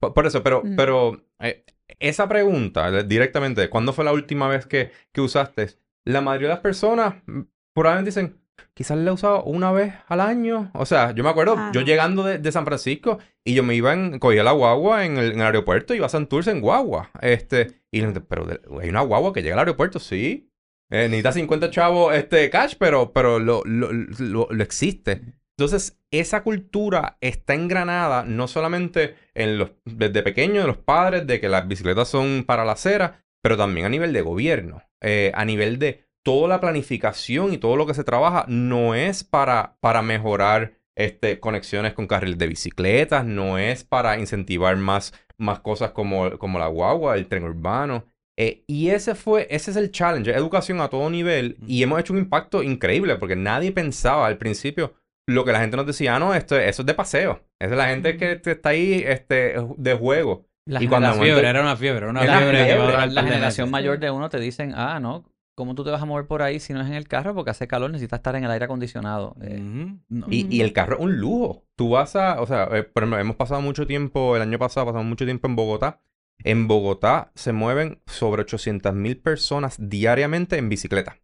Por, 0.00 0.14
por 0.14 0.24
eso, 0.24 0.40
pero, 0.44 0.62
Mm. 0.64 0.76
pero 0.76 1.24
eh, 1.40 1.64
esa 1.98 2.28
pregunta 2.28 2.88
eh, 2.90 3.02
directamente, 3.02 3.68
¿cuándo 3.68 3.92
fue 3.92 4.04
la 4.04 4.12
última 4.12 4.46
vez 4.46 4.66
que, 4.66 4.92
que 5.12 5.20
usaste? 5.20 5.70
La 6.04 6.20
mayoría 6.20 6.46
de 6.46 6.54
las 6.54 6.62
personas 6.62 7.16
mm, 7.26 7.40
probablemente 7.74 8.10
dicen, 8.10 8.40
quizás 8.72 8.96
la 8.96 9.10
he 9.10 9.12
usado 9.12 9.42
una 9.42 9.72
vez 9.72 9.92
al 10.06 10.20
año. 10.20 10.70
O 10.74 10.86
sea, 10.86 11.10
yo 11.10 11.24
me 11.24 11.30
acuerdo, 11.30 11.56
Ah, 11.58 11.72
yo 11.74 11.80
llegando 11.80 12.22
de, 12.22 12.38
de 12.38 12.52
San 12.52 12.64
Francisco 12.64 13.18
y 13.44 13.54
yo 13.54 13.64
me 13.64 13.74
iba 13.74 13.92
en, 13.92 14.20
cogía 14.20 14.44
la 14.44 14.52
guagua 14.52 15.04
en 15.04 15.18
el, 15.18 15.32
en 15.32 15.40
el 15.40 15.46
aeropuerto 15.46 15.92
y 15.92 15.96
iba 15.96 16.06
a 16.06 16.08
Santurce 16.08 16.52
en 16.52 16.60
guagua. 16.60 17.10
Este, 17.20 17.82
y 17.90 17.98
la 18.00 18.06
gente, 18.06 18.20
pero 18.20 18.46
de- 18.46 18.60
hay 18.80 18.88
una 18.90 19.00
guagua 19.02 19.32
que 19.32 19.42
llega 19.42 19.56
al 19.56 19.60
aeropuerto, 19.60 19.98
sí. 19.98 20.49
Eh, 20.90 21.08
necesita 21.08 21.32
50 21.32 21.70
chavos 21.70 22.14
este 22.14 22.50
cash, 22.50 22.74
pero, 22.78 23.12
pero 23.12 23.38
lo, 23.38 23.62
lo, 23.64 23.90
lo- 23.92 24.50
existe. 24.62 25.22
Entonces, 25.56 25.98
esa 26.10 26.42
cultura 26.42 27.16
está 27.20 27.54
engranada 27.54 28.24
no 28.24 28.48
solamente 28.48 29.14
en 29.34 29.58
los, 29.58 29.72
desde 29.84 30.22
pequeño 30.22 30.62
de 30.62 30.66
los 30.66 30.78
padres, 30.78 31.26
de 31.26 31.38
que 31.40 31.48
las 31.48 31.68
bicicletas 31.68 32.08
son 32.08 32.44
para 32.46 32.64
la 32.64 32.72
acera, 32.72 33.22
pero 33.42 33.56
también 33.56 33.86
a 33.86 33.90
nivel 33.90 34.12
de 34.12 34.22
gobierno, 34.22 34.82
eh, 35.00 35.30
a 35.34 35.44
nivel 35.44 35.78
de 35.78 36.06
toda 36.22 36.48
la 36.48 36.60
planificación 36.60 37.52
y 37.52 37.58
todo 37.58 37.76
lo 37.76 37.86
que 37.86 37.94
se 37.94 38.04
trabaja 38.04 38.44
no 38.48 38.94
es 38.94 39.22
para, 39.24 39.76
para 39.80 40.02
mejorar 40.02 40.74
este, 40.96 41.40
conexiones 41.40 41.92
con 41.94 42.06
carriles 42.06 42.38
de 42.38 42.46
bicicletas, 42.48 43.24
no 43.24 43.58
es 43.58 43.84
para 43.84 44.18
incentivar 44.18 44.76
más, 44.76 45.12
más 45.38 45.60
cosas 45.60 45.92
como, 45.92 46.38
como 46.38 46.58
la 46.58 46.66
guagua, 46.66 47.16
el 47.16 47.26
tren 47.28 47.44
urbano. 47.44 48.04
Eh, 48.42 48.64
y 48.66 48.88
ese 48.88 49.14
fue, 49.14 49.46
ese 49.50 49.70
es 49.70 49.76
el 49.76 49.90
challenge, 49.90 50.30
educación 50.30 50.80
a 50.80 50.88
todo 50.88 51.10
nivel. 51.10 51.58
Y 51.66 51.82
hemos 51.82 52.00
hecho 52.00 52.14
un 52.14 52.18
impacto 52.20 52.62
increíble 52.62 53.16
porque 53.16 53.36
nadie 53.36 53.70
pensaba 53.70 54.26
al 54.26 54.38
principio 54.38 54.94
lo 55.26 55.44
que 55.44 55.52
la 55.52 55.60
gente 55.60 55.76
nos 55.76 55.86
decía, 55.86 56.16
ah, 56.16 56.18
no, 56.18 56.34
esto, 56.34 56.56
eso 56.58 56.80
es 56.82 56.86
de 56.86 56.94
paseo. 56.94 57.42
Esa 57.58 57.72
es 57.72 57.76
la 57.76 57.88
gente 57.88 58.16
que 58.16 58.40
está 58.44 58.70
ahí 58.70 59.02
este, 59.06 59.54
de 59.76 59.94
juego. 59.94 60.46
La 60.66 60.82
Y 60.82 60.88
cuando 60.88 61.08
momento- 61.08 61.24
Fiebre, 61.26 61.48
era 61.48 61.60
una 61.60 61.76
fiebre, 61.76 61.98
era 61.98 62.10
una 62.10 62.22
Era 62.24 62.38
fiebre. 62.38 62.64
fiebre. 62.64 63.06
la 63.08 63.22
generación 63.24 63.70
mayor 63.70 63.98
de 63.98 64.10
uno 64.10 64.28
te 64.30 64.40
dicen, 64.40 64.72
ah, 64.74 64.98
no, 65.00 65.24
¿cómo 65.54 65.74
tú 65.74 65.84
te 65.84 65.90
vas 65.90 66.00
a 66.00 66.06
mover 66.06 66.26
por 66.26 66.40
ahí 66.42 66.60
si 66.60 66.72
no 66.72 66.80
es 66.80 66.86
en 66.86 66.94
el 66.94 67.06
carro? 67.08 67.34
Porque 67.34 67.50
hace 67.50 67.68
calor, 67.68 67.90
necesitas 67.90 68.20
estar 68.20 68.34
en 68.36 68.44
el 68.44 68.50
aire 68.50 68.64
acondicionado. 68.64 69.36
Eh, 69.42 69.60
no. 70.08 70.26
Y, 70.30 70.46
y 70.54 70.62
el 70.62 70.72
carro 70.72 70.96
es 70.96 71.02
un 71.02 71.16
lujo. 71.18 71.64
Tú 71.76 71.90
vas 71.90 72.16
a, 72.16 72.40
o 72.40 72.46
sea, 72.46 72.64
eh, 72.72 72.84
por 72.84 73.02
ejemplo, 73.02 73.18
hemos 73.20 73.36
pasado 73.36 73.60
mucho 73.60 73.86
tiempo, 73.86 74.34
el 74.36 74.42
año 74.42 74.58
pasado 74.58 74.86
pasamos 74.86 75.06
mucho 75.06 75.26
tiempo 75.26 75.46
en 75.46 75.56
Bogotá. 75.56 76.00
En 76.44 76.68
Bogotá 76.68 77.32
se 77.34 77.52
mueven 77.52 78.00
sobre 78.06 78.42
800 78.42 78.94
mil 78.94 79.18
personas 79.18 79.76
diariamente 79.78 80.56
en 80.56 80.68
bicicleta. 80.68 81.18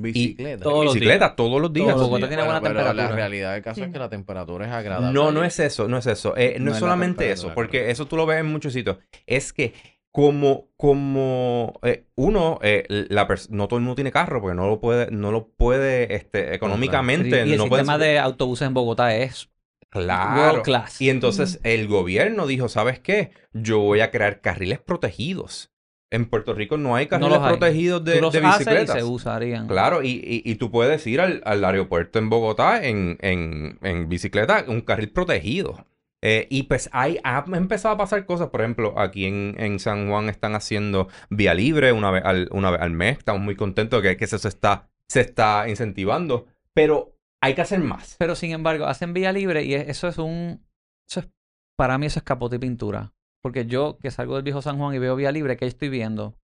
Bicicleta. 0.00 0.62
Todos 0.62 0.84
los 0.84 0.94
bicicleta 0.94 1.34
todos 1.34 1.60
los 1.60 1.72
días. 1.72 1.88
Todos 1.88 2.00
los 2.02 2.08
Bogotá 2.08 2.26
días. 2.28 2.28
tiene 2.28 2.44
buena 2.44 2.60
pero 2.60 2.74
la 2.74 2.80
temperatura. 2.82 3.16
realidad 3.16 3.52
del 3.54 3.62
caso 3.62 3.84
es 3.84 3.90
que 3.90 3.98
la 3.98 4.08
temperatura 4.08 4.66
es 4.66 4.72
agradable. 4.72 5.12
No, 5.12 5.32
no 5.32 5.42
es 5.42 5.58
eso, 5.58 5.88
no 5.88 5.98
es 5.98 6.06
eso. 6.06 6.36
Eh, 6.36 6.56
no, 6.58 6.66
No 6.66 6.70
es 6.70 6.76
es 6.76 6.82
la 6.82 6.86
solamente 6.86 7.24
temperatura, 7.24 7.48
eso, 7.48 7.54
porque 7.54 7.90
eso 7.90 8.06
tú 8.06 8.16
lo 8.16 8.26
ves 8.26 8.38
en 8.38 8.46
muchos 8.46 8.72
sitios. 8.72 8.98
Es 9.26 9.52
que 9.52 9.74
como, 10.12 10.68
como 10.76 11.78
eh, 11.82 12.04
uno, 12.14 12.58
eh, 12.62 12.84
la 12.88 13.28
no 13.50 13.68
todo 13.68 13.78
el 13.78 13.84
mundo 13.84 13.96
tiene 13.96 14.12
carro, 14.12 14.40
porque 14.40 14.56
no 14.56 14.68
lo 14.68 14.80
puede, 14.80 15.10
no 15.10 15.32
lo 15.32 15.48
puede, 15.48 16.14
este, 16.14 16.54
económicamente, 16.54 17.46
y 17.46 17.52
el 17.52 17.58
no 17.58 17.68
puede 17.68 17.82
sistema 17.82 17.98
de 17.98 18.18
autobuses 18.18 18.66
en 18.66 18.74
Bogotá 18.74 19.14
es 19.16 19.50
Claro. 19.90 20.62
class. 20.62 21.00
Y 21.00 21.10
entonces 21.10 21.60
el 21.64 21.88
gobierno 21.88 22.46
dijo, 22.46 22.68
¿sabes 22.68 23.00
qué? 23.00 23.30
Yo 23.52 23.78
voy 23.80 24.00
a 24.00 24.10
crear 24.10 24.40
carriles 24.40 24.78
protegidos. 24.80 25.70
En 26.10 26.24
Puerto 26.26 26.54
Rico 26.54 26.78
no 26.78 26.96
hay 26.96 27.06
carriles 27.06 27.38
hay. 27.38 27.48
protegidos 27.50 28.02
de, 28.04 28.14
Tú 28.16 28.20
los 28.22 28.32
de 28.32 28.38
haces 28.40 28.66
y 28.66 28.70
bicicletas. 28.70 28.96
se 28.96 29.04
usarían. 29.04 29.66
Claro, 29.66 30.02
y, 30.02 30.08
y- 30.08 30.42
y 30.44 30.54
tú 30.54 30.70
puedes 30.70 31.06
ir 31.06 31.20
al, 31.20 31.42
al 31.44 31.62
aeropuerto 31.64 32.18
en 32.18 32.30
Bogotá 32.30 32.82
en, 32.86 33.18
en, 33.20 33.78
en 33.82 34.08
bicicleta, 34.08 34.64
un 34.68 34.80
carril 34.80 35.10
protegido. 35.10 35.84
Eh, 36.22 36.46
y 36.50 36.64
pues 36.64 36.88
hay, 36.92 37.18
ha 37.24 37.44
empezado 37.52 37.94
a 37.94 37.98
pasar 37.98 38.26
cosas, 38.26 38.48
por 38.48 38.62
ejemplo, 38.62 38.98
aquí 38.98 39.26
en, 39.26 39.54
en 39.58 39.78
San 39.78 40.08
Juan 40.08 40.28
están 40.28 40.54
haciendo 40.54 41.08
vía 41.30 41.54
libre 41.54 41.92
una 41.92 42.10
vez 42.10 42.24
al, 42.24 42.48
una 42.52 42.70
vez 42.72 42.80
al 42.80 42.90
mes, 42.90 43.18
estamos 43.18 43.40
muy 43.42 43.54
contentos 43.54 44.02
de 44.02 44.08
que, 44.10 44.16
que 44.16 44.24
eso 44.24 44.38
se 44.38 44.48
está, 44.48 44.88
se 45.06 45.20
está 45.20 45.68
incentivando, 45.68 46.46
pero 46.74 47.14
hay 47.42 47.54
que 47.54 47.60
hacer 47.62 47.80
más. 47.80 48.16
Pero 48.18 48.34
sin 48.34 48.52
embargo, 48.52 48.86
hacen 48.86 49.12
vía 49.14 49.32
libre 49.32 49.64
y 49.64 49.74
es- 49.74 49.88
eso 49.88 50.08
es 50.08 50.18
un. 50.18 50.66
Eso 51.08 51.20
es, 51.20 51.28
para 51.76 51.98
mí, 51.98 52.06
eso 52.06 52.18
es 52.18 52.24
capote 52.24 52.56
y 52.56 52.58
pintura. 52.58 53.12
Porque 53.42 53.66
yo, 53.66 53.98
que 53.98 54.10
salgo 54.10 54.34
del 54.34 54.42
viejo 54.42 54.62
San 54.62 54.78
Juan 54.78 54.94
y 54.94 54.98
veo 54.98 55.14
vía 55.16 55.32
libre, 55.32 55.56
¿qué 55.56 55.66
estoy 55.66 55.88
viendo? 55.88 56.36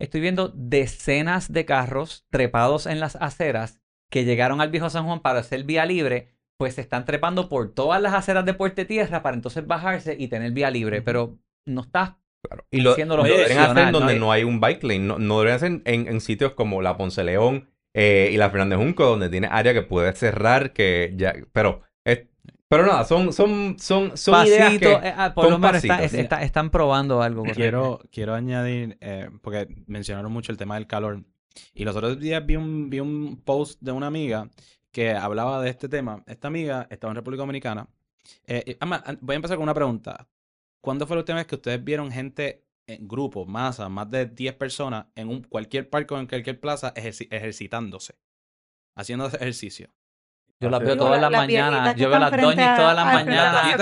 estoy 0.00 0.20
viendo 0.20 0.52
decenas 0.54 1.52
de 1.52 1.64
carros 1.64 2.24
trepados 2.30 2.86
en 2.86 3.00
las 3.00 3.16
aceras 3.16 3.80
que 4.10 4.24
llegaron 4.24 4.60
al 4.60 4.70
viejo 4.70 4.88
San 4.90 5.04
Juan 5.04 5.20
para 5.20 5.40
hacer 5.40 5.64
vía 5.64 5.84
libre, 5.86 6.28
pues 6.56 6.74
se 6.76 6.80
están 6.80 7.04
trepando 7.04 7.48
por 7.48 7.74
todas 7.74 8.00
las 8.00 8.14
aceras 8.14 8.44
de 8.44 8.54
Puerto 8.54 8.86
Tierra 8.86 9.22
para 9.22 9.34
entonces 9.34 9.66
bajarse 9.66 10.16
y 10.18 10.28
tener 10.28 10.52
vía 10.52 10.70
libre, 10.70 11.02
pero 11.02 11.38
no 11.66 11.80
estás 11.82 12.14
Claro. 12.46 12.64
Y 12.70 12.80
lo, 12.80 12.94
deberían 12.94 13.58
hacer 13.58 13.90
donde 13.90 14.14
¿no? 14.14 14.26
no 14.26 14.32
hay 14.32 14.44
un 14.44 14.60
bike 14.60 14.84
lane. 14.84 15.00
No, 15.00 15.18
no 15.18 15.40
deberían 15.40 15.56
hacer 15.56 15.82
en, 15.92 16.06
en 16.06 16.20
sitios 16.20 16.52
como 16.52 16.80
la 16.80 16.96
Ponce 16.96 17.24
León 17.24 17.68
eh, 18.00 18.30
y 18.32 18.36
la 18.36 18.48
Fernández 18.50 18.78
Junco, 18.78 19.04
donde 19.04 19.28
tiene 19.28 19.48
área 19.50 19.72
que 19.74 19.82
puede 19.82 20.12
cerrar, 20.12 20.72
que 20.72 21.12
ya... 21.16 21.34
Pero, 21.52 21.82
es- 22.04 22.26
pero 22.68 22.86
nada, 22.86 23.04
son, 23.04 23.32
son, 23.32 23.76
son, 23.78 24.16
son 24.16 24.46
ideas 24.46 24.66
pasito, 24.66 25.00
que... 25.00 25.08
eh, 25.08 25.14
ah, 25.16 25.32
por 25.34 25.50
lo 25.50 25.58
menos 25.58 25.82
está- 25.82 25.96
pasitos. 25.96 26.14
es- 26.14 26.20
está- 26.20 26.42
están 26.42 26.70
probando 26.70 27.22
algo. 27.22 27.42
Quiero, 27.54 28.00
quiero 28.12 28.34
añadir, 28.34 28.96
eh, 29.00 29.30
porque 29.42 29.66
mencionaron 29.86 30.30
mucho 30.30 30.52
el 30.52 30.58
tema 30.58 30.74
del 30.76 30.86
calor. 30.86 31.24
Y 31.74 31.84
los 31.84 31.96
otros 31.96 32.20
días 32.20 32.44
vi 32.46 32.54
un, 32.56 32.88
vi 32.90 33.00
un 33.00 33.42
post 33.44 33.80
de 33.82 33.90
una 33.92 34.06
amiga 34.06 34.48
que 34.92 35.10
hablaba 35.12 35.60
de 35.62 35.70
este 35.70 35.88
tema. 35.88 36.22
Esta 36.26 36.48
amiga 36.48 36.86
estaba 36.90 37.10
en 37.10 37.16
República 37.16 37.42
Dominicana. 37.42 37.88
Eh, 38.46 38.62
y, 38.66 38.76
an- 38.80 39.18
voy 39.22 39.34
a 39.34 39.36
empezar 39.36 39.56
con 39.56 39.64
una 39.64 39.74
pregunta. 39.74 40.28
¿Cuándo 40.80 41.06
fue 41.06 41.16
la 41.16 41.20
última 41.22 41.38
vez 41.38 41.46
que 41.46 41.56
ustedes 41.56 41.82
vieron 41.82 42.12
gente 42.12 42.64
en 42.88 43.06
grupo, 43.06 43.46
masa, 43.46 43.88
más 43.88 44.10
de 44.10 44.26
10 44.26 44.54
personas, 44.54 45.06
en 45.14 45.28
un, 45.28 45.42
cualquier 45.42 45.88
parque 45.88 46.14
o 46.14 46.18
en 46.18 46.26
cualquier 46.26 46.58
plaza 46.58 46.92
ejerci- 46.94 47.28
ejercitándose? 47.30 48.14
Haciendo 48.96 49.26
ejercicio. 49.26 49.88
Yo 50.60 50.70
las 50.70 50.80
veo 50.80 50.96
todas 50.96 51.20
la- 51.20 51.30
las 51.30 51.40
mañanas. 51.40 51.94
Yo 51.94 52.08
veo 52.10 52.18
las 52.18 52.32
doñas 52.32 52.76
todas 52.76 52.96
las 52.96 53.04
mañanas. 53.14 53.76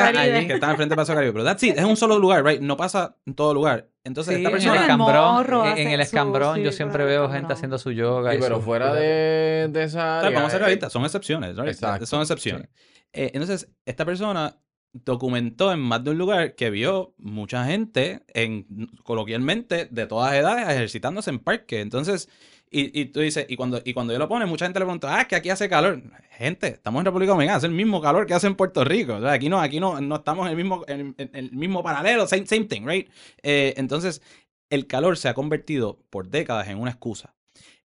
Que 0.46 0.52
están 0.54 0.70
enfrente 0.72 0.90
de 0.92 0.96
Plaza 0.96 1.14
Caribe. 1.14 1.32
Pero 1.32 1.44
that's 1.44 1.62
it, 1.62 1.78
es 1.78 1.84
un 1.84 1.96
solo 1.96 2.18
lugar, 2.18 2.44
right? 2.44 2.60
No 2.60 2.76
pasa 2.76 3.16
en 3.24 3.34
todo 3.34 3.54
lugar. 3.54 3.88
Entonces, 4.04 4.34
Sí, 4.36 4.40
esta 4.42 4.50
en 4.50 4.54
el 4.56 4.60
persona... 4.60 4.76
el 4.76 4.82
escambrón, 4.82 5.34
morro 5.34 5.66
en- 5.66 5.88
el 5.88 5.96
su- 5.96 6.02
escambrón 6.02 6.60
yo 6.60 6.70
sí, 6.72 6.76
siempre 6.76 7.04
veo 7.06 7.30
gente 7.30 7.54
haciendo 7.54 7.78
su 7.78 7.92
yoga. 7.92 8.32
Sí, 8.32 8.36
y 8.36 8.40
pero 8.40 8.56
su- 8.56 8.62
fuera 8.62 8.92
de, 8.92 9.68
de 9.70 9.82
esa 9.84 10.18
área. 10.20 10.30
Vamos 10.32 10.48
a 10.48 10.50
ser 10.50 10.60
eh, 10.60 10.64
realistas, 10.64 10.92
son 10.92 11.04
excepciones, 11.04 11.56
right? 11.56 11.68
Exacto. 11.68 12.04
Son 12.04 12.20
excepciones. 12.20 12.68
Eh, 13.14 13.30
entonces, 13.32 13.72
esta 13.86 14.04
persona 14.04 14.58
documentó 15.04 15.72
en 15.72 15.80
más 15.80 16.02
de 16.04 16.10
un 16.10 16.18
lugar 16.18 16.54
que 16.54 16.70
vio 16.70 17.14
mucha 17.18 17.64
gente, 17.66 18.22
en, 18.34 18.88
coloquialmente, 19.02 19.86
de 19.90 20.06
todas 20.06 20.34
edades, 20.34 20.68
ejercitándose 20.68 21.30
en 21.30 21.38
parque. 21.38 21.80
Entonces, 21.80 22.28
y, 22.70 23.00
y 23.00 23.06
tú 23.06 23.20
dices, 23.20 23.46
y 23.48 23.56
cuando, 23.56 23.80
y 23.84 23.92
cuando 23.92 24.12
yo 24.12 24.18
lo 24.18 24.28
pone, 24.28 24.46
mucha 24.46 24.66
gente 24.66 24.80
le 24.80 24.86
pregunta, 24.86 25.16
ah, 25.16 25.22
es 25.22 25.28
que 25.28 25.36
aquí 25.36 25.50
hace 25.50 25.68
calor. 25.68 26.02
Gente, 26.30 26.68
estamos 26.68 27.00
en 27.00 27.06
República 27.06 27.32
Dominicana, 27.32 27.58
hace 27.58 27.66
el 27.66 27.72
mismo 27.72 28.00
calor 28.00 28.26
que 28.26 28.34
hace 28.34 28.46
en 28.46 28.56
Puerto 28.56 28.84
Rico. 28.84 29.14
O 29.14 29.20
sea, 29.20 29.32
aquí 29.32 29.48
no, 29.48 29.60
aquí 29.60 29.80
no, 29.80 30.00
no 30.00 30.16
estamos 30.16 30.46
en 30.46 30.50
el 30.50 30.56
mismo, 30.56 30.84
en, 30.88 31.14
en 31.16 31.30
el 31.32 31.52
mismo 31.52 31.82
paralelo, 31.82 32.26
same, 32.26 32.46
same 32.46 32.64
thing, 32.64 32.84
right? 32.84 33.08
Eh, 33.42 33.74
entonces, 33.76 34.20
el 34.68 34.86
calor 34.86 35.16
se 35.16 35.28
ha 35.28 35.34
convertido 35.34 35.98
por 36.10 36.28
décadas 36.28 36.68
en 36.68 36.78
una 36.78 36.90
excusa. 36.90 37.34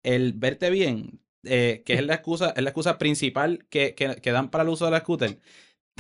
El 0.03 0.33
verte 0.33 0.71
bien, 0.71 1.21
eh, 1.45 1.83
que 1.85 1.95
es 1.95 2.05
la 2.05 2.15
excusa, 2.15 2.55
es 2.57 2.63
la 2.63 2.71
excusa 2.71 2.97
principal 2.99 3.67
que, 3.69 3.95
que, 3.95 4.17
que 4.17 4.33
dan 4.33 4.51
para 4.51 4.65
el 4.65 4.71
uso 4.71 4.87
de 4.87 4.91
la 4.93 5.01
scooter, 5.01 5.39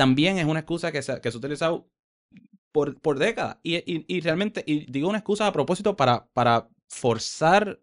también 0.00 0.38
es 0.38 0.46
una 0.46 0.60
excusa 0.60 0.92
que 0.92 1.02
se, 1.02 1.20
que 1.20 1.30
se 1.30 1.36
ha 1.36 1.40
utilizado 1.40 1.86
por, 2.72 3.00
por 3.00 3.18
décadas. 3.18 3.58
Y, 3.62 3.76
y- 3.76 4.04
y 4.08 4.20
realmente, 4.20 4.64
y 4.66 4.90
digo 4.90 5.08
una 5.08 5.18
excusa 5.18 5.46
a 5.46 5.52
propósito 5.52 5.96
para, 5.96 6.26
para 6.32 6.68
forzar 6.88 7.80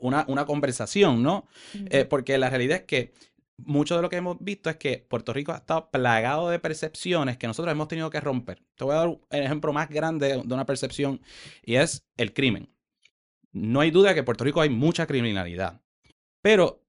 una, 0.00 0.24
una 0.28 0.46
conversación, 0.46 1.22
¿no? 1.22 1.46
Eh, 1.90 2.04
porque 2.04 2.38
la 2.38 2.50
realidad 2.50 2.78
es 2.78 2.84
que 2.84 3.12
mucho 3.58 3.96
de 3.96 4.02
lo 4.02 4.08
que 4.08 4.16
hemos 4.16 4.36
visto 4.40 4.70
es 4.70 4.76
que 4.76 5.06
Puerto 5.10 5.32
Rico 5.32 5.52
ha 5.52 5.56
estado 5.58 5.90
plagado 5.90 6.50
de 6.50 6.60
percepciones 6.60 7.36
que 7.36 7.48
nosotros 7.48 7.72
hemos 7.72 7.88
tenido 7.88 8.10
que 8.10 8.20
romper. 8.20 8.62
Te 8.76 8.84
voy 8.84 8.94
a 8.94 8.98
dar 8.98 9.18
el 9.30 9.42
ejemplo 9.44 9.72
más 9.72 9.88
grande 9.90 10.40
de 10.44 10.54
una 10.54 10.66
percepción 10.66 11.20
y 11.64 11.74
es 11.76 12.06
el 12.16 12.32
crimen. 12.32 12.70
No 13.52 13.80
hay 13.80 13.90
duda 13.90 14.12
que 14.14 14.20
en 14.20 14.24
Puerto 14.24 14.44
Rico 14.44 14.60
hay 14.60 14.70
mucha 14.70 15.06
criminalidad. 15.06 15.82
Pero, 16.42 16.84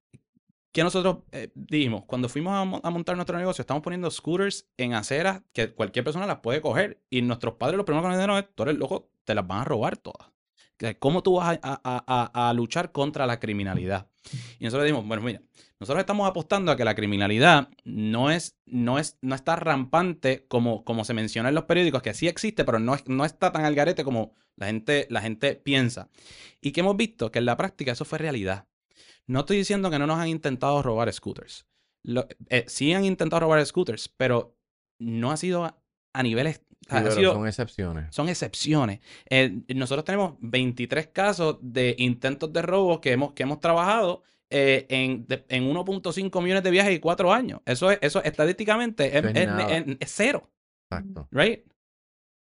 ¿qué 0.71 0.83
nosotros 0.83 1.19
eh, 1.31 1.51
dijimos? 1.55 2.03
Cuando 2.05 2.29
fuimos 2.29 2.53
a, 2.53 2.65
mo- 2.65 2.81
a 2.83 2.89
montar 2.89 3.15
nuestro 3.15 3.37
negocio, 3.37 3.61
estamos 3.61 3.83
poniendo 3.83 4.09
scooters 4.09 4.67
en 4.77 4.93
aceras 4.93 5.43
que 5.53 5.73
cualquier 5.73 6.05
persona 6.05 6.25
las 6.25 6.39
puede 6.39 6.61
coger. 6.61 7.01
Y 7.09 7.21
nuestros 7.21 7.55
padres 7.55 7.77
lo 7.77 7.85
primero 7.85 8.03
que 8.03 8.09
nos 8.09 8.17
dijeron 8.17 8.37
es, 8.37 8.45
tú 8.55 8.63
eres 8.63 8.77
loco, 8.77 9.09
te 9.23 9.35
las 9.35 9.45
van 9.47 9.59
a 9.59 9.65
robar 9.65 9.97
todas. 9.97 10.31
Que 10.77 10.97
¿Cómo 10.97 11.21
tú 11.21 11.35
vas 11.35 11.59
a, 11.61 12.53
luchar 12.55 12.91
contra 12.91 13.27
la 13.27 13.39
criminalidad? 13.39 14.07
Y 14.59 14.65
nosotros 14.65 14.85
dijimos, 14.85 15.07
bueno, 15.07 15.21
mira, 15.23 15.41
nosotros 15.79 15.99
estamos 15.99 16.27
apostando 16.27 16.71
a 16.71 16.75
que 16.75 16.85
la 16.85 16.95
criminalidad 16.95 17.69
no 17.83 18.31
es, 18.31 18.57
no 18.65 18.97
es, 18.97 19.17
no 19.21 19.35
está 19.35 19.55
rampante 19.55 20.45
como, 20.47 20.83
como 20.83 21.05
se 21.05 21.13
menciona 21.13 21.49
en 21.49 21.55
los 21.55 21.65
periódicos, 21.65 22.01
que 22.01 22.13
sí 22.13 22.27
existe, 22.27 22.65
pero 22.65 22.79
no, 22.79 22.95
no 23.05 23.25
está 23.25 23.51
tan 23.51 23.65
al 23.65 23.75
garete 23.75 24.03
como 24.03 24.33
la 24.55 24.67
gente, 24.67 25.07
la 25.09 25.21
gente 25.21 25.55
piensa. 25.55 26.09
Y 26.61 26.71
que 26.71 26.81
hemos 26.81 26.97
visto 26.97 27.31
que 27.31 27.39
en 27.39 27.45
la 27.45 27.57
práctica 27.57 27.91
eso 27.91 28.05
fue 28.05 28.19
realidad. 28.19 28.67
No 29.27 29.41
estoy 29.41 29.57
diciendo 29.57 29.89
que 29.89 29.99
no 29.99 30.07
nos 30.07 30.17
han 30.19 30.27
intentado 30.27 30.81
robar 30.81 31.11
scooters. 31.11 31.65
Lo- 32.03 32.27
eh, 32.49 32.65
sí 32.67 32.93
han 32.93 33.05
intentado 33.05 33.41
robar 33.41 33.65
scooters, 33.65 34.09
pero 34.09 34.57
no 34.99 35.31
ha 35.31 35.37
sido 35.37 35.65
a, 35.65 35.77
a 36.13 36.23
niveles... 36.23 36.61
Sí, 36.81 36.87
ha 36.97 37.03
pero 37.03 37.15
sido- 37.15 37.33
son 37.33 37.47
excepciones. 37.47 38.13
son 38.15 38.27
excepciones. 38.27 38.99
Eh, 39.29 39.61
nosotros 39.75 40.03
tenemos 40.03 40.33
23 40.39 41.07
casos 41.07 41.57
de 41.61 41.95
intentos 41.99 42.51
de 42.51 42.61
robo 42.63 42.99
que 43.01 43.11
hemos, 43.11 43.33
que 43.33 43.43
hemos 43.43 43.59
trabajado 43.59 44.23
eh, 44.49 44.87
en, 44.89 45.27
de- 45.27 45.45
en 45.49 45.71
1.5 45.71 46.41
millones 46.41 46.63
de 46.63 46.71
viajes 46.71 46.95
y 46.95 46.99
4 46.99 47.31
años. 47.31 47.61
Eso 47.65 47.91
es, 47.91 47.99
eso 48.01 48.23
estadísticamente 48.23 49.05
es, 49.09 49.13
Eso 49.23 49.27
es 49.29 49.35
es- 49.35 49.47
nada. 49.47 49.77
es- 49.77 49.97
es 49.99 50.11
cero, 50.11 50.49
Exacto. 50.89 51.27
right? 51.31 51.61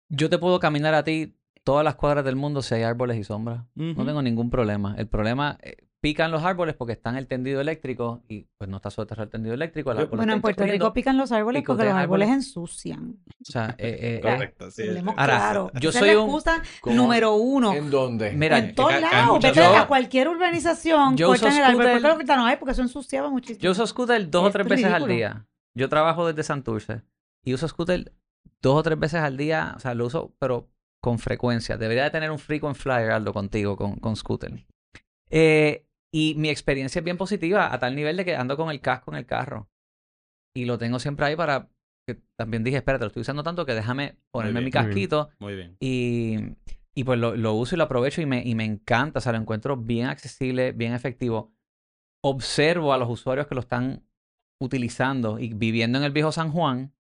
Yo 0.08 0.30
te 0.30 0.38
puedo 0.38 0.58
caminar 0.58 0.94
a 0.94 1.04
ti 1.04 1.36
todas 1.62 1.84
las 1.84 1.94
cuadras 1.96 2.24
del 2.24 2.34
mundo 2.34 2.62
si 2.62 2.74
hay 2.74 2.82
árboles 2.82 3.18
y 3.18 3.24
sombras. 3.24 3.64
No 3.74 4.06
tengo 4.06 4.22
ningún 4.22 4.48
problema. 4.50 4.94
El 4.98 5.06
problema, 5.06 5.58
eh, 5.62 5.76
pican 6.00 6.30
los 6.30 6.42
árboles 6.44 6.74
porque 6.74 6.92
están 6.94 7.16
el 7.16 7.26
tendido 7.26 7.60
eléctrico 7.60 8.22
y 8.26 8.46
pues 8.56 8.70
no 8.70 8.76
está 8.76 8.90
soterrado 8.90 9.24
el 9.24 9.30
tendido 9.30 9.54
eléctrico. 9.54 9.92
el 9.92 9.98
árbol 9.98 10.16
Bueno, 10.16 10.32
en 10.32 10.40
Puerto. 10.40 10.64
Rico 10.64 10.92
pican 10.92 11.18
los 11.18 11.30
árboles 11.30 11.62
porque 11.66 11.84
los 11.84 11.92
árboles 11.92 12.28
árboles. 12.28 12.46
ensucian. 12.46 13.18
O 13.26 13.44
sea, 13.44 13.74
eh, 13.78 13.98
eh, 14.00 14.20
Ya, 14.24 14.32
Correcto, 14.34 14.70
sí. 14.70 14.82
Ahora, 15.16 15.36
claro. 15.36 15.70
yo 15.80 15.92
soy 15.92 16.14
un- 16.14 16.40
número 16.86 17.34
uno. 17.34 17.74
¿En 17.74 17.90
dónde? 17.90 18.32
Mira, 18.32 18.58
en 18.58 18.74
todos 18.74 18.98
lados. 19.00 19.40
Vete 19.42 19.60
a 19.62 19.86
cualquier 19.86 20.28
urbanización, 20.28 21.16
yo 21.16 21.28
cortan 21.28 21.54
el 21.56 21.62
árbol. 21.64 21.76
¿Por 21.84 21.94
qué 21.94 22.00
lo 22.00 22.14
cortan? 22.16 22.38
No, 22.38 22.58
porque 22.58 22.72
eso 22.72 22.82
ensuciaba 22.82 23.28
muchísimo. 23.30 23.60
Yo 23.62 23.72
uso 23.72 23.86
scooter 23.86 24.30
dos 24.30 24.44
o 24.44 24.46
Es 24.48 24.52
tres 24.52 24.68
veces 24.68 24.92
al 24.92 25.06
día. 25.06 25.46
Yo 25.74 25.88
trabajo 25.88 26.26
desde 26.26 26.42
Santurce 26.42 27.02
y 27.44 27.54
uso 27.54 27.68
scooter 27.68 28.12
dos 28.62 28.76
o 28.76 28.82
tres 28.82 28.98
veces 28.98 29.20
al 29.20 29.36
día. 29.36 29.74
O 29.76 29.80
sea, 29.80 29.94
lo 29.94 30.06
uso, 30.06 30.34
pero 30.38 30.70
con 31.02 31.18
frecuencia. 31.18 31.76
Debería 31.76 32.04
de 32.04 32.10
tener 32.10 32.30
un 32.30 32.38
frequent 32.38 32.74
flyer, 32.76 33.10
Aldo, 33.10 33.32
contigo, 33.32 33.76
con, 33.76 33.96
con 33.96 34.16
scooter. 34.16 34.66
Eh, 35.30 35.86
y 36.12 36.34
mi 36.36 36.48
experiencia 36.50 36.98
es 37.00 37.04
bien 37.04 37.16
positiva 37.16 37.72
a 37.72 37.78
tal 37.78 37.94
nivel 37.94 38.16
de 38.16 38.24
que 38.24 38.36
ando 38.36 38.56
con 38.56 38.70
el 38.70 38.80
casco 38.80 39.12
en 39.12 39.18
el 39.18 39.26
carro. 39.26 39.68
Y 40.54 40.64
lo 40.64 40.78
tengo 40.78 40.98
siempre 40.98 41.26
ahí 41.26 41.36
para... 41.36 41.70
Que 42.06 42.20
también 42.36 42.64
dije, 42.64 42.78
espérate, 42.78 43.04
lo 43.04 43.08
estoy 43.08 43.20
usando 43.20 43.42
tanto 43.42 43.66
que 43.66 43.74
déjame 43.74 44.16
ponerme 44.32 44.60
bien, 44.60 44.64
mi 44.64 44.70
muy 44.70 44.72
bien. 44.72 44.84
casquito. 44.84 45.30
Muy 45.38 45.54
bien. 45.54 45.76
Y, 45.78 46.56
y 46.94 47.04
pues 47.04 47.18
lo, 47.20 47.36
lo 47.36 47.54
uso 47.54 47.74
y 47.74 47.78
lo 47.78 47.84
aprovecho 47.84 48.20
y 48.20 48.26
me, 48.26 48.42
y 48.42 48.54
me 48.54 48.64
encanta. 48.64 49.18
O 49.18 49.22
sea, 49.22 49.32
lo 49.32 49.38
encuentro 49.38 49.76
bien 49.76 50.06
accesible, 50.06 50.72
bien 50.72 50.92
efectivo. 50.92 51.52
Observo 52.24 52.92
a 52.92 52.98
los 52.98 53.08
usuarios 53.08 53.46
que 53.46 53.54
lo 53.54 53.60
están 53.60 54.04
utilizando 54.60 55.38
y 55.38 55.54
viviendo 55.54 55.98
en 55.98 56.04
el 56.04 56.12
viejo 56.12 56.32
San 56.32 56.50
Juan. 56.50 56.92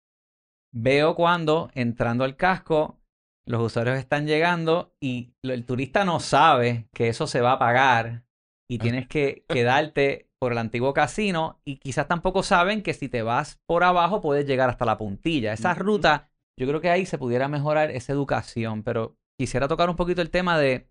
Veo 0.72 1.16
cuando 1.16 1.70
entrando 1.74 2.22
al 2.22 2.36
casco 2.36 3.00
los 3.46 3.60
usuarios 3.62 3.98
están 3.98 4.26
llegando 4.26 4.94
y 5.00 5.34
el 5.42 5.66
turista 5.66 6.04
no 6.04 6.20
sabe 6.20 6.88
que 6.92 7.08
eso 7.08 7.26
se 7.26 7.40
va 7.40 7.52
a 7.52 7.58
pagar 7.58 8.24
y 8.70 8.78
tienes 8.78 9.08
que 9.08 9.44
quedarte 9.48 10.28
por 10.38 10.52
el 10.52 10.58
antiguo 10.58 10.94
casino 10.94 11.60
y 11.64 11.76
quizás 11.76 12.06
tampoco 12.06 12.42
saben 12.42 12.82
que 12.82 12.94
si 12.94 13.08
te 13.08 13.22
vas 13.22 13.58
por 13.66 13.82
abajo 13.84 14.20
puedes 14.20 14.46
llegar 14.46 14.70
hasta 14.70 14.86
la 14.86 14.96
puntilla. 14.96 15.52
Esa 15.52 15.74
ruta, 15.74 16.30
yo 16.58 16.66
creo 16.66 16.80
que 16.80 16.88
ahí 16.88 17.04
se 17.04 17.18
pudiera 17.18 17.48
mejorar 17.48 17.90
esa 17.90 18.12
educación, 18.12 18.82
pero 18.82 19.16
quisiera 19.38 19.68
tocar 19.68 19.90
un 19.90 19.96
poquito 19.96 20.22
el 20.22 20.30
tema 20.30 20.56
de... 20.58 20.88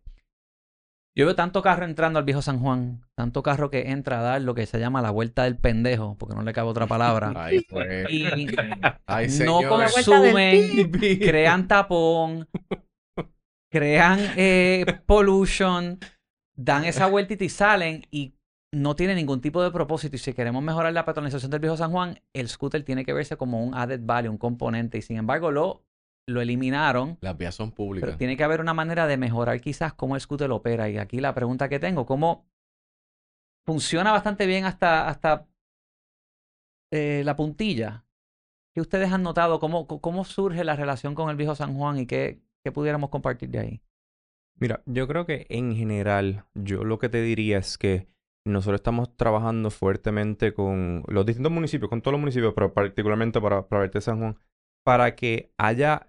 Yo 1.17 1.25
veo 1.25 1.35
tanto 1.35 1.61
carro 1.61 1.85
entrando 1.85 2.19
al 2.19 2.25
viejo 2.25 2.41
San 2.41 2.59
Juan, 2.59 3.01
tanto 3.17 3.41
carro 3.41 3.71
que 3.71 3.89
entra 3.89 4.19
a 4.19 4.23
dar 4.23 4.41
lo 4.41 4.53
que 4.53 4.65
se 4.65 4.79
llama 4.79 5.01
la 5.01 5.09
vuelta 5.09 5.43
del 5.43 5.57
pendejo, 5.57 6.15
porque 6.17 6.35
no 6.35 6.43
le 6.43 6.53
cabe 6.53 6.69
otra 6.69 6.85
palabra. 6.85 7.33
Ahí 7.35 7.61
fue. 7.67 8.05
y 8.09 8.47
Ay, 9.07 9.27
no 9.45 9.61
consumen, 9.67 10.91
crean 11.19 11.67
tapón, 11.67 12.47
crean 13.71 14.19
eh, 14.37 14.85
pollution, 15.07 15.99
dan 16.59 16.83
esa 16.83 17.07
vueltita 17.07 17.43
y 17.45 17.49
salen 17.49 18.05
y 18.11 18.33
no 18.73 18.95
tiene 18.95 19.15
ningún 19.15 19.41
tipo 19.41 19.63
de 19.63 19.71
propósito. 19.71 20.15
Y 20.15 20.19
si 20.19 20.33
queremos 20.33 20.61
mejorar 20.61 20.93
la 20.93 21.05
patronización 21.05 21.49
del 21.51 21.61
viejo 21.61 21.77
San 21.77 21.91
Juan, 21.91 22.19
el 22.33 22.49
scooter 22.49 22.83
tiene 22.83 23.05
que 23.05 23.13
verse 23.13 23.37
como 23.37 23.63
un 23.63 23.73
added 23.73 24.01
value, 24.03 24.29
un 24.29 24.37
componente. 24.37 24.97
Y 24.97 25.01
sin 25.01 25.17
embargo 25.17 25.51
lo, 25.51 25.83
lo 26.27 26.41
eliminaron. 26.41 27.17
Las 27.21 27.37
vías 27.37 27.55
son 27.55 27.69
Pero 27.69 27.75
públicas. 27.75 28.17
tiene 28.17 28.35
que 28.35 28.43
haber 28.43 28.59
una 28.61 28.73
manera 28.73 29.07
de 29.07 29.17
mejorar 29.17 29.59
quizás 29.61 29.93
cómo 29.93 30.15
el 30.15 30.21
scooter 30.21 30.51
opera. 30.51 30.89
Y 30.89 30.97
aquí 30.97 31.19
la 31.19 31.33
pregunta 31.33 31.69
que 31.69 31.79
tengo, 31.79 32.05
¿cómo 32.05 32.45
funciona 33.65 34.11
bastante 34.11 34.45
bien 34.45 34.65
hasta, 34.65 35.07
hasta 35.07 35.47
eh, 36.91 37.23
la 37.23 37.35
puntilla? 37.35 38.05
¿Qué 38.75 38.81
ustedes 38.81 39.11
han 39.11 39.23
notado? 39.23 39.59
¿Cómo, 39.59 39.87
¿Cómo 39.87 40.25
surge 40.25 40.63
la 40.63 40.75
relación 40.75 41.15
con 41.15 41.29
el 41.29 41.37
viejo 41.37 41.55
San 41.55 41.75
Juan 41.75 41.97
y 41.99 42.05
qué, 42.05 42.41
qué 42.63 42.71
pudiéramos 42.71 43.09
compartir 43.09 43.49
de 43.49 43.59
ahí? 43.59 43.81
Mira, 44.59 44.81
yo 44.85 45.07
creo 45.07 45.25
que 45.25 45.45
en 45.49 45.75
general, 45.75 46.45
yo 46.53 46.83
lo 46.83 46.99
que 46.99 47.09
te 47.09 47.21
diría 47.21 47.57
es 47.57 47.77
que 47.77 48.07
nosotros 48.45 48.79
estamos 48.79 49.15
trabajando 49.15 49.69
fuertemente 49.69 50.53
con 50.53 51.03
los 51.07 51.25
distintos 51.25 51.51
municipios, 51.51 51.89
con 51.89 52.01
todos 52.01 52.13
los 52.13 52.19
municipios, 52.21 52.53
pero 52.53 52.73
particularmente 52.73 53.39
para, 53.39 53.67
para 53.67 53.81
Verte 53.81 54.01
San 54.01 54.19
Juan, 54.19 54.37
para 54.85 55.15
que 55.15 55.51
haya 55.57 56.07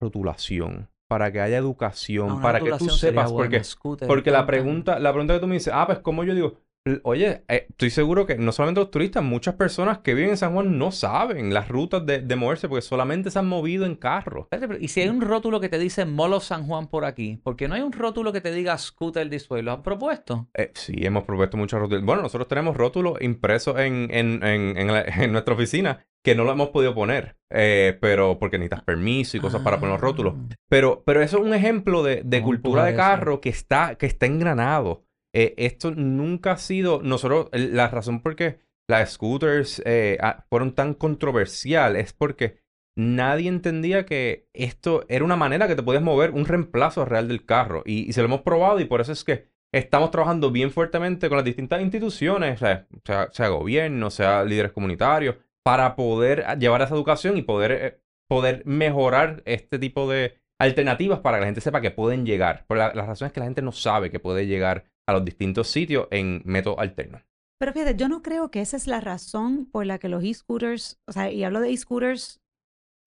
rotulación, 0.00 0.88
para 1.08 1.32
que 1.32 1.40
haya 1.40 1.58
educación, 1.58 2.36
Ah, 2.38 2.42
para 2.42 2.60
que 2.60 2.70
tú 2.78 2.88
sepas, 2.88 3.30
bueno, 3.32 3.50
porque, 3.50 4.06
porque 4.06 4.30
la 4.30 4.46
pregunta, 4.46 4.98
la 4.98 5.12
pregunta 5.12 5.34
que 5.34 5.40
tú 5.40 5.46
me 5.46 5.54
dices, 5.54 5.72
ah, 5.74 5.86
pues 5.86 5.98
como 6.00 6.24
yo 6.24 6.34
digo, 6.34 6.60
oye, 7.02 7.42
eh, 7.48 7.66
estoy 7.68 7.90
seguro 7.90 8.26
que 8.26 8.36
no 8.36 8.52
solamente 8.52 8.80
los 8.80 8.90
turistas, 8.90 9.22
muchas 9.22 9.54
personas 9.54 9.98
que 9.98 10.14
viven 10.14 10.30
en 10.30 10.36
San 10.36 10.52
Juan 10.52 10.78
no 10.78 10.92
saben 10.92 11.52
las 11.52 11.68
rutas 11.68 12.04
de, 12.06 12.20
de 12.20 12.36
moverse 12.36 12.68
porque 12.68 12.82
solamente 12.82 13.30
se 13.30 13.38
han 13.38 13.46
movido 13.46 13.86
en 13.86 13.96
carro. 13.96 14.42
Espérate, 14.42 14.68
pero, 14.68 14.80
Y 14.80 14.88
si 14.88 15.00
hay 15.00 15.08
un 15.08 15.20
rótulo 15.20 15.60
que 15.60 15.68
te 15.68 15.78
dice 15.78 16.04
Molo 16.04 16.40
San 16.40 16.66
Juan 16.66 16.88
por 16.88 17.04
aquí, 17.04 17.40
¿por 17.42 17.56
qué 17.56 17.68
no 17.68 17.74
hay 17.74 17.82
un 17.82 17.92
rótulo 17.92 18.32
que 18.32 18.40
te 18.40 18.52
diga 18.52 18.76
Scooter 18.78 19.28
way? 19.50 19.62
¿Lo 19.62 19.72
han 19.72 19.82
propuesto? 19.82 20.48
Eh, 20.54 20.70
sí, 20.74 20.94
hemos 20.98 21.24
propuesto 21.24 21.56
muchos 21.56 21.80
rótulos. 21.80 22.04
Bueno, 22.04 22.22
nosotros 22.22 22.48
tenemos 22.48 22.76
rótulos 22.76 23.20
impresos 23.20 23.78
en, 23.78 24.08
en, 24.10 24.42
en, 24.44 24.76
en 24.78 24.86
la- 24.88 25.02
en 25.24 25.32
nuestra 25.32 25.54
oficina 25.54 26.04
que 26.22 26.34
no 26.34 26.42
lo 26.42 26.50
hemos 26.50 26.70
podido 26.70 26.92
poner, 26.92 27.36
eh, 27.50 27.96
pero 28.00 28.38
porque 28.40 28.58
necesitas 28.58 28.82
permiso 28.82 29.36
y 29.36 29.40
cosas 29.40 29.62
para 29.62 29.78
poner 29.78 29.92
los 29.92 30.00
rótulos. 30.00 30.34
Ah. 30.36 30.54
Pero, 30.68 31.04
pero 31.06 31.22
eso 31.22 31.38
es 31.38 31.44
un 31.44 31.54
ejemplo 31.54 32.02
de, 32.02 32.22
de 32.24 32.42
cultura 32.42 32.82
de 32.82 32.90
eso. 32.90 32.98
carro 32.98 33.40
que 33.40 33.48
está, 33.48 33.94
que 33.94 34.06
está 34.06 34.26
engranado. 34.26 35.04
Eh, 35.38 35.52
esto 35.58 35.90
nunca 35.90 36.52
ha 36.52 36.56
sido, 36.56 37.02
nosotros, 37.02 37.50
la 37.52 37.88
razón 37.88 38.22
por 38.22 38.36
qué 38.36 38.60
las 38.88 39.12
scooters 39.12 39.82
eh, 39.84 40.16
ah, 40.22 40.46
fueron 40.48 40.74
tan 40.74 40.94
controversial 40.94 41.96
es 41.96 42.14
porque 42.14 42.56
nadie 42.96 43.50
entendía 43.50 44.06
que 44.06 44.48
esto 44.54 45.04
era 45.10 45.26
una 45.26 45.36
manera 45.36 45.68
que 45.68 45.76
te 45.76 45.82
podías 45.82 46.02
mover, 46.02 46.30
un 46.30 46.46
reemplazo 46.46 47.04
real 47.04 47.28
del 47.28 47.44
carro. 47.44 47.82
Y, 47.84 48.08
y 48.08 48.14
se 48.14 48.22
lo 48.22 48.28
hemos 48.28 48.40
probado 48.40 48.80
y 48.80 48.86
por 48.86 49.02
eso 49.02 49.12
es 49.12 49.24
que 49.24 49.48
estamos 49.74 50.10
trabajando 50.10 50.50
bien 50.50 50.70
fuertemente 50.70 51.28
con 51.28 51.36
las 51.36 51.44
distintas 51.44 51.82
instituciones, 51.82 52.58
sea, 52.58 52.86
sea, 53.04 53.28
sea 53.30 53.48
gobierno, 53.48 54.08
sea 54.08 54.42
líderes 54.42 54.72
comunitarios, 54.72 55.36
para 55.62 55.96
poder 55.96 56.46
llevar 56.58 56.80
esa 56.80 56.94
educación 56.94 57.36
y 57.36 57.42
poder, 57.42 57.72
eh, 57.72 58.00
poder 58.26 58.62
mejorar 58.64 59.42
este 59.44 59.78
tipo 59.78 60.08
de 60.10 60.38
alternativas 60.58 61.20
para 61.20 61.36
que 61.36 61.40
la 61.42 61.46
gente 61.48 61.60
sepa 61.60 61.82
que 61.82 61.90
pueden 61.90 62.24
llegar. 62.24 62.64
Pero 62.66 62.78
la, 62.78 62.94
la 62.94 63.04
razón 63.04 63.26
es 63.26 63.34
que 63.34 63.40
la 63.40 63.46
gente 63.46 63.60
no 63.60 63.72
sabe 63.72 64.10
que 64.10 64.18
puede 64.18 64.46
llegar 64.46 64.95
a 65.06 65.12
los 65.12 65.24
distintos 65.24 65.68
sitios 65.68 66.08
en 66.10 66.42
métodos 66.44 66.78
alternos. 66.78 67.22
Pero 67.58 67.72
fíjate, 67.72 67.96
yo 67.96 68.08
no 68.08 68.22
creo 68.22 68.50
que 68.50 68.60
esa 68.60 68.76
es 68.76 68.86
la 68.86 69.00
razón 69.00 69.66
por 69.66 69.86
la 69.86 69.98
que 69.98 70.08
los 70.08 70.22
e-scooters, 70.22 71.00
o 71.06 71.12
sea, 71.12 71.30
y 71.30 71.42
hablo 71.44 71.60
de 71.60 71.70
e-scooters 71.70 72.40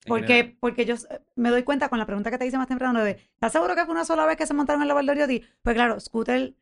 porque, 0.06 0.56
porque 0.60 0.84
yo 0.86 0.94
s- 0.94 1.06
me 1.36 1.50
doy 1.50 1.62
cuenta 1.62 1.88
con 1.88 1.98
la 1.98 2.06
pregunta 2.06 2.30
que 2.30 2.38
te 2.38 2.46
hice 2.46 2.56
más 2.58 2.66
temprano 2.68 3.02
de, 3.04 3.12
¿estás 3.34 3.52
seguro 3.52 3.74
que 3.76 3.84
fue 3.84 3.92
una 3.92 4.04
sola 4.04 4.24
vez 4.26 4.36
que 4.36 4.46
se 4.46 4.54
montaron 4.54 4.82
en 4.82 4.88
la 4.88 4.94
Valdoriotti? 4.94 5.42
Pues 5.62 5.74
claro, 5.74 6.00
scooter, 6.00 6.54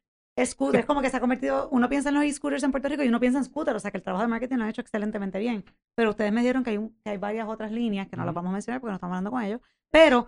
scooter, 0.44 0.80
es 0.80 0.86
como 0.86 1.00
que 1.02 1.08
se 1.10 1.16
ha 1.16 1.20
convertido, 1.20 1.68
uno 1.70 1.88
piensa 1.88 2.08
en 2.10 2.16
los 2.16 2.24
e-scooters 2.24 2.62
en 2.64 2.72
Puerto 2.72 2.88
Rico 2.88 3.02
y 3.04 3.08
uno 3.08 3.20
piensa 3.20 3.38
en 3.38 3.44
scooter, 3.44 3.74
o 3.76 3.80
sea 3.80 3.90
que 3.90 3.96
el 3.98 4.02
trabajo 4.02 4.22
de 4.24 4.28
marketing 4.28 4.56
lo 4.56 4.64
han 4.64 4.70
hecho 4.70 4.80
excelentemente 4.82 5.38
bien. 5.38 5.64
Pero 5.94 6.10
ustedes 6.10 6.32
me 6.32 6.42
dieron 6.42 6.64
que 6.64 6.70
hay, 6.70 6.76
un- 6.78 6.96
que 7.02 7.10
hay 7.10 7.16
varias 7.18 7.48
otras 7.48 7.70
líneas 7.72 8.08
que 8.08 8.16
no 8.16 8.24
las 8.24 8.34
vamos 8.34 8.50
a 8.50 8.52
mencionar 8.54 8.80
porque 8.80 8.90
no 8.90 8.96
estamos 8.96 9.14
hablando 9.14 9.30
con 9.30 9.42
ellos, 9.42 9.60
pero 9.90 10.26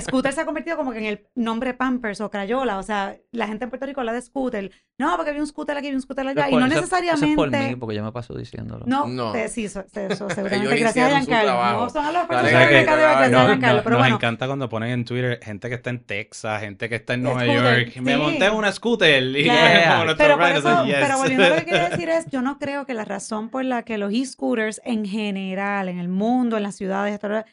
scooter 0.00 0.32
se 0.32 0.40
ha 0.40 0.44
convertido 0.44 0.76
como 0.76 0.92
que 0.92 0.98
en 0.98 1.04
el 1.06 1.26
nombre 1.34 1.74
Pampers 1.74 2.20
o 2.20 2.30
Crayola, 2.30 2.78
o 2.78 2.82
sea, 2.82 3.16
la 3.32 3.46
gente 3.46 3.64
en 3.64 3.70
Puerto 3.70 3.86
Rico 3.86 4.00
habla 4.00 4.12
de 4.12 4.22
scooter, 4.22 4.70
no, 4.98 5.14
porque 5.16 5.30
había 5.30 5.42
un 5.42 5.48
scooter 5.48 5.76
aquí, 5.76 5.86
había 5.88 5.96
un 5.96 6.02
scooter 6.02 6.26
allá, 6.28 6.48
y 6.48 6.52
no 6.56 6.58
Eso- 6.58 6.66
Eso 6.66 6.74
es 6.74 6.80
necesariamente... 6.92 7.36
por 7.36 7.50
mí, 7.50 7.76
porque 7.76 7.96
yo 7.96 8.04
me 8.04 8.12
paso 8.12 8.34
diciéndolo. 8.34 8.84
No, 8.86 9.06
No. 9.06 9.34
eh, 9.34 9.48
sí, 9.48 9.64
eso, 9.64 9.84
eso, 9.94 10.28
seguramente. 10.34 10.76
Gracias 10.78 11.12
a 11.12 11.20
Giancarlo. 11.20 11.80
No 11.80 11.90
son 11.90 12.04
a 12.06 12.12
los 12.12 12.26
profesores 12.26 12.68
que- 12.68 12.82
gracias 12.84 13.30
No, 13.30 13.38
a 13.38 13.42
no, 13.42 13.46
Giancarlo. 13.48 13.82
Pero 13.82 13.96
nos 13.96 14.02
bueno, 14.02 14.16
encanta 14.16 14.46
cuando 14.46 14.68
ponen 14.68 14.90
en 14.90 15.04
Twitter 15.04 15.40
gente 15.42 15.68
que 15.68 15.74
está 15.76 15.90
en 15.90 16.00
Texas, 16.04 16.60
gente 16.60 16.88
que 16.88 16.94
está 16.96 17.14
en 17.14 17.22
Nueva 17.22 17.40
Scooter, 17.42 17.84
York. 17.86 17.96
Me 18.02 18.14
sí. 18.14 18.18
monté 18.20 18.44
en 18.46 18.54
una 18.54 18.72
scooter 18.72 19.22
y 19.36 19.46
como 19.48 20.04
nuestro 20.04 20.16
pero, 20.16 20.38
por 20.38 20.46
eso, 20.48 20.84
yes. 20.84 20.94
pero 21.00 21.18
volviendo 21.18 21.44
a 21.44 21.48
lo 21.50 21.56
que 21.56 21.64
quiero 21.64 21.88
decir 21.90 22.08
es, 22.08 22.26
yo 22.30 22.42
no 22.42 22.58
creo 22.58 22.86
que 22.86 22.94
la 22.94 23.04
razón 23.04 23.48
por 23.50 23.64
la 23.64 23.82
que 23.84 23.98
los 23.98 24.12
e-scooters 24.12 24.80
en 24.84 25.04
general, 25.04 25.88
en 25.88 25.98
el 25.98 26.08
mundo, 26.08 26.56
en 26.56 26.62
las 26.62 26.74
ciudades, 26.76 27.10
etcétera, 27.14 27.46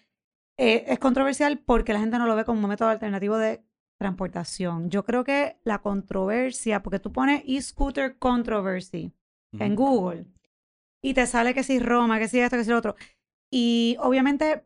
eh, 0.58 0.86
es 0.88 1.00
controversial 1.00 1.60
porque 1.60 1.94
la 1.94 2.00
gente 2.00 2.18
no 2.18 2.28
lo 2.28 2.36
ve 2.36 2.46
como 2.46 2.62
un 2.62 2.70
método 2.70 2.90
alternativo 2.90 3.38
de 3.38 3.64
transportación. 3.98 4.90
Yo 4.90 5.06
creo 5.06 5.24
que 5.24 5.58
la 5.64 5.82
controversia, 5.82 6.84
porque 6.84 7.00
tú 7.00 7.12
pones 7.12 7.44
e-scooter 7.46 8.18
controversy 8.18 9.14
en. 9.54 9.76
Google 9.76 10.26
y 11.02 11.14
te 11.14 11.28
sale 11.28 11.54
que 11.54 11.64
si 11.64 11.80
Roma, 11.80 12.20
que 12.20 12.28
si 12.28 12.40
esto, 12.40 12.58
que 12.58 12.64
si 12.64 12.72
lo 12.72 12.78
otro. 12.78 12.96
Y 13.52 13.96
obviamente 14.00 14.66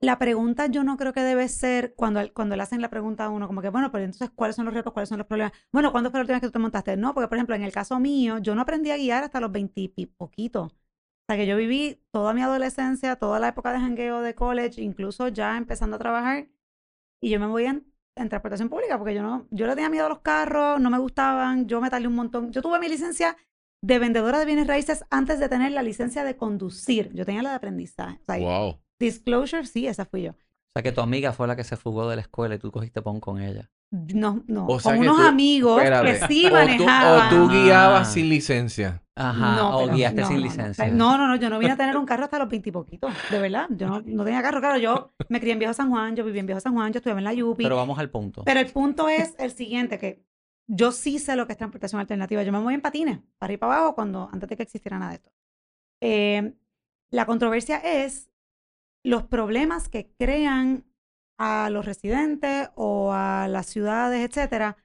la 0.00 0.18
pregunta 0.18 0.66
yo 0.66 0.84
no 0.84 0.96
creo 0.96 1.12
que 1.12 1.22
debe 1.22 1.48
ser 1.48 1.94
cuando, 1.94 2.20
cuando 2.32 2.56
le 2.56 2.62
hacen 2.62 2.82
la 2.82 2.90
pregunta 2.90 3.24
a 3.24 3.30
uno, 3.30 3.46
como 3.46 3.62
que, 3.62 3.70
bueno, 3.70 3.90
pero 3.90 4.04
entonces, 4.04 4.30
¿cuáles 4.34 4.54
son 4.54 4.66
los 4.66 4.74
retos? 4.74 4.92
¿Cuáles 4.92 5.08
son 5.08 5.18
los 5.18 5.26
problemas? 5.26 5.52
Bueno, 5.72 5.90
¿cuándo 5.90 6.10
fue 6.10 6.18
la 6.18 6.22
última 6.22 6.36
vez 6.36 6.42
que 6.42 6.48
tú 6.48 6.52
te 6.52 6.58
montaste? 6.58 6.96
No, 6.96 7.14
porque, 7.14 7.28
por 7.28 7.38
ejemplo, 7.38 7.56
en 7.56 7.62
el 7.62 7.72
caso 7.72 7.98
mío, 7.98 8.38
yo 8.38 8.54
no 8.54 8.62
aprendí 8.62 8.90
a 8.90 8.96
guiar 8.96 9.24
hasta 9.24 9.40
los 9.40 9.50
20 9.50 9.92
y 9.96 10.06
poquito. 10.06 10.70
O 11.28 11.34
sea, 11.34 11.36
que 11.36 11.46
yo 11.46 11.58
viví 11.58 12.00
toda 12.10 12.32
mi 12.32 12.40
adolescencia, 12.40 13.16
toda 13.16 13.38
la 13.38 13.48
época 13.48 13.70
de 13.70 13.80
jangueo 13.80 14.22
de 14.22 14.34
college, 14.34 14.80
incluso 14.80 15.28
ya 15.28 15.58
empezando 15.58 15.96
a 15.96 15.98
trabajar, 15.98 16.48
y 17.20 17.28
yo 17.28 17.38
me 17.38 17.46
voy 17.46 17.66
en, 17.66 17.92
en 18.16 18.30
transportación 18.30 18.70
pública, 18.70 18.96
porque 18.96 19.14
yo 19.14 19.22
no, 19.22 19.46
yo 19.50 19.66
le 19.66 19.74
tenía 19.74 19.90
miedo 19.90 20.06
a 20.06 20.08
los 20.08 20.20
carros, 20.20 20.80
no 20.80 20.88
me 20.88 20.98
gustaban, 20.98 21.66
yo 21.66 21.82
me 21.82 21.90
tardé 21.90 22.06
un 22.06 22.14
montón. 22.14 22.50
Yo 22.50 22.62
tuve 22.62 22.78
mi 22.78 22.88
licencia 22.88 23.36
de 23.84 23.98
vendedora 23.98 24.38
de 24.38 24.46
bienes 24.46 24.66
raíces 24.66 25.04
antes 25.10 25.38
de 25.38 25.50
tener 25.50 25.72
la 25.72 25.82
licencia 25.82 26.24
de 26.24 26.34
conducir. 26.36 27.12
Yo 27.12 27.26
tenía 27.26 27.42
la 27.42 27.50
de 27.50 27.56
aprendizaje. 27.56 28.18
O 28.22 28.24
sea, 28.24 28.38
Wow. 28.38 28.80
Disclosure, 28.98 29.66
sí, 29.66 29.86
esa 29.86 30.06
fui 30.06 30.22
yo. 30.22 30.34
O 30.78 30.80
sea, 30.80 30.90
que 30.90 30.92
tu 30.94 31.00
amiga 31.00 31.32
fue 31.32 31.48
la 31.48 31.56
que 31.56 31.64
se 31.64 31.76
fugó 31.76 32.08
de 32.08 32.14
la 32.16 32.22
escuela 32.22 32.54
y 32.54 32.58
tú 32.58 32.70
cogiste 32.70 33.02
pon 33.02 33.18
con 33.18 33.40
ella. 33.42 33.68
No, 33.90 34.44
no, 34.46 34.66
O 34.66 34.78
sea 34.78 34.92
con 34.92 35.00
unos 35.00 35.16
tú- 35.16 35.22
amigos 35.22 35.78
Espérate. 35.82 36.20
que 36.20 36.26
sí 36.28 36.46
O 36.46 36.48
tú- 36.50 36.54
manejaban. 36.54 37.26
O 37.26 37.30
tú, 37.30 37.52
guiabas 37.52 38.08
Ah. 38.08 38.10
sin 38.12 38.28
licencia. 38.28 39.02
Ajá, 39.16 39.56
No, 39.56 39.76
o 39.78 39.84
pero- 39.86 39.96
guiaste 39.96 40.20
no, 40.20 40.28
sin 40.28 40.36
no, 40.36 40.42
licencia. 40.44 40.86
No, 40.88 41.18
no, 41.18 41.26
no, 41.26 41.34
yo 41.34 41.50
no 41.50 41.58
vine 41.58 41.72
a 41.72 41.76
tener 41.76 41.96
un 41.96 42.06
carro 42.06 42.24
hasta 42.24 42.38
los 42.38 42.48
veintipoquitos, 42.48 43.12
de 43.30 43.38
verdad. 43.40 43.66
Yo 43.70 43.88
no, 43.88 44.00
no 44.06 44.24
tenía 44.24 44.40
carro, 44.42 44.60
claro, 44.60 44.78
yo 44.78 45.10
me 45.28 45.40
crié 45.40 45.54
en 45.54 45.58
Viejo 45.58 45.74
San 45.74 45.90
Juan, 45.90 46.14
yo 46.14 46.24
viví 46.24 46.38
en 46.38 46.46
Viejo 46.46 46.60
San 46.60 46.74
Juan, 46.74 46.92
yo 46.92 46.98
estudiaba 46.98 47.18
en 47.18 47.24
la 47.24 47.32
Yupi. 47.32 47.64
Pero 47.64 47.74
vamos 47.74 47.98
al 47.98 48.10
punto. 48.10 48.44
Pero 48.44 48.60
el 48.60 48.70
punto 48.70 49.08
es 49.08 49.34
el 49.38 49.50
siguiente, 49.50 49.98
que 49.98 50.22
yo 50.68 50.92
sí 50.92 51.18
sé 51.18 51.34
lo 51.34 51.46
que 51.46 51.52
es 51.54 51.58
transportación 51.58 52.00
alternativa. 52.00 52.42
Yo 52.44 52.52
me 52.52 52.60
voy 52.60 52.74
en 52.74 52.80
patines, 52.82 53.18
para 53.38 53.52
ir 53.52 53.58
para 53.58 53.74
abajo, 53.78 53.94
cuando, 53.96 54.28
antes 54.32 54.48
de 54.48 54.56
que 54.56 54.62
existiera 54.62 54.98
nada 55.00 55.10
de 55.10 55.16
esto. 55.16 55.30
Eh, 56.00 56.52
la 57.10 57.26
controversia 57.26 57.78
es 57.78 58.27
los 59.04 59.24
problemas 59.24 59.88
que 59.88 60.12
crean 60.18 60.84
a 61.40 61.70
los 61.70 61.86
residentes 61.86 62.70
o 62.74 63.12
a 63.12 63.46
las 63.48 63.66
ciudades, 63.66 64.28
etcétera, 64.28 64.76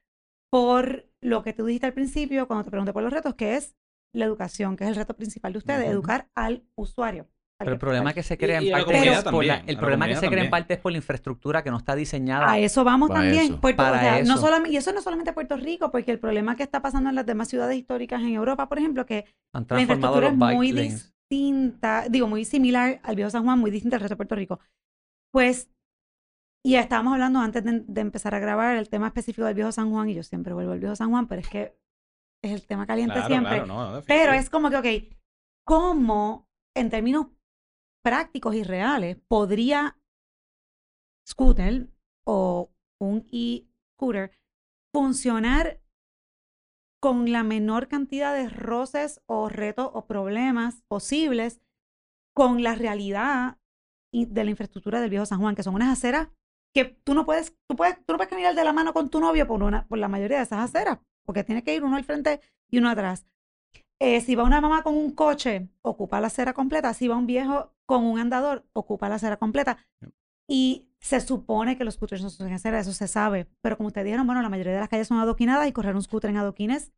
por 0.52 1.08
lo 1.21 1.41
que 1.43 1.54
tú 1.54 1.65
dijiste 1.65 1.88
al 1.88 1.93
principio 1.93 2.47
cuando 2.47 2.63
te 2.65 2.69
pregunté 2.71 2.93
por 2.93 3.04
los 3.04 3.12
retos, 3.13 3.34
que 3.36 3.56
es 3.56 3.76
la 4.15 4.26
educación, 4.26 4.76
que 4.78 4.84
es 4.84 4.89
el 4.91 4.95
reto 4.95 5.15
principal 5.15 5.54
de 5.54 5.58
ustedes, 5.60 5.89
educar 5.89 6.28
al 6.36 6.63
usuario. 6.76 7.23
al 7.60 7.65
Pero 7.65 7.71
el 7.73 7.80
problema 7.80 8.13
que 8.13 8.21
se 8.21 8.38
crea 8.38 8.60
en 8.60 8.69
parte 8.71 9.10
es 9.10 9.23
por 9.23 9.43
la, 9.45 9.56
el 9.65 9.78
problema 9.78 10.08
que 10.08 10.15
se 10.15 10.28
crea 10.28 10.43
en 10.43 10.49
parte 10.52 10.73
es 10.76 10.80
por 10.80 10.91
la 10.91 10.97
infraestructura 10.99 11.63
que 11.63 11.71
no 11.71 11.78
está 11.78 11.95
diseñada. 11.95 12.52
A 12.52 12.60
eso 12.60 12.84
vamos 12.84 13.10
Para 13.10 13.21
también. 13.21 13.45
eso. 13.45 13.62
Puerto- 13.62 13.82
o 13.84 14.23
no 14.26 14.38
solamente- 14.38 14.69
y 14.73 14.78
eso 14.78 14.93
no 14.93 15.02
solamente 15.02 15.34
Puerto 15.34 15.58
Rico, 15.58 15.89
porque 15.89 16.12
el 16.12 16.19
problema 16.19 16.56
que 16.56 16.62
está 16.63 16.84
pasando 16.84 17.10
en 17.10 17.15
las 17.15 17.26
demás 17.26 17.47
ciudades 17.47 17.76
históricas 17.78 18.21
en 18.21 18.30
Europa, 18.36 18.69
por 18.69 18.78
ejemplo, 18.78 19.08
que 19.08 19.26
Han 19.54 19.65
la 19.67 19.82
infraestructura 19.82 20.30
los 20.30 20.34
es 20.34 20.38
muy 20.56 20.71
lanes. 20.71 21.15
Distinta, 21.34 22.06
digo, 22.10 22.28
muy 22.28 22.46
similar 22.46 23.00
al 23.04 23.15
viejo 23.15 23.30
San 23.32 23.43
Juan, 23.43 23.60
muy 23.60 23.72
distinta 23.72 23.98
al 23.98 24.02
resto 24.02 24.13
de 24.13 24.17
Puerto 24.17 24.36
Rico. 24.36 24.60
Pues, 25.32 25.69
y 26.65 26.76
estábamos 26.76 27.13
hablando 27.13 27.39
antes 27.39 27.63
de, 27.63 27.82
de 27.82 28.02
empezar 28.02 28.36
a 28.36 28.39
grabar 28.39 28.78
el 28.78 28.89
tema 28.89 29.08
específico 29.08 29.46
del 29.46 29.56
viejo 29.56 29.72
San 29.72 29.91
Juan, 29.91 30.10
y 30.10 30.13
yo 30.15 30.24
siempre 30.24 30.54
vuelvo 30.54 30.72
al 30.72 30.80
viejo 30.80 30.96
San 30.96 31.10
Juan, 31.10 31.28
pero 31.28 31.41
es 31.41 31.50
que 31.50 31.78
es 32.43 32.52
el 32.52 32.65
tema 32.67 32.86
caliente 32.86 33.13
Claro, 33.13 33.28
siempre. 33.28 33.52
claro, 33.52 33.65
no, 33.65 33.96
definitivo. 33.96 34.06
Pero 34.08 34.34
es 34.34 34.50
como 34.50 34.69
que, 34.69 34.78
ok, 34.78 35.17
¿cómo 35.65 36.48
en 36.76 36.89
términos 36.89 37.28
prácticos 38.04 38.56
y 38.56 38.63
reales 38.63 39.17
podría 39.28 39.98
scooter 41.28 41.89
o 42.26 42.72
un 43.00 43.26
e-scooter 43.32 44.32
funcionar 44.93 45.80
con 47.03 47.33
la 47.33 47.43
menor 47.43 47.89
cantidad 47.89 48.33
de 48.33 48.47
roces 48.47 49.21
o 49.25 49.49
retos 49.49 49.89
o 49.91 50.05
problemas 50.05 50.83
posibles 50.87 51.59
con 52.33 52.63
la 52.63 52.75
realidad 52.75 53.57
de 54.13 54.43
la 54.45 54.49
infraestructura 54.49 55.01
del 55.01 55.09
viejo 55.09 55.25
San 55.25 55.41
Juan, 55.41 55.53
que 55.53 55.63
son 55.63 55.75
unas 55.75 55.91
aceras 55.91 56.29
que 56.73 56.85
tú 56.85 57.13
no 57.13 57.25
puedes, 57.25 57.57
tú 57.67 57.75
puedes, 57.75 57.97
tú 58.05 58.13
no 58.13 58.17
puedes 58.17 58.29
caminar 58.29 58.55
de 58.55 58.63
la 58.63 58.71
mano 58.71 58.93
con 58.93 59.09
tu 59.09 59.19
novio 59.19 59.45
por 59.45 59.63
una, 59.63 59.85
por 59.85 59.97
la 59.97 60.07
mayoría 60.07 60.37
de 60.37 60.43
esas 60.43 60.59
aceras, 60.59 60.99
porque 61.25 61.43
tiene 61.43 61.61
que 61.61 61.75
ir 61.75 61.83
uno 61.83 61.97
al 61.97 62.05
frente 62.05 62.39
y 62.71 62.77
uno 62.77 62.89
atrás. 62.89 63.25
Eh, 63.99 64.21
si 64.21 64.35
va 64.35 64.45
una 64.45 64.61
mamá 64.61 64.81
con 64.81 64.95
un 64.95 65.11
coche, 65.11 65.67
ocupa 65.81 66.21
la 66.21 66.27
acera 66.27 66.53
completa. 66.53 66.93
Si 66.93 67.09
va 67.09 67.17
un 67.17 67.27
viejo 67.27 67.73
con 67.85 68.05
un 68.05 68.17
andador, 68.17 68.65
ocupa 68.71 69.09
la 69.09 69.15
acera 69.15 69.35
completa. 69.35 69.77
Y 70.47 70.87
se 71.03 71.19
supone 71.19 71.77
que 71.77 71.83
los 71.83 71.95
scooters 71.95 72.23
no 72.23 72.29
son 72.29 72.51
acera, 72.53 72.79
eso 72.79 72.93
se 72.93 73.07
sabe. 73.07 73.47
Pero 73.61 73.75
como 73.77 73.87
ustedes 73.87 74.05
dijeron, 74.05 74.25
bueno, 74.25 74.41
la 74.41 74.49
mayoría 74.49 74.71
de 74.73 74.79
las 74.79 74.89
calles 74.89 75.07
son 75.07 75.19
adoquinadas 75.19 75.67
y 75.67 75.73
correr 75.73 75.95
un 75.95 76.01
scooter 76.01 76.29
en 76.29 76.37
adoquines 76.37 76.91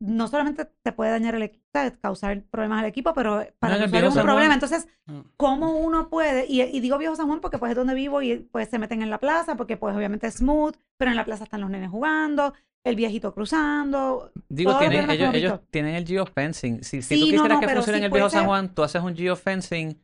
no 0.00 0.26
solamente 0.26 0.68
te 0.82 0.90
puede 0.90 1.12
dañar 1.12 1.36
el 1.36 1.42
equipo, 1.42 1.64
causar 2.00 2.42
problemas 2.50 2.80
al 2.80 2.86
equipo, 2.86 3.14
pero 3.14 3.46
para 3.60 3.74
No, 3.76 3.84
el 3.84 3.86
usuario 3.86 4.08
es 4.08 4.16
un 4.16 4.22
problema. 4.22 4.54
Entonces, 4.54 4.88
Mm. 5.06 5.20
¿cómo 5.36 5.78
uno 5.78 6.08
puede? 6.08 6.46
Y, 6.48 6.60
y 6.62 6.80
digo 6.80 6.98
viejo 6.98 7.14
San 7.16 7.26
Juan 7.28 7.40
porque 7.40 7.58
pues 7.58 7.70
es 7.70 7.76
donde 7.76 7.94
vivo 7.94 8.20
y 8.22 8.36
pues 8.38 8.68
se 8.68 8.78
meten 8.80 9.02
en 9.02 9.10
la 9.10 9.18
plaza 9.18 9.56
porque 9.56 9.76
pues 9.76 9.96
obviamente 9.96 10.26
es 10.26 10.34
smooth, 10.34 10.74
pero 10.96 11.10
en 11.12 11.16
la 11.16 11.24
plaza 11.24 11.44
están 11.44 11.60
los 11.60 11.70
nenes 11.70 11.90
jugando, 11.90 12.52
el 12.84 12.96
viejito 12.96 13.32
cruzando. 13.32 14.32
Digo, 14.48 14.76
tienen, 14.78 15.08
ellos, 15.10 15.60
tienen 15.70 15.94
el 15.94 16.04
geofencing. 16.06 16.82
Si, 16.82 17.00
si 17.02 17.14
Sí, 17.14 17.20
tú 17.20 17.26
quisieras 17.26 17.48
no, 17.48 17.60
que 17.60 17.68
funcione 17.68 17.98
en 17.98 18.04
el 18.04 18.10
viejo 18.10 18.28
San 18.30 18.46
Juan, 18.46 18.74
tú 18.74 18.82
haces 18.82 19.02
un 19.02 19.14
geofencing, 19.14 19.96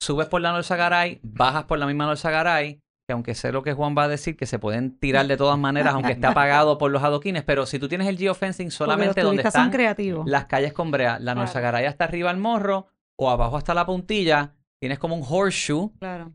subes 0.00 0.26
por 0.28 0.40
la 0.40 0.52
Norza 0.52 0.76
Garay, 0.76 1.20
bajas 1.22 1.64
por 1.64 1.78
la 1.78 1.86
misma 1.86 2.06
Norza 2.06 2.30
Garay, 2.30 2.80
que 3.06 3.12
aunque 3.12 3.34
sé 3.34 3.52
lo 3.52 3.62
que 3.62 3.72
Juan 3.74 3.94
va 3.96 4.04
a 4.04 4.08
decir, 4.08 4.36
que 4.36 4.46
se 4.46 4.58
pueden 4.58 4.98
tirar 4.98 5.26
de 5.26 5.36
todas 5.36 5.58
maneras, 5.58 5.94
aunque 5.94 6.12
esté 6.12 6.26
apagado 6.26 6.78
por 6.78 6.90
los 6.90 7.02
adoquines, 7.02 7.42
pero 7.42 7.66
si 7.66 7.78
tú 7.78 7.88
tienes 7.88 8.06
el 8.08 8.16
geofencing 8.16 8.70
solamente 8.70 9.20
donde 9.22 9.42
están 9.42 9.70
creativos. 9.70 10.26
las 10.28 10.46
calles 10.46 10.72
con 10.72 10.90
brea, 10.90 11.18
la 11.18 11.34
Claro. 11.34 11.50
Garay 11.52 11.86
hasta 11.86 12.04
arriba 12.04 12.30
al 12.30 12.38
morro 12.38 12.86
o 13.18 13.30
abajo 13.30 13.56
hasta 13.56 13.74
la 13.74 13.84
puntilla, 13.84 14.54
tienes 14.80 14.98
como 14.98 15.16
un 15.16 15.24
horseshoe, 15.28 15.90
Claro. 15.98 16.32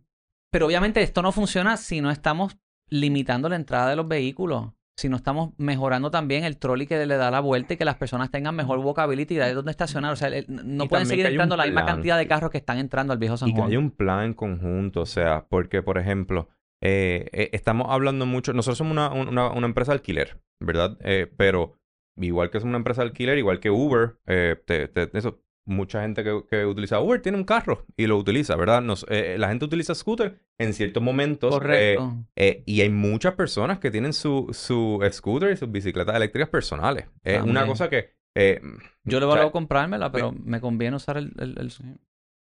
pero 0.52 0.68
obviamente 0.68 1.02
esto 1.02 1.22
no 1.22 1.32
funciona 1.32 1.78
si 1.78 2.02
no 2.02 2.12
estamos 2.12 2.58
limitando 2.90 3.50
la 3.50 3.56
entrada 3.56 3.90
de 3.90 3.96
los 3.96 4.08
vehículos. 4.08 4.72
Si 4.98 5.10
no 5.10 5.18
estamos 5.18 5.52
mejorando 5.58 6.10
también 6.10 6.46
el 6.46 6.58
trolley 6.58 6.88
que 6.88 7.06
le 7.06 7.18
da 7.18 7.30
la 7.30 7.42
vuelta 7.42 7.74
y 7.74 7.78
que 7.78 7.84
las 7.84 7.96
personas 7.98 8.32
tengan 8.32 8.56
mejor 8.56 8.80
walkability 8.80 9.36
de 9.36 9.54
dónde 9.54 9.72
estacionar. 9.72 10.14
O 10.14 10.16
sea, 10.16 10.30
no 10.48 10.86
Y 10.86 10.88
pueden 10.88 11.06
seguir 11.06 11.26
hay 11.26 11.34
entrando 11.34 11.58
la 11.58 11.66
misma 11.66 11.86
cantidad 11.86 12.18
de 12.18 12.28
carros 12.28 12.50
que 12.50 12.58
están 12.60 12.78
entrando 12.78 13.12
al 13.12 13.20
viejo 13.20 13.36
San 13.36 13.50
Y 13.50 13.54
que 13.54 13.60
Juan. 13.60 13.70
haya 13.70 13.80
un 13.80 13.92
plan 13.92 14.24
en 14.26 14.34
conjunto, 14.34 15.02
o 15.02 15.06
sea, 15.06 15.48
porque, 15.50 15.82
por 15.82 15.98
ejemplo, 15.98 16.48
eh, 16.82 17.28
eh, 17.34 17.50
estamos 17.52 17.88
hablando 17.90 18.26
mucho, 18.26 18.54
nosotros 18.54 18.78
somos 18.78 18.92
una, 18.94 19.12
una- 19.12 19.50
una 19.52 19.68
empresa 19.68 19.92
de 19.92 19.98
alquiler, 19.98 20.40
¿verdad? 20.62 20.98
Eh, 21.02 21.30
pero 21.36 21.78
igual 22.18 22.50
que 22.50 22.60
somos 22.62 22.70
una 22.72 22.78
empresa 22.78 23.02
de 23.02 23.10
alquiler, 23.10 23.38
igual 23.38 23.60
que 23.60 23.72
Uber, 23.72 24.20
te- 24.26 24.88
te- 24.88 25.18
eso, 25.18 25.42
mucha 25.66 26.02
gente 26.02 26.24
que, 26.24 26.44
que 26.50 26.66
utiliza 26.66 27.00
Uber 27.00 27.22
tiene 27.22 27.38
un 27.38 27.44
carro 27.44 27.86
y 27.98 28.08
lo 28.08 28.18
utiliza, 28.18 28.56
¿verdad? 28.56 28.82
Nos- 28.82 29.06
eh, 29.10 29.36
la 29.40 29.48
gente 29.50 29.66
utiliza 29.66 29.96
scooter 29.96 30.40
en 30.60 30.74
ciertos 30.74 31.02
momentos. 31.02 31.54
eh, 31.54 31.58
Correcto. 31.58 32.14
eh, 32.36 32.64
y 32.66 32.82
hay 32.82 32.90
muchas 32.90 33.34
personas 33.34 33.80
que 33.80 33.92
tienen 33.92 34.14
su, 34.14 34.50
su 34.54 35.00
scooter 35.12 35.52
y 35.52 35.58
sus 35.58 35.72
bicicletas 35.72 36.16
eléctricas 36.16 36.50
personales. 36.50 37.08
Es 37.24 37.42
una 37.42 37.66
cosa 37.66 37.90
que... 37.90 38.12
eh, 38.38 38.62
Yo 39.04 39.20
le 39.20 39.26
o 39.26 39.30
sea, 39.32 39.38
valgo 39.40 39.52
comprármela, 39.52 40.12
pero 40.12 40.32
me 40.32 40.62
conviene 40.62 40.96
usar 40.98 41.18
el... 41.18 41.32
el- 41.40 41.58
el- 41.60 41.72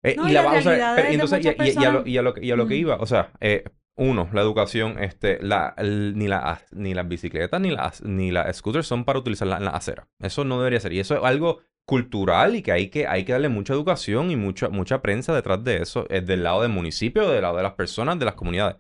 eh, 0.03 0.15
No, 0.17 0.27
y 0.27 0.31
y 0.31 0.35
la 0.35 0.43
la 0.45 0.53
o 0.59 0.63
sea, 0.63 0.93
pero- 0.97 1.09
entonces, 1.09 1.45
y, 1.45 1.49
muchas 1.49 1.69
y- 1.77 1.79
y 1.79 1.85
a 1.85 1.91
lo, 1.93 2.07
y 2.07 2.17
a 2.19 2.23
lo 2.23 2.35
y 2.41 2.51
a 2.51 2.57
lo 2.57 2.67
que 2.67 2.77
iba, 2.77 2.97
o 2.97 3.07
sea, 3.07 3.33
eh, 3.41 3.65
uno, 3.99 4.31
la 4.33 4.41
educación, 4.41 4.99
este, 4.99 5.39
la, 5.43 5.75
el- 5.77 6.17
ni, 6.17 6.27
la, 6.27 6.63
ni 6.73 6.95
las 6.95 7.07
bicicletas 7.07 7.61
ni 7.61 7.71
las, 7.71 8.03
ni 8.03 8.31
las 8.31 8.57
scooters 8.57 8.87
son 8.87 9.05
para 9.05 9.19
utilizarlas 9.19 9.59
en 9.59 9.67
la 9.67 9.73
acera. 9.73 10.09
Eso 10.21 10.45
no 10.45 10.57
debería 10.59 10.81
ser. 10.81 10.95
Y 10.95 11.01
eso 11.01 11.17
es 11.17 11.23
algo 11.23 11.59
cultural 11.91 12.55
y 12.55 12.63
que 12.63 12.71
hay 12.71 12.89
que, 12.89 13.09
hay 13.09 13.25
que 13.25 13.33
darle 13.33 13.49
mucha 13.49 13.73
educación 13.73 14.31
y 14.31 14.37
mucha, 14.37 14.69
mucha 14.69 15.03
prensa 15.03 15.35
detrás 15.35 15.65
de 15.65 15.79
eso, 15.79 16.07
eh, 16.09 16.21
del 16.21 16.45
lado 16.45 16.63
del 16.63 16.71
municipio, 16.71 17.29
del 17.29 17.43
lado 17.43 17.57
de 17.57 17.65
las 17.65 17.73
personas, 17.73 18.17
de 18.17 18.27
las 18.27 18.37
comunidades. 18.37 18.77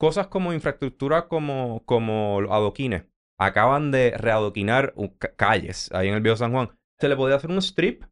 Cosas 0.00 0.28
como 0.28 0.54
infraestructura 0.54 1.28
como, 1.28 1.82
como 1.84 2.40
adoquines. 2.50 3.04
Acaban 3.38 3.90
de 3.90 4.12
readoquinar 4.16 4.94
calles 5.36 5.92
ahí 5.92 6.08
en 6.08 6.14
el 6.14 6.22
Viejo 6.22 6.38
San 6.38 6.52
Juan. 6.52 6.70
Se 6.98 7.10
le 7.10 7.16
podía 7.16 7.36
hacer 7.36 7.50
un 7.50 7.58
strip 7.58 8.04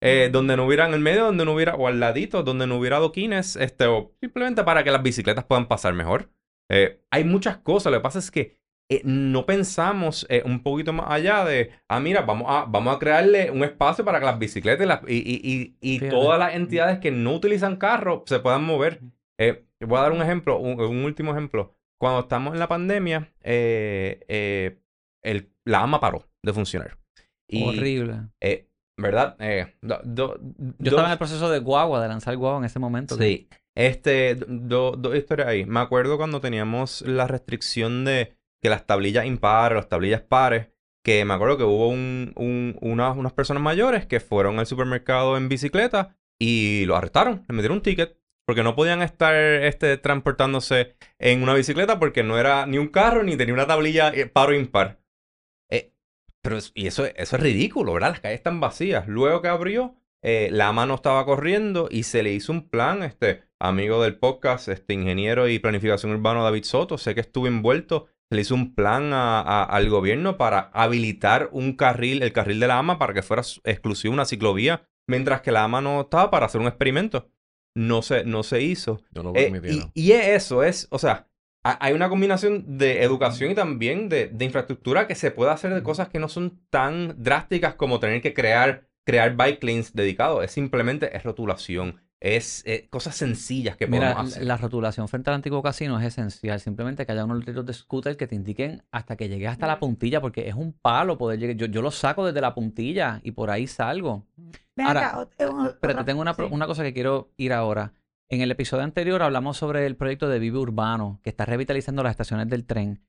eh, 0.00 0.28
donde 0.30 0.56
no 0.56 0.66
hubiera 0.66 0.86
en 0.86 0.94
el 0.94 1.00
medio, 1.00 1.24
donde 1.24 1.44
no 1.44 1.54
hubiera, 1.54 1.74
o 1.74 1.88
al 1.88 1.98
ladito, 1.98 2.44
donde 2.44 2.68
no 2.68 2.76
hubiera 2.76 2.98
adoquines, 2.98 3.56
este, 3.56 3.86
o 3.86 4.12
simplemente 4.20 4.62
para 4.62 4.84
que 4.84 4.92
las 4.92 5.02
bicicletas 5.02 5.44
puedan 5.44 5.66
pasar 5.66 5.94
mejor. 5.94 6.30
Eh, 6.70 7.02
hay 7.10 7.24
muchas 7.24 7.56
cosas, 7.58 7.90
lo 7.90 7.98
que 7.98 8.02
pasa 8.04 8.20
es 8.20 8.30
que 8.30 8.57
eh, 8.90 9.02
no 9.04 9.44
pensamos 9.46 10.26
eh, 10.30 10.42
un 10.44 10.62
poquito 10.62 10.92
más 10.92 11.06
allá 11.10 11.44
de, 11.44 11.70
ah, 11.88 12.00
mira, 12.00 12.22
vamos 12.22 12.46
a, 12.48 12.64
vamos 12.66 12.96
a 12.96 12.98
crearle 12.98 13.50
un 13.50 13.62
espacio 13.64 14.04
para 14.04 14.18
que 14.18 14.24
las 14.26 14.38
bicicletas 14.38 14.84
y, 14.84 14.88
las- 14.88 15.02
y, 15.08 15.76
y- 15.80 15.98
todas 16.10 16.38
las 16.38 16.54
entidades 16.54 16.98
que 16.98 17.10
no 17.10 17.34
utilizan 17.34 17.76
carro 17.76 18.24
se 18.26 18.38
puedan 18.40 18.64
mover. 18.64 19.00
Eh, 19.38 19.64
voy 19.80 19.98
a 19.98 20.02
dar 20.02 20.12
un 20.12 20.22
ejemplo, 20.22 20.58
un, 20.58 20.80
un 20.80 21.04
último 21.04 21.32
ejemplo. 21.32 21.74
Cuando 22.00 22.20
estamos 22.20 22.54
en 22.54 22.60
la 22.60 22.68
pandemia, 22.68 23.32
el, 25.22 25.52
la 25.64 25.82
AMA 25.82 26.00
paró 26.00 26.26
de 26.42 26.52
funcionar. 26.52 26.96
Horrible. 27.64 28.28
¿Verdad? 29.00 29.36
Do- 29.80 30.00
do- 30.04 30.40
Yo 30.78 30.90
estaba 30.90 31.06
en 31.06 31.12
el 31.12 31.18
proceso 31.18 31.48
de 31.50 31.60
guagua, 31.60 32.02
de 32.02 32.08
lanzar 32.08 32.36
guagua 32.36 32.58
en 32.58 32.64
ese 32.64 32.78
momento. 32.80 33.16
Sí. 33.16 33.48
Este, 33.76 34.34
do- 34.34 34.96
dos 34.98 35.14
historias 35.16 35.46
ahí. 35.48 35.64
Me 35.64 35.78
acuerdo 35.80 36.16
cuando 36.16 36.40
teníamos 36.40 37.02
la 37.02 37.28
restricción 37.28 38.04
de 38.04 38.36
que 38.62 38.68
las 38.70 38.86
tablillas 38.86 39.26
impares, 39.26 39.76
las 39.76 39.88
tablillas 39.88 40.22
pares, 40.22 40.68
que 41.04 41.24
me 41.24 41.34
acuerdo 41.34 41.56
que 41.56 41.64
hubo 41.64 41.88
un, 41.88 42.32
un- 42.36 42.76
unas, 42.80 43.16
unas 43.16 43.32
personas 43.32 43.62
mayores 43.62 44.06
que 44.06 44.20
fueron 44.20 44.58
al 44.58 44.66
supermercado 44.66 45.36
en 45.36 45.48
bicicleta 45.48 46.16
y 46.40 46.84
lo 46.86 46.96
arrestaron, 46.96 47.44
le 47.48 47.54
metieron 47.54 47.78
un 47.78 47.82
ticket, 47.82 48.18
porque 48.46 48.62
no 48.62 48.74
podían 48.74 49.02
estar 49.02 49.34
este, 49.34 49.96
transportándose 49.98 50.96
en 51.18 51.42
una 51.42 51.54
bicicleta 51.54 51.98
porque 51.98 52.22
no 52.22 52.38
era 52.38 52.66
ni 52.66 52.78
un 52.78 52.88
carro 52.88 53.22
ni 53.22 53.36
tenía 53.36 53.54
una 53.54 53.66
tablilla 53.66 54.08
eh, 54.10 54.26
par 54.26 54.50
o 54.50 54.54
impar. 54.54 55.00
Eh, 55.70 55.92
pero 56.42 56.58
y 56.74 56.86
eso, 56.86 57.04
eso 57.04 57.36
es 57.36 57.42
ridículo, 57.42 57.92
¿verdad? 57.92 58.10
Las 58.10 58.20
calles 58.20 58.38
están 58.38 58.60
vacías. 58.60 59.06
Luego 59.06 59.42
que 59.42 59.48
abrió, 59.48 59.96
eh, 60.22 60.48
la 60.50 60.72
mano 60.72 60.94
estaba 60.94 61.24
corriendo 61.24 61.88
y 61.90 62.04
se 62.04 62.22
le 62.22 62.32
hizo 62.32 62.52
un 62.52 62.68
plan, 62.68 63.02
este 63.02 63.42
amigo 63.60 64.02
del 64.02 64.16
podcast, 64.18 64.68
este 64.68 64.94
ingeniero 64.94 65.48
y 65.48 65.58
planificación 65.58 66.12
urbano 66.12 66.42
David 66.44 66.64
Soto, 66.64 66.96
sé 66.98 67.14
que 67.14 67.20
estuvo 67.20 67.46
envuelto, 67.48 68.08
se 68.30 68.34
le 68.34 68.42
hizo 68.42 68.54
un 68.54 68.74
plan 68.74 69.12
a- 69.12 69.40
a- 69.40 69.64
al 69.64 69.88
gobierno 69.88 70.36
para 70.36 70.70
habilitar 70.72 71.48
un 71.52 71.74
carril, 71.74 72.22
el 72.22 72.32
carril 72.32 72.60
de 72.60 72.66
la 72.68 72.78
AMA, 72.78 72.98
para 72.98 73.14
que 73.14 73.22
fuera 73.22 73.42
exclusivo 73.64 74.12
una 74.14 74.24
ciclovía, 74.26 74.82
mientras 75.06 75.40
que 75.40 75.52
la 75.52 75.64
AMA 75.64 75.80
no 75.80 76.02
estaba 76.02 76.30
para 76.30 76.46
hacer 76.46 76.60
un 76.60 76.66
experimento. 76.66 77.30
No 77.74 78.02
se, 78.02 78.24
no 78.24 78.42
se 78.42 78.60
hizo. 78.62 79.00
No 79.14 79.22
lo 79.22 79.34
Eh, 79.36 79.50
y, 79.94 80.08
y 80.08 80.12
es 80.12 80.28
eso, 80.28 80.62
es, 80.64 80.88
o 80.90 80.98
sea, 80.98 81.28
ha- 81.64 81.78
hay 81.84 81.92
una 81.94 82.08
combinación 82.08 82.78
de 82.78 83.02
educación 83.02 83.50
y 83.50 83.54
también 83.54 84.08
de, 84.08 84.26
de 84.28 84.44
infraestructura 84.44 85.06
que 85.06 85.14
se 85.14 85.30
puede 85.30 85.50
hacer 85.52 85.72
de 85.74 85.82
cosas 85.82 86.08
que 86.08 86.18
no 86.18 86.28
son 86.28 86.60
tan 86.70 87.14
drásticas 87.22 87.74
como 87.74 88.00
tener 88.00 88.20
que 88.20 88.34
crear, 88.34 88.88
crear 89.06 89.36
bike 89.36 89.62
lanes 89.64 89.94
dedicados. 89.94 90.44
Es 90.44 90.50
simplemente 90.52 91.16
es 91.16 91.22
rotulación. 91.22 92.00
Es 92.20 92.64
eh, 92.66 92.88
cosas 92.90 93.14
sencillas 93.14 93.76
que 93.76 93.86
Mira, 93.86 94.12
podemos 94.14 94.32
hacer. 94.32 94.44
la 94.46 94.56
rotulación 94.56 95.06
frente 95.06 95.30
al 95.30 95.36
antiguo 95.36 95.62
casino 95.62 96.00
es 96.00 96.06
esencial. 96.06 96.58
Simplemente 96.58 97.06
que 97.06 97.12
haya 97.12 97.24
unos 97.24 97.38
letreros 97.38 97.64
de 97.64 97.72
scooter 97.72 98.16
que 98.16 98.26
te 98.26 98.34
indiquen 98.34 98.82
hasta 98.90 99.14
que 99.16 99.28
llegues 99.28 99.48
hasta 99.50 99.68
la 99.68 99.78
puntilla, 99.78 100.20
porque 100.20 100.48
es 100.48 100.54
un 100.54 100.72
palo 100.72 101.16
poder 101.16 101.38
llegar. 101.38 101.56
Yo, 101.56 101.66
yo 101.66 101.80
lo 101.80 101.92
saco 101.92 102.26
desde 102.26 102.40
la 102.40 102.54
puntilla 102.54 103.20
y 103.22 103.30
por 103.30 103.50
ahí 103.50 103.68
salgo. 103.68 104.26
Ven 104.74 104.86
Ahora, 104.88 105.08
acá, 105.10 105.22
eh, 105.22 105.28
Pero 105.38 105.52
otra- 105.62 105.94
te 105.98 106.04
tengo 106.04 106.20
una, 106.20 106.34
sí. 106.34 106.42
una 106.50 106.66
cosa 106.66 106.82
que 106.82 106.92
quiero 106.92 107.30
ir 107.36 107.52
ahora. 107.52 107.92
En 108.28 108.40
el 108.40 108.50
episodio 108.50 108.82
anterior 108.82 109.22
hablamos 109.22 109.56
sobre 109.56 109.86
el 109.86 109.96
proyecto 109.96 110.28
de 110.28 110.38
Vive 110.40 110.58
Urbano, 110.58 111.20
que 111.22 111.30
está 111.30 111.44
revitalizando 111.46 112.02
las 112.02 112.10
estaciones 112.10 112.48
del 112.48 112.66
tren. 112.66 113.00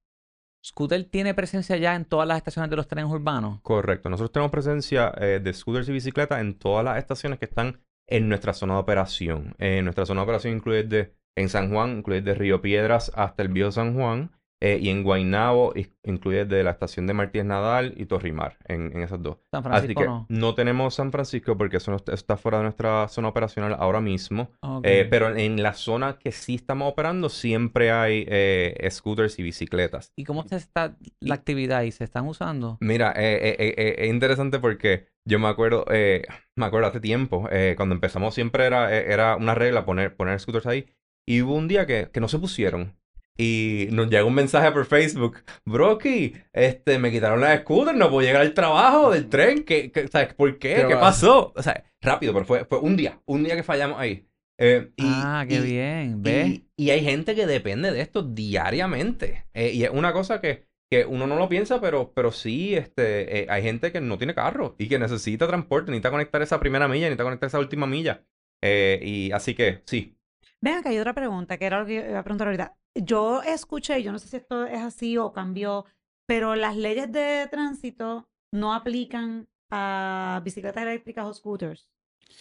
¿Scooter 0.63 1.03
tiene 1.05 1.33
presencia 1.33 1.77
ya 1.77 1.95
en 1.95 2.05
todas 2.05 2.27
las 2.27 2.37
estaciones 2.37 2.69
de 2.69 2.75
los 2.75 2.87
trenes 2.87 3.09
urbanos? 3.11 3.59
Correcto. 3.61 4.09
Nosotros 4.09 4.31
tenemos 4.31 4.51
presencia 4.51 5.11
eh, 5.17 5.39
de 5.41 5.53
scooters 5.53 5.89
y 5.89 5.93
bicicletas 5.93 6.41
en 6.41 6.53
todas 6.59 6.83
las 6.85 6.97
estaciones 6.97 7.39
que 7.39 7.45
están 7.45 7.79
en 8.09 8.27
nuestra 8.29 8.53
zona 8.53 8.73
de 8.75 8.79
operación. 8.81 9.55
Eh, 9.59 9.81
nuestra 9.81 10.05
zona 10.05 10.21
de 10.21 10.23
operación 10.23 10.55
incluye 10.55 10.83
de, 10.83 11.13
en 11.35 11.49
San 11.49 11.71
Juan, 11.71 11.97
incluye 11.99 12.21
de 12.21 12.33
Río 12.35 12.61
Piedras 12.61 13.11
hasta 13.15 13.43
el 13.43 13.49
Viejo 13.49 13.71
San 13.71 13.95
Juan. 13.95 14.31
Eh, 14.61 14.77
y 14.81 14.89
en 14.89 15.03
Guaynabo 15.03 15.73
incluye 16.03 16.45
de 16.45 16.63
la 16.63 16.71
estación 16.71 17.07
de 17.07 17.13
Martínez 17.13 17.47
Nadal 17.47 17.93
y 17.95 18.05
Torrimar, 18.05 18.57
en, 18.65 18.91
en 18.93 19.01
esas 19.03 19.21
dos. 19.21 19.37
San 19.51 19.65
Así 19.67 19.93
Francisco 19.93 20.01
que 20.01 20.07
no. 20.07 20.25
no 20.27 20.55
tenemos 20.55 20.95
San 20.95 21.11
Francisco 21.11 21.57
porque 21.57 21.77
eso 21.77 21.91
no 21.91 21.97
está, 21.97 22.13
está 22.13 22.37
fuera 22.37 22.57
de 22.57 22.63
nuestra 22.63 23.07
zona 23.07 23.29
operacional 23.29 23.75
ahora 23.79 24.01
mismo. 24.01 24.51
Eh, 24.83 25.07
pero 25.09 25.35
en 25.35 25.61
la 25.61 25.73
zona 25.73 26.17
que 26.17 26.31
sí 26.31 26.55
estamos 26.55 26.91
operando 26.91 27.29
siempre 27.29 27.91
hay 27.91 28.25
eh, 28.27 28.87
scooters 28.89 29.39
y 29.39 29.43
bicicletas. 29.43 30.11
¿Y 30.17 30.25
cómo 30.25 30.43
está 30.49 30.97
la 31.19 31.35
actividad 31.35 31.79
ahí? 31.79 31.91
¿Se 31.91 32.03
están 32.03 32.27
usando? 32.27 32.77
Mira, 32.81 33.13
eh, 33.15 33.55
eh, 33.59 33.95
es 33.97 34.09
interesante 34.09 34.59
porque 34.59 35.07
yo 35.25 35.39
me 35.39 35.47
acuerdo, 35.47 35.85
me 35.89 36.65
acuerdo 36.65 36.87
hace 36.87 36.99
tiempo, 36.99 37.47
cuando 37.77 37.95
empezamos 37.95 38.33
siempre 38.33 38.65
era, 38.65 38.93
era 38.93 39.35
una 39.35 39.55
regla 39.55 39.85
poner, 39.85 40.15
poner 40.15 40.39
scooters 40.39 40.65
ahí. 40.65 40.85
Y 41.27 41.43
hubo 41.43 41.53
un 41.55 41.67
día 41.67 41.85
que, 41.85 42.09
que 42.11 42.19
no 42.19 42.27
se 42.27 42.39
pusieron. 42.39 42.97
Y 43.41 43.87
nos 43.91 44.09
llegó 44.09 44.27
un 44.27 44.33
mensaje 44.35 44.69
por 44.73 44.85
Facebook, 44.85 45.37
Brocky, 45.65 46.33
este, 46.51 46.99
me 46.99 47.09
quitaron 47.09 47.39
las 47.39 47.61
scooters, 47.61 47.97
no 47.97 48.09
puedo 48.09 48.27
llegar 48.27 48.41
al 48.41 48.53
trabajo 48.53 49.11
del 49.11 49.29
tren, 49.29 49.63
¿qué, 49.63 49.91
qué- 49.93 50.09
sabes, 50.09 50.33
¿por 50.33 50.59
qué? 50.59 50.75
Qué 50.75 50.87
¿Qué 50.87 50.93
va. 50.95 50.99
pasó? 50.99 51.53
O 51.55 51.63
sea, 51.63 51.85
rápido, 52.01 52.33
pero 52.33 52.43
fue, 52.45 52.65
fue 52.65 52.79
un 52.79 52.97
día, 52.97 53.21
un 53.25 53.45
día 53.45 53.55
que 53.55 53.63
fallamos 53.63 53.97
ahí. 53.97 54.27
Eh, 54.59 54.91
y- 54.97 55.03
ah, 55.05 55.45
qué 55.47 55.55
y- 55.55 55.61
bien. 55.61 56.21
¿Ves? 56.21 56.47
y, 56.49 56.69
y 56.75 56.89
hay 56.89 57.01
gente 57.01 57.33
que 57.33 57.45
depende 57.45 57.93
de 57.93 58.01
esto 58.01 58.23
diariamente. 58.23 59.45
Eh, 59.53 59.71
y 59.73 59.83
es 59.85 59.89
una 59.89 60.11
cosa 60.11 60.41
que, 60.41 60.65
que 60.91 61.05
uno 61.05 61.25
no 61.25 61.37
lo 61.37 61.47
piensa, 61.47 61.79
pero, 61.79 62.11
pero 62.13 62.33
sí, 62.33 62.75
este, 62.75 63.43
eh, 63.43 63.47
hay 63.49 63.63
gente 63.63 63.93
que 63.93 64.01
no 64.01 64.17
tiene 64.17 64.35
carro 64.35 64.75
y 64.77 64.89
que 64.89 64.99
necesita 64.99 65.47
transporte, 65.47 65.91
necesita 65.91 66.11
conectar 66.11 66.41
esa 66.41 66.59
primera 66.59 66.89
milla, 66.89 67.05
necesita 67.05 67.23
conectar 67.23 67.47
esa 67.47 67.59
última 67.59 67.87
milla. 67.87 68.21
Eh, 68.61 68.99
y 69.01 69.31
así 69.31 69.55
que 69.55 69.81
sí. 69.85 70.17
Ven 70.61 70.73
acá, 70.73 70.89
hay 70.89 70.99
otra 70.99 71.13
pregunta, 71.13 71.57
que 71.57 71.65
era 71.65 71.79
lo 71.79 71.85
que 71.85 71.95
yo 71.95 72.01
iba 72.09 72.19
a 72.19 72.23
preguntar 72.23 72.47
ahorita. 72.47 72.75
Yo 72.95 73.41
escuché, 73.41 74.03
yo 74.03 74.11
no 74.11 74.19
sé 74.19 74.27
si 74.27 74.37
esto 74.37 74.65
es 74.65 74.81
así 74.81 75.17
o 75.17 75.31
cambió, 75.31 75.85
pero 76.27 76.55
las 76.55 76.75
leyes 76.75 77.11
de 77.11 77.47
tránsito 77.49 78.27
no 78.51 78.73
aplican 78.73 79.47
a 79.71 80.41
bicicletas 80.43 80.83
eléctricas 80.83 81.25
o 81.25 81.33
scooters. 81.33 81.91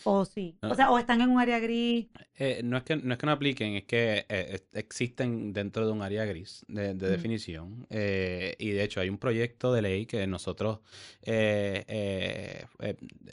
O 0.05 0.25
sí. 0.25 0.57
O 0.67 0.75
sea, 0.75 0.91
o 0.91 0.99
están 0.99 1.21
en 1.21 1.31
un 1.31 1.41
área 1.41 1.59
gris. 1.59 2.07
Eh, 2.37 2.61
no, 2.65 2.77
es 2.77 2.85
que, 2.85 2.97
no 2.97 3.13
es 3.15 3.19
que 3.19 3.27
no 3.27 3.33
apliquen, 3.33 3.75
es 3.75 3.85
que 3.85 4.25
eh, 4.29 4.61
existen 4.73 5.53
dentro 5.53 5.87
de 5.87 5.93
un 5.93 6.03
área 6.03 6.25
gris 6.25 6.65
de, 6.69 6.95
de 6.95 7.09
Mm. 7.09 7.11
definición. 7.11 7.87
eh, 7.91 8.55
y 8.59 8.71
de 8.71 8.85
hecho 8.85 9.01
hay 9.01 9.09
un 9.09 9.19
proyecto 9.19 9.73
de 9.73 9.83
ley 9.83 10.07
que 10.07 10.27
nosotros 10.27 10.81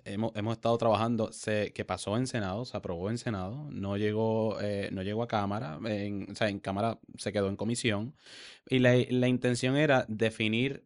hemos, 0.05 0.35
hemos 0.35 0.53
estado 0.53 0.77
trabajando, 0.77 1.31
se, 1.31 1.71
que 1.73 1.85
pasó 1.85 2.17
en 2.17 2.27
Senado, 2.27 2.65
se 2.65 2.75
aprobó 2.77 3.09
en 3.09 3.17
Senado, 3.17 3.67
no 3.71 3.97
llegó, 3.97 4.57
no 4.91 5.03
llegó 5.03 5.23
a 5.23 5.27
Cámara, 5.27 5.79
en, 5.85 6.27
o 6.31 6.35
sea, 6.35 6.49
en 6.49 6.59
Cámara 6.59 6.99
se 7.17 7.31
quedó 7.31 7.47
en 7.49 7.55
comisión. 7.57 8.15
Y 8.69 8.79
la, 8.79 8.95
la 9.09 9.27
intención 9.27 9.75
era 9.77 10.05
definir 10.09 10.83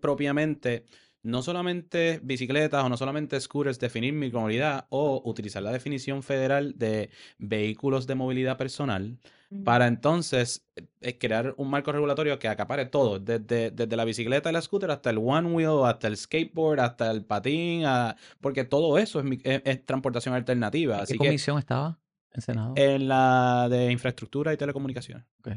propiamente 0.00 0.84
no 1.22 1.42
solamente 1.42 2.20
bicicletas 2.22 2.84
o 2.84 2.88
no 2.88 2.96
solamente 2.96 3.40
scooters, 3.40 3.78
definir 3.78 4.12
micromovilidad 4.12 4.86
o 4.90 5.22
utilizar 5.24 5.62
la 5.62 5.70
definición 5.72 6.22
federal 6.22 6.74
de 6.76 7.10
vehículos 7.38 8.06
de 8.06 8.14
movilidad 8.14 8.56
personal 8.58 9.18
para 9.64 9.86
entonces 9.86 10.66
eh, 11.02 11.18
crear 11.18 11.52
un 11.58 11.68
marco 11.68 11.92
regulatorio 11.92 12.38
que 12.38 12.48
acapare 12.48 12.86
todo, 12.86 13.18
desde, 13.20 13.70
desde 13.70 13.96
la 13.96 14.04
bicicleta 14.06 14.48
y 14.48 14.52
la 14.54 14.62
scooter 14.62 14.90
hasta 14.90 15.10
el 15.10 15.18
one 15.18 15.46
wheel, 15.52 15.84
hasta 15.84 16.08
el 16.08 16.16
skateboard, 16.16 16.80
hasta 16.80 17.10
el 17.10 17.22
patín, 17.24 17.84
a- 17.84 18.16
porque 18.40 18.64
todo 18.64 18.96
eso 18.96 19.20
es, 19.20 19.26
es- 19.44 19.62
es 19.64 19.84
transportación 19.84 20.34
alternativa. 20.34 20.96
¿En 20.96 21.00
Así 21.02 21.12
¿Qué 21.12 21.18
que 21.18 21.26
comisión 21.28 21.58
estaba? 21.58 22.00
¿En 22.32 22.40
Senado? 22.40 22.72
en 22.76 23.08
la 23.08 23.68
de 23.70 23.92
infraestructura 23.92 24.54
y 24.54 24.56
telecomunicaciones. 24.56 25.26
Ok. 25.40 25.50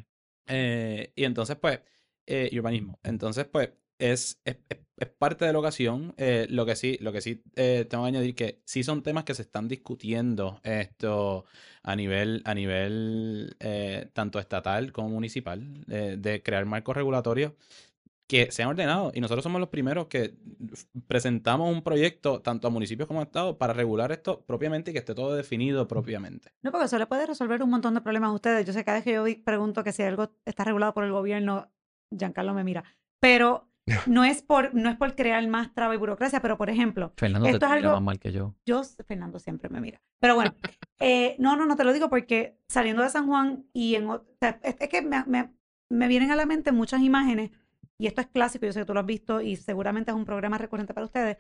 Eh, 0.47 1.13
y 1.15 1.23
entonces, 1.23 1.55
pues, 1.55 1.79
eh, 2.27 2.49
y 2.51 2.59
urbanismo. 2.59 2.99
Entonces, 3.01 3.45
pues, 3.45 3.69
es, 3.99 4.41
es, 4.45 4.57
es- 4.69 5.09
parte 5.17 5.45
de 5.45 5.53
la 5.53 5.59
ocasión. 5.59 6.13
Eh, 6.17 6.47
lo 6.49 6.65
que 6.65 6.75
sí, 6.75 6.97
lo 7.01 7.11
que 7.11 7.21
sí 7.21 7.43
eh, 7.55 7.85
tengo 7.89 8.03
que 8.05 8.07
añadir 8.09 8.35
que 8.35 8.61
sí 8.65 8.83
son 8.83 9.03
temas 9.03 9.23
que 9.25 9.33
se 9.33 9.41
están 9.41 9.67
discutiendo 9.67 10.59
esto 10.63 11.45
a 11.83 11.95
nivel, 11.95 12.41
a 12.45 12.53
nivel 12.53 13.55
eh, 13.59 14.09
tanto 14.13 14.39
estatal 14.39 14.91
como 14.93 15.09
municipal, 15.09 15.83
de 15.85 16.41
crear 16.43 16.65
marcos 16.65 16.95
regulatorios 16.95 17.53
que 18.27 18.51
sean 18.51 18.69
ordenados. 18.69 19.15
Y 19.15 19.21
nosotros 19.21 19.43
somos 19.43 19.59
los 19.59 19.69
primeros 19.69 20.07
que 20.07 20.33
presentamos 21.07 21.71
un 21.71 21.83
proyecto, 21.83 22.41
tanto 22.41 22.67
a 22.67 22.71
municipios 22.71 23.07
como 23.07 23.19
a 23.19 23.23
estados, 23.23 23.57
para 23.57 23.73
regular 23.73 24.11
esto 24.11 24.43
propiamente 24.45 24.91
y 24.91 24.93
que 24.93 24.99
esté 24.99 25.13
todo 25.13 25.35
definido 25.35 25.87
propiamente. 25.87 26.51
No, 26.63 26.71
porque 26.71 26.85
eso 26.85 26.97
le 26.97 27.05
puede 27.05 27.25
resolver 27.27 27.61
un 27.61 27.69
montón 27.69 27.93
de 27.93 28.01
problemas 28.01 28.29
a 28.29 28.33
ustedes. 28.33 28.65
Yo 28.65 28.73
sé 28.73 28.83
cada 28.83 28.97
vez 28.97 29.03
que 29.03 29.13
yo 29.13 29.23
pregunto 29.43 29.83
que 29.83 29.91
si 29.91 30.03
algo 30.03 30.31
está 30.45 30.63
regulado 30.63 30.93
por 30.93 31.03
el 31.03 31.11
gobierno, 31.11 31.71
Giancarlo 32.17 32.53
me 32.53 32.63
mira. 32.63 32.83
Pero 33.19 33.67
no 34.07 34.23
es 34.23 34.41
por, 34.41 34.73
no 34.73 34.89
es 34.89 34.95
por 34.97 35.15
crear 35.15 35.45
más 35.47 35.73
traba 35.73 35.93
y 35.93 35.97
burocracia, 35.97 36.41
pero 36.41 36.57
por 36.57 36.69
ejemplo, 36.69 37.13
Fernando 37.17 37.45
te 37.47 37.51
esto 37.53 37.65
es 37.65 37.71
mira 37.71 37.87
algo- 37.89 37.91
más 37.93 38.01
mal 38.01 38.19
que 38.19 38.31
yo. 38.31 38.55
yo, 38.65 38.81
Fernando 39.05 39.39
siempre 39.39 39.69
me 39.69 39.79
mira. 39.81 40.01
Pero 40.19 40.35
bueno, 40.35 40.53
eh, 40.99 41.35
no, 41.39 41.55
no, 41.55 41.65
no 41.65 41.75
te 41.75 41.83
lo 41.83 41.93
digo 41.93 42.09
porque 42.09 42.57
saliendo 42.67 43.03
de 43.03 43.09
San 43.09 43.27
Juan 43.27 43.65
y 43.73 43.95
en, 43.95 44.09
o- 44.09 44.25
sea, 44.39 44.59
es, 44.63 44.75
es 44.79 44.89
que 44.89 45.01
me, 45.01 45.23
me- 45.25 45.51
me 45.91 46.07
vienen 46.07 46.31
a 46.31 46.35
la 46.35 46.45
mente 46.45 46.71
muchas 46.71 47.01
imágenes 47.01 47.51
y 47.99 48.07
esto 48.07 48.21
es 48.21 48.27
clásico, 48.27 48.65
yo 48.65 48.73
sé 48.73 48.79
que 48.79 48.85
tú 48.85 48.93
lo 48.93 48.99
has 49.01 49.05
visto 49.05 49.39
y 49.41 49.55
seguramente 49.55 50.11
es 50.11 50.17
un 50.17 50.25
programa 50.25 50.57
recurrente 50.57 50.93
para 50.93 51.05
ustedes. 51.05 51.37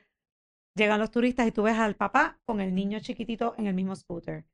Llegan 0.77 0.99
los 0.99 1.09
turistas 1.11 1.47
y 1.47 1.51
tú 1.51 1.63
ves 1.63 1.77
al 1.77 1.95
papá 1.95 2.39
con 2.45 2.59
el 2.61 2.75
niño 2.75 2.99
chiquitito 2.99 3.55
en 3.57 3.67
el 3.67 3.73
mismo 3.73 3.95
scooter. 3.95 4.45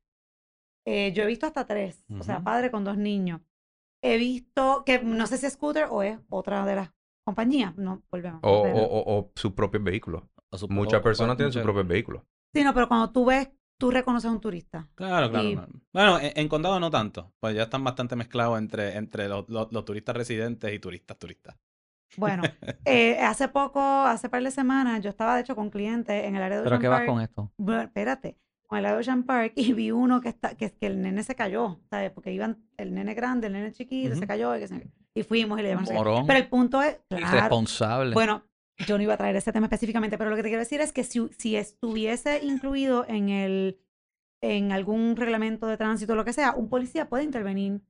Eh, 0.86 1.12
yo 1.12 1.22
he 1.22 1.26
visto 1.26 1.46
hasta 1.46 1.66
tres, 1.66 2.04
o 2.18 2.22
sea, 2.24 2.40
padre 2.40 2.70
con 2.70 2.84
dos 2.84 2.96
niños. 2.96 3.40
He 4.02 4.16
visto 4.16 4.82
que 4.84 5.00
no 5.02 5.26
sé 5.26 5.36
si 5.38 5.46
es 5.46 5.52
scooter 5.52 5.86
o 5.90 6.02
es 6.02 6.18
otra 6.28 6.64
de 6.66 6.74
las 6.76 6.90
compañías, 7.24 7.76
no 7.76 8.02
volvemos. 8.10 8.40
O, 8.42 8.62
pero- 8.62 8.76
o, 8.78 8.82
o, 9.00 9.18
o 9.20 9.32
sus 9.36 9.52
propios 9.52 9.82
vehículos. 9.84 10.22
Su- 10.52 10.68
Muchas 10.68 11.00
o- 11.00 11.02
personas 11.02 11.36
tienen 11.36 11.52
sus 11.52 11.62
propios 11.62 11.86
vehículos. 11.86 12.22
Sí, 12.54 12.62
no, 12.64 12.74
pero 12.74 12.88
cuando 12.88 13.10
tú 13.10 13.24
ves, 13.24 13.50
tú 13.78 13.90
reconoces 13.90 14.28
a 14.30 14.32
un 14.32 14.40
turista. 14.40 14.88
Claro, 14.94 15.30
claro. 15.30 15.48
Y- 15.48 15.54
claro. 15.54 15.72
Bueno, 15.92 16.18
en, 16.20 16.32
en 16.36 16.48
condado 16.48 16.78
no 16.80 16.90
tanto, 16.90 17.32
pues 17.40 17.54
ya 17.54 17.64
están 17.64 17.82
bastante 17.84 18.16
mezclados 18.16 18.58
entre, 18.58 18.96
entre 18.96 19.28
los, 19.28 19.48
los- 19.48 19.72
los 19.72 19.84
turistas 19.84 20.16
residentes 20.16 20.72
y 20.72 20.78
turistas 20.78 21.18
turistas. 21.18 21.56
Bueno, 22.16 22.42
eh, 22.84 23.18
hace 23.20 23.48
poco, 23.48 23.80
hace 23.80 24.28
par 24.28 24.42
de 24.42 24.50
semanas, 24.50 25.00
yo 25.02 25.08
estaba 25.10 25.34
de 25.36 25.40
hecho 25.42 25.56
con 25.56 25.70
clientes 25.70 26.24
en 26.24 26.36
el 26.36 26.42
área 26.42 26.58
de 26.58 26.64
¿Pero 26.64 26.76
Ocean 26.76 26.82
qué 26.82 26.88
vas 26.88 26.98
Park. 27.00 27.08
con 27.08 27.20
esto? 27.22 27.52
Bueno, 27.56 27.80
espérate, 27.82 28.36
con 28.66 28.78
el 28.78 28.84
área 28.84 28.96
de 28.96 29.00
Ocean 29.00 29.22
Park 29.24 29.54
y 29.56 29.72
vi 29.72 29.90
uno 29.92 30.20
que 30.20 30.28
está, 30.28 30.54
que, 30.54 30.70
que 30.72 30.86
el 30.86 31.00
nene 31.00 31.22
se 31.22 31.34
cayó, 31.34 31.80
¿sabes? 31.88 32.10
Porque 32.10 32.30
iban 32.32 32.62
el 32.76 32.92
nene 32.92 33.14
grande, 33.14 33.46
el 33.46 33.54
nene 33.54 33.72
chiquito, 33.72 34.14
se 34.14 34.18
Ujú. 34.18 34.26
cayó 34.26 34.54
y, 34.56 34.60
que 34.60 34.68
se- 34.68 34.90
y 35.14 35.22
fuimos 35.22 35.58
y 35.58 35.62
le 35.62 35.68
llevamos. 35.70 35.90
Morón. 35.92 36.26
Pero 36.26 36.38
el 36.38 36.48
punto 36.48 36.82
es, 36.82 36.98
claro, 37.08 37.26
Irresponsable. 37.36 38.14
bueno, 38.14 38.44
yo 38.86 38.96
no 38.96 39.02
iba 39.04 39.14
a 39.14 39.16
traer 39.16 39.36
ese 39.36 39.52
tema 39.52 39.66
específicamente, 39.66 40.16
pero 40.18 40.30
lo 40.30 40.36
que 40.36 40.42
te 40.42 40.48
quiero 40.48 40.60
decir 40.60 40.80
es 40.80 40.92
que 40.92 41.04
si, 41.04 41.28
si 41.38 41.56
estuviese 41.56 42.40
incluido 42.42 43.04
en 43.08 43.28
el 43.28 43.78
en 44.40 44.72
algún 44.72 45.14
reglamento 45.16 45.66
de 45.68 45.76
tránsito 45.76 46.14
o 46.14 46.16
lo 46.16 46.24
que 46.24 46.32
sea, 46.32 46.52
un 46.56 46.68
policía 46.68 47.08
puede 47.08 47.22
intervenir 47.22 47.80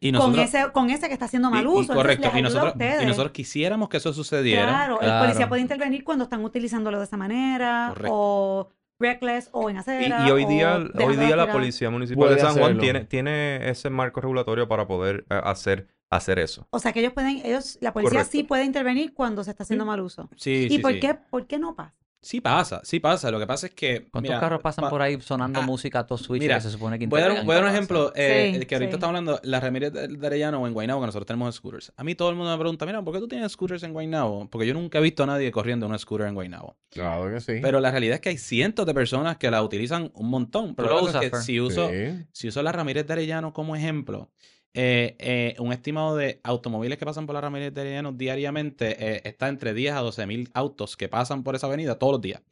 Y 0.00 0.12
con 0.12 0.38
ese 0.38 0.70
con 0.72 0.90
ese 0.90 1.06
que 1.08 1.14
está 1.14 1.24
haciendo 1.24 1.48
y- 1.48 1.52
mal 1.52 1.64
y 1.64 1.66
uso. 1.66 1.80
entonces 1.80 1.96
correcto, 1.96 2.30
y 2.38 2.42
nosotros, 2.42 2.74
y 3.02 3.06
nosotros 3.06 3.32
quisiéramos 3.32 3.88
que 3.88 3.96
eso 3.96 4.12
sucediera. 4.12 4.66
Claro, 4.66 5.00
el 5.00 5.18
policía 5.20 5.48
puede 5.48 5.62
intervenir 5.62 6.04
cuando 6.04 6.24
están 6.24 6.44
utilizándolo 6.44 6.98
de 6.98 7.04
esa 7.04 7.16
manera 7.16 7.86
Correcto. 7.94 8.12
o 8.14 8.68
reckless 9.00 9.48
o 9.52 9.70
en 9.70 9.76
Y, 9.76 9.78
acera. 9.78 10.28
y 10.28 10.30
hoy 10.30 10.44
día, 10.44 10.76
hoy 10.76 11.16
día 11.16 11.36
la. 11.36 11.50
Policía 11.50 11.88
Municipal 11.90 12.18
Puede 12.26 12.34
de 12.34 12.40
San 12.40 12.52
Juan 12.52 12.62
hacerlo. 12.64 12.80
tiene, 12.82 13.04
tiene 13.06 13.70
ese 13.70 13.88
marco 13.88 14.20
regulatorio 14.20 14.68
para 14.68 14.86
poder 14.86 15.24
eh, 15.30 15.40
hacer, 15.42 15.88
hacer 16.16 16.38
eso. 16.38 16.66
O 16.70 16.78
sea 16.78 16.92
que 16.92 17.00
ellos 17.00 17.12
pueden, 17.12 17.40
ellos, 17.44 17.78
la 17.80 17.92
policía 17.92 18.24
sí 18.24 18.42
puede 18.42 18.64
intervenir 18.64 19.14
cuando 19.14 19.42
se 19.44 19.50
está 19.50 19.62
haciendo 19.64 19.84
mal 19.84 20.00
uso. 20.00 20.28
Sí, 20.36 20.66
¿Y 20.70 20.76
sí, 20.76 20.78
por 20.78 20.92
sí. 20.92 21.00
qué, 21.00 21.14
por 21.14 21.46
qué 21.46 21.58
no 21.58 21.74
pasa? 21.74 21.94
Sí 22.20 22.40
pasa, 22.40 22.80
sí 22.84 23.00
pasa. 23.00 23.30
Lo 23.30 23.38
que 23.38 23.46
pasa 23.46 23.66
es 23.66 23.74
que. 23.74 24.08
¿Cuántos 24.10 24.22
mira, 24.30 24.40
carros 24.40 24.62
pasan 24.62 24.84
pa- 24.84 24.88
por 24.88 25.02
ahí 25.02 25.20
sonando 25.20 25.60
ah, 25.60 25.62
música 25.62 25.98
a 25.98 26.06
todo 26.06 26.16
switch 26.16 26.40
mira, 26.40 26.54
que 26.54 26.62
se 26.62 26.70
supone 26.70 26.98
que 26.98 27.06
Voy 27.06 27.20
a 27.20 27.28
dar, 27.28 27.32
un- 27.64 27.68
ejemplo. 27.68 28.14
eh, 28.16 28.56
Sí, 28.60 28.64
que 28.64 28.76
ahorita 28.76 28.92
sí. 28.92 28.94
estamos 28.94 29.08
hablando, 29.08 29.38
la 29.42 29.60
Ramírez 29.60 29.92
de, 29.92 30.08
de 30.08 30.26
Arellano 30.26 30.66
en 30.66 30.72
Guaynabo, 30.72 31.02
que 31.02 31.06
nosotros 31.08 31.26
tenemos 31.26 31.54
scooters. 31.54 31.92
A 31.98 32.02
mí 32.02 32.14
todo 32.14 32.30
el 32.30 32.36
mundo 32.36 32.50
me 32.50 32.58
pregunta, 32.58 32.86
mira, 32.86 33.02
¿por 33.02 33.12
qué 33.12 33.20
tú 33.20 33.28
tienes 33.28 33.52
scooters 33.52 33.82
en 33.82 33.92
Guaynabo? 33.92 34.48
Porque 34.48 34.66
yo 34.66 34.72
nunca 34.72 35.00
he 35.00 35.02
visto 35.02 35.22
a 35.22 35.26
nadie 35.26 35.52
corriendo 35.52 35.86
un 35.86 35.98
scooter 35.98 36.26
en 36.26 36.32
Guaynabo. 36.34 36.78
Claro 36.88 37.30
que 37.30 37.40
sí. 37.42 37.58
Pero 37.60 37.78
la 37.78 37.90
realidad 37.90 38.14
es 38.14 38.20
que 38.22 38.30
hay 38.30 38.38
cientos 38.38 38.86
de 38.86 38.94
personas 38.94 39.36
que 39.36 39.50
la 39.50 39.62
utilizan 39.62 40.10
un 40.14 40.30
montón. 40.30 40.74
Pero 40.74 41.02
lo 41.02 41.20
que 41.20 41.30
si 41.42 41.60
uso, 41.60 41.90
Sí. 41.90 42.24
si 42.32 42.48
uso 42.48 42.62
la 42.62 42.72
Ramírez 42.72 43.06
de 43.06 43.12
Arellano 43.12 43.52
como 43.52 43.76
ejemplo, 43.76 44.30
eh, 44.76 45.14
eh, 45.20 45.54
un 45.60 45.72
estimado 45.72 46.16
de 46.16 46.40
automóviles 46.42 46.98
que 46.98 47.06
pasan 47.06 47.26
por 47.26 47.34
la 47.34 47.40
Ramírez 47.40 47.72
de 47.72 47.80
Arellano 47.80 48.12
diariamente 48.12 48.96
eh, 48.98 49.22
está 49.24 49.48
entre 49.48 49.72
10 49.72 49.94
a 49.94 50.00
12 50.00 50.26
mil 50.26 50.50
autos 50.52 50.96
que 50.96 51.08
pasan 51.08 51.44
por 51.44 51.54
esa 51.54 51.68
avenida 51.68 51.98
todos 51.98 52.14
los 52.14 52.20
días. 52.20 52.42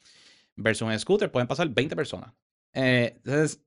Versus 0.54 0.86
un 0.86 0.96
scooter 0.98 1.32
pueden 1.32 1.48
pasar 1.48 1.68
20 1.68 1.96
personas. 1.96 2.32
Eh, 2.74 3.14
entonces, 3.16 3.60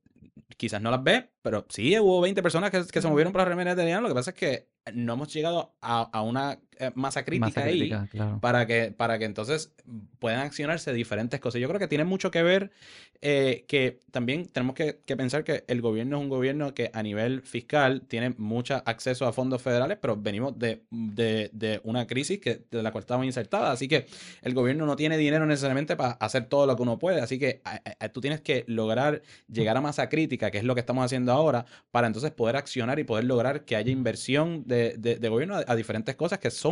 quizás 0.55 0.81
no 0.81 0.89
las 0.89 1.03
ve, 1.03 1.29
pero 1.41 1.65
sí 1.69 1.99
hubo 1.99 2.21
20 2.21 2.41
personas 2.41 2.71
que, 2.71 2.85
que 2.85 3.01
se 3.01 3.07
movieron 3.09 3.33
por 3.33 3.41
la 3.41 3.45
Ramírez 3.45 3.75
de 3.75 3.81
Arellano. 3.81 4.03
Lo 4.03 4.09
que 4.09 4.15
pasa 4.15 4.31
es 4.31 4.37
que 4.37 4.69
no 4.93 5.13
hemos 5.13 5.33
llegado 5.33 5.75
a, 5.81 6.03
a 6.03 6.21
una 6.21 6.57
eh, 6.79 6.91
masa 6.95 7.23
crítica 7.25 7.47
Masa 7.47 7.63
ahí 7.63 7.77
crítica, 7.77 8.07
claro. 8.11 8.39
para 8.41 8.65
que, 8.65 8.91
para 8.95 9.17
que 9.19 9.25
entonces 9.25 9.71
puedan 10.19 10.39
accionarse 10.39 10.93
diferentes 10.93 11.39
cosas. 11.39 11.61
Yo 11.61 11.67
creo 11.67 11.79
que 11.79 11.87
tiene 11.87 12.03
mucho 12.03 12.31
que 12.31 12.43
ver 12.43 12.71
eh, 13.21 13.63
que 13.67 13.99
también 14.11 14.45
tenemos 14.47 14.75
que, 14.75 14.99
que 15.05 15.15
pensar 15.15 15.43
que 15.43 15.63
el 15.67 15.81
gobierno 15.81 16.17
es 16.17 16.23
un 16.23 16.29
gobierno 16.29 16.73
que 16.73 16.91
a 16.93 17.01
nivel 17.01 17.41
fiscal 17.41 18.01
tiene 18.07 18.31
mucho 18.37 18.81
acceso 18.85 19.25
a 19.25 19.33
fondos 19.33 19.61
federales, 19.61 19.97
pero 20.01 20.15
venimos 20.17 20.57
de, 20.59 20.83
de, 20.91 21.49
de 21.53 21.79
una 21.83 22.05
crisis 22.07 22.39
que, 22.39 22.61
de 22.69 22.83
la 22.83 22.91
cual 22.91 23.03
estamos 23.03 23.25
insertadas. 23.25 23.69
Así 23.71 23.87
que 23.87 24.05
el 24.41 24.53
gobierno 24.53 24.85
no 24.85 24.95
tiene 24.95 25.17
dinero 25.17 25.45
necesariamente 25.45 25.95
para 25.95 26.11
hacer 26.13 26.45
todo 26.45 26.65
lo 26.67 26.75
que 26.75 26.81
uno 26.81 26.99
puede. 26.99 27.21
Así 27.21 27.39
que 27.39 27.61
a- 27.63 27.81
a- 27.99 28.09
tú 28.09 28.21
tienes 28.21 28.41
que 28.41 28.63
lograr 28.67 29.21
llegar 29.51 29.77
a 29.77 29.81
masa 29.81 30.09
crítica, 30.09 30.51
que 30.51 30.57
es 30.57 30.63
lo 30.63 30.73
que 30.75 30.81
estamos 30.81 31.03
haciendo 31.05 31.31
ahora, 31.31 31.65
para 31.91 32.07
entonces 32.07 32.31
poder 32.31 32.57
accionar 32.57 32.99
y 32.99 33.03
poder 33.05 33.23
lograr 33.25 33.63
que 33.65 33.75
haya 33.75 33.91
inversión 33.91 34.63
de, 34.67 34.95
de- 34.97 35.15
de 35.17 35.29
gobierno 35.29 35.55
a, 35.55 35.63
a 35.67 35.75
diferentes 35.75 36.15
cosas 36.15 36.39
que 36.39 36.51
son, 36.51 36.64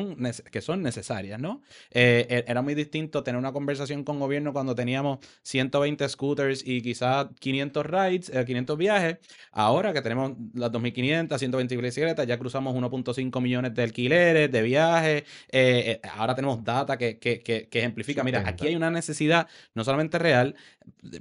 que 0.52 0.62
son 0.62 0.82
necesarias, 0.82 1.40
¿no? 1.40 1.62
Eh, 1.92 2.26
e- 2.30 2.46
era 2.48 2.62
muy 2.62 2.74
distinto 2.76 3.24
tener 3.24 3.38
una 3.40 3.52
conversación 3.52 4.04
con 4.04 4.20
gobierno 4.20 4.54
cuando 4.54 4.74
teníamos 4.76 5.20
120 5.44 6.08
scooters 6.10 6.64
y 6.66 6.82
quizás 6.82 7.28
500 7.40 7.86
rides, 7.86 8.30
eh, 8.30 8.44
500 8.46 8.78
viajes. 8.78 9.18
Ahora 9.52 9.94
que 9.94 10.02
tenemos 10.02 10.34
las 10.54 10.72
2500, 10.72 11.40
120 11.40 11.78
bicicletas, 11.78 12.26
ya 12.28 12.38
cruzamos 12.40 12.74
1.5 12.76 13.42
millones 13.42 13.74
de 13.74 13.84
alquileres, 13.84 14.52
de 14.52 14.62
viajes. 14.62 15.24
eh, 15.52 16.00
eh, 16.04 16.10
ahora 16.16 16.34
tenemos 16.36 16.64
data 16.64 16.98
que, 16.98 17.20
que, 17.20 17.42
que, 17.42 17.68
que 17.70 17.80
ejemplifica, 17.80 18.24
mira, 18.24 18.40
aquí 18.48 18.68
hay 18.68 18.76
una 18.76 18.90
necesidad 18.92 19.48
no 19.76 19.84
solamente 19.84 20.18
real, 20.20 20.56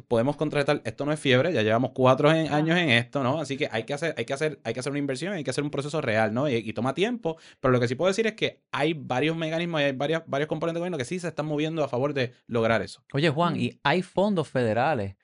podemos 0.08 0.36
contratar, 0.36 0.80
esto 0.84 1.04
no 1.04 1.12
es 1.12 1.20
fiebre, 1.20 1.52
ya 1.52 1.62
llevamos 1.62 1.90
cuatro 1.94 2.32
en- 2.32 2.52
años 2.52 2.78
en 2.78 2.90
esto, 2.90 3.22
¿no? 3.22 3.40
Así 3.40 3.56
que 3.56 3.68
hay 3.70 3.84
que 3.84 3.94
hacer, 3.94 4.14
hay 4.16 4.24
que 4.24 4.32
hacer, 4.32 4.60
hay 4.64 4.74
que 4.74 4.80
hacer 4.80 4.90
una 4.90 4.98
inversión, 4.98 5.32
hay 5.34 5.44
que 5.44 5.50
hacer 5.50 5.64
un 5.64 5.70
proceso 5.70 6.00
real, 6.00 6.32
¿no? 6.34 6.48
Y, 6.48 6.54
y 6.56 6.72
toma 6.72 6.94
tiempo, 6.94 7.36
pero 7.60 7.72
lo 7.72 7.80
que 7.80 7.88
sí 7.88 7.94
puedo 7.94 8.08
decir 8.08 8.26
es 8.26 8.34
que 8.34 8.60
hay 8.70 8.94
varios 8.94 9.36
mecanismos 9.36 9.80
y 9.80 9.84
hay 9.84 9.92
varias, 9.92 10.22
varios 10.26 10.48
componentes 10.48 10.76
de 10.76 10.80
gobierno 10.80 10.98
que 10.98 11.04
sí 11.04 11.18
se 11.18 11.28
están 11.28 11.46
moviendo 11.46 11.82
a 11.84 11.88
favor 11.88 12.14
de 12.14 12.32
lograr 12.46 12.80
eso. 12.82 13.02
Oye, 13.12 13.28
Juan, 13.30 13.56
y 13.58 13.78
hay 13.82 14.02
fondos 14.02 14.48
federales 14.48 15.16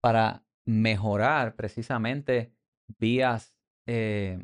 para 0.00 0.44
mejorar 0.64 1.54
precisamente 1.56 2.52
vías, 2.98 3.54
eh, 3.86 4.42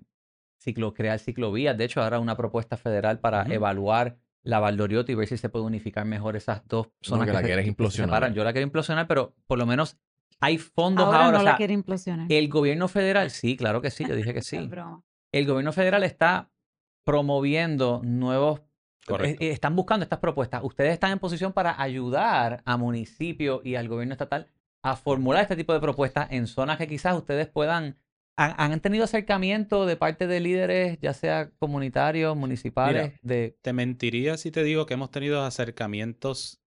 ciclo, 0.59 0.94
crear 0.94 1.18
ciclovías. 1.18 1.76
De 1.76 1.84
hecho, 1.84 2.03
ahora 2.03 2.18
una 2.18 2.36
propuesta 2.36 2.76
federal 2.76 3.20
para 3.20 3.42
evaluar 3.53 4.16
la 4.42 4.61
Valdoriotti 4.61 5.12
y 5.12 5.14
ver 5.14 5.28
si 5.28 5.36
se 5.36 5.49
puede 5.49 5.64
unificar 5.64 6.05
mejor 6.05 6.36
esas 6.36 6.66
dos 6.66 6.88
zonas 7.03 7.26
que 7.26 7.32
la 7.32 7.40
se- 7.40 7.46
quieres 7.46 7.64
se 7.64 7.68
implosionar. 7.68 8.09
separan. 8.09 8.34
Yo 8.34 8.44
la 8.44 8.53
quiero 8.53 8.64
implosionar, 8.66 9.07
pero 9.07 9.34
por 9.46 9.59
lo 9.59 9.66
menos 9.66 9.96
hay 10.40 10.59
fondos 10.59 11.07
Ahora, 11.07 11.24
ahora. 11.26 11.38
no 11.38 11.40
o 11.40 11.42
la 11.44 11.57
quiere 11.57 11.74
implosionar. 11.74 12.26
el 12.30 12.49
gobierno 12.49 12.88
federal, 12.88 13.30
sí, 13.30 13.57
claro 13.57 13.80
que 13.82 13.90
sí, 13.90 14.05
yo 14.09 14.14
dije 14.16 14.32
que 14.34 14.42
sí. 14.42 14.66
broma. 14.66 15.03
El 15.32 15.46
gobierno 15.46 15.72
federal 15.72 16.03
está 16.05 16.51
promoviendo 17.09 18.02
nuevos 18.04 18.61
Correcto. 19.06 19.42
eh, 19.42 19.48
eh, 19.48 19.50
están 19.52 19.74
buscando 19.74 20.02
estas 20.02 20.18
propuestas. 20.18 20.61
Ustedes 20.62 20.92
están 20.92 21.11
en 21.11 21.18
posición 21.18 21.54
para 21.54 21.80
ayudar 21.80 22.61
a 22.66 22.76
municipios 22.76 23.64
y 23.64 23.76
al 23.76 23.88
gobierno 23.88 24.12
estatal 24.12 24.48
a 24.82 24.94
formular 24.94 25.40
este 25.40 25.56
tipo 25.56 25.72
de 25.72 25.80
propuestas 25.80 26.28
en 26.32 26.46
zonas 26.46 26.76
que 26.76 26.86
quizás 26.86 27.16
ustedes 27.16 27.48
puedan. 27.48 27.96
Han, 28.36 28.72
han 28.72 28.80
tenido 28.80 29.04
acercamiento 29.04 29.86
de 29.86 29.96
parte 29.96 30.26
de 30.26 30.40
líderes, 30.40 30.98
ya 31.00 31.14
sea 31.14 31.50
comunitarios, 31.59 32.36
municipales, 32.36 33.14
de. 33.22 33.56
Te 33.62 33.72
mentiría 33.72 34.36
si 34.36 34.50
te 34.50 34.62
digo 34.62 34.84
que 34.84 34.92
hemos 34.92 35.11
tenido 35.11 35.42
acercamientos 35.42 36.61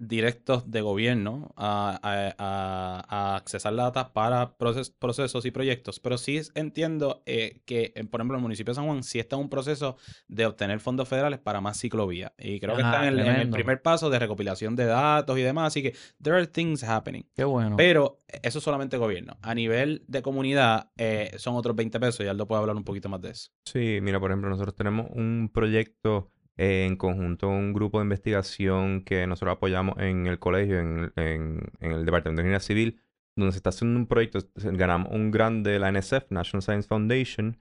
directos 0.00 0.70
de 0.70 0.80
gobierno 0.80 1.52
a, 1.56 1.98
a- 2.02 2.34
a- 2.38 3.04
a 3.08 3.36
accesar 3.36 3.74
la 3.74 3.84
data 3.84 4.12
para 4.12 4.56
proces- 4.56 4.92
procesos 4.98 5.44
y 5.44 5.50
proyectos, 5.50 6.00
pero 6.00 6.16
sí 6.18 6.40
entiendo 6.54 7.22
eh, 7.26 7.60
que, 7.66 7.92
eh, 7.94 8.04
por 8.04 8.20
ejemplo, 8.20 8.36
el 8.38 8.42
municipio 8.42 8.72
de 8.72 8.76
San 8.76 8.86
Juan 8.86 9.02
sí 9.02 9.18
está 9.18 9.36
en 9.36 9.42
un 9.42 9.48
proceso 9.50 9.96
de 10.26 10.46
obtener 10.46 10.80
fondos 10.80 11.06
federales 11.08 11.38
para 11.38 11.60
más 11.60 11.78
ciclovía 11.78 12.32
y 12.38 12.58
creo 12.60 12.74
que 12.76 12.82
está 12.82 13.02
en 13.06 13.08
el, 13.08 13.18
en 13.20 13.26
el 13.26 13.32
tremendo. 13.34 13.54
primer 13.56 13.82
paso 13.82 14.08
de 14.10 14.18
recopilación 14.18 14.74
de 14.74 14.86
datos 14.86 15.38
y 15.38 15.42
demás, 15.42 15.68
así 15.68 15.82
que 15.82 15.94
there 16.22 16.34
are 16.36 16.46
things 16.46 16.82
happening. 16.82 17.22
Qué 17.36 17.44
bueno. 17.44 17.76
Pero 17.76 18.22
eso 18.42 18.58
es 18.58 18.64
solamente 18.64 18.96
gobierno. 18.96 19.36
A 19.42 19.54
nivel 19.54 20.02
de 20.08 20.22
comunidad 20.22 20.90
eh, 20.96 21.32
son 21.36 21.56
otros 21.56 21.76
20 21.76 22.00
pesos 22.00 22.24
y 22.24 22.28
Aldo 22.28 22.46
puede 22.46 22.60
hablar 22.60 22.76
un 22.76 22.84
poquito 22.84 23.08
más 23.10 23.20
de 23.20 23.30
eso. 23.30 23.50
Sí, 23.66 23.98
mira, 24.00 24.18
por 24.18 24.30
ejemplo, 24.30 24.48
nosotros 24.48 24.74
tenemos 24.74 25.06
un 25.10 25.50
proyecto 25.52 26.32
eh, 26.60 26.86
en 26.86 26.96
conjunto, 26.96 27.48
un 27.48 27.72
grupo 27.72 27.98
de 27.98 28.04
investigación 28.04 29.02
que 29.04 29.26
nosotros 29.26 29.56
apoyamos 29.56 29.98
en 29.98 30.26
el 30.26 30.38
colegio, 30.38 30.78
en, 30.78 31.12
en- 31.16 31.60
en 31.80 31.92
el 31.92 32.04
Departamento 32.04 32.42
de 32.42 32.48
Ingeniería 32.48 32.60
Civil, 32.60 33.00
donde 33.36 33.52
se 33.52 33.58
está 33.58 33.70
haciendo 33.70 33.98
un 33.98 34.06
proyecto, 34.06 34.40
ganamos 34.56 35.12
un 35.12 35.30
grant 35.30 35.64
de 35.66 35.78
la 35.78 35.88
NSF, 35.90 36.30
National 36.30 36.62
Science 36.62 36.88
Foundation, 36.88 37.56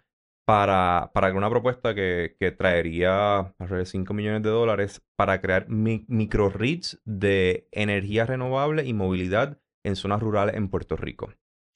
para, 0.45 1.12
para 1.14 1.32
una 1.34 1.50
propuesta 1.50 1.93
que, 1.93 2.36
que 2.39 2.52
traería 2.52 3.38
alrededor 3.60 3.80
de 3.80 3.86
5 3.86 4.14
millones 4.16 4.41
de 4.41 4.50
dólares 4.50 5.02
para 5.16 5.39
crear 5.41 5.70
mi, 5.70 6.06
microgrids 6.08 7.00
de 7.06 7.68
energía 7.72 8.26
renovable 8.26 8.84
y 8.86 8.93
movilidad 8.93 9.60
en 9.86 9.95
zonas 9.95 10.22
rurales 10.22 10.56
en 10.56 10.70
Puerto 10.70 10.95
Rico. 10.97 11.32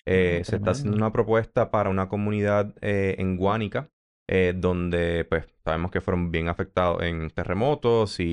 Eh, 0.06 0.40
Ah, 0.42 0.44
se 0.44 0.56
está 0.58 0.72
haciendo 0.72 0.98
una 0.98 1.12
propuesta 1.14 1.70
para 1.72 1.90
una 1.92 2.10
comunidad 2.10 2.74
eh, 2.82 3.16
en 3.20 3.38
Guánica, 3.38 3.92
eh, 4.30 4.54
donde 4.56 5.26
pues 5.26 5.46
sabemos 5.64 5.92
que 5.92 6.02
fueron 6.02 6.32
bien 6.32 6.48
afectados 6.50 7.02
en 7.04 7.30
terremotos 7.30 8.20
y, 8.20 8.24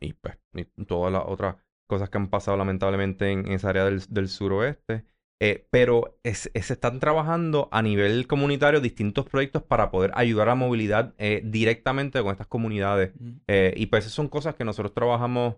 y, 0.00 0.06
y, 0.08 0.12
pues, 0.14 0.38
y 0.54 0.64
todas 0.84 1.12
las 1.12 1.22
otras 1.26 1.56
cosas 1.88 2.10
que 2.10 2.18
han 2.18 2.28
pasado 2.30 2.56
lamentablemente 2.56 3.30
en 3.30 3.48
esa 3.52 3.70
área 3.70 3.84
del, 3.84 4.02
del 4.08 4.28
suroeste. 4.28 5.04
Eh, 5.44 5.66
pero 5.70 6.18
es- 6.22 6.50
es- 6.54 6.66
se 6.66 6.74
están 6.74 7.00
trabajando 7.00 7.68
a 7.72 7.82
nivel 7.82 8.28
comunitario 8.28 8.80
distintos 8.80 9.26
proyectos 9.28 9.62
para 9.64 9.90
poder 9.90 10.12
ayudar 10.14 10.48
a 10.48 10.52
la 10.52 10.54
movilidad 10.54 11.14
eh, 11.18 11.42
directamente 11.44 12.22
con 12.22 12.30
estas 12.30 12.46
comunidades. 12.46 13.12
Eh, 13.48 13.74
y 13.76 13.86
pues 13.86 14.04
esas 14.04 14.14
son 14.14 14.28
cosas 14.28 14.54
que 14.54 14.64
nosotros 14.64 14.94
trabajamos 14.94 15.56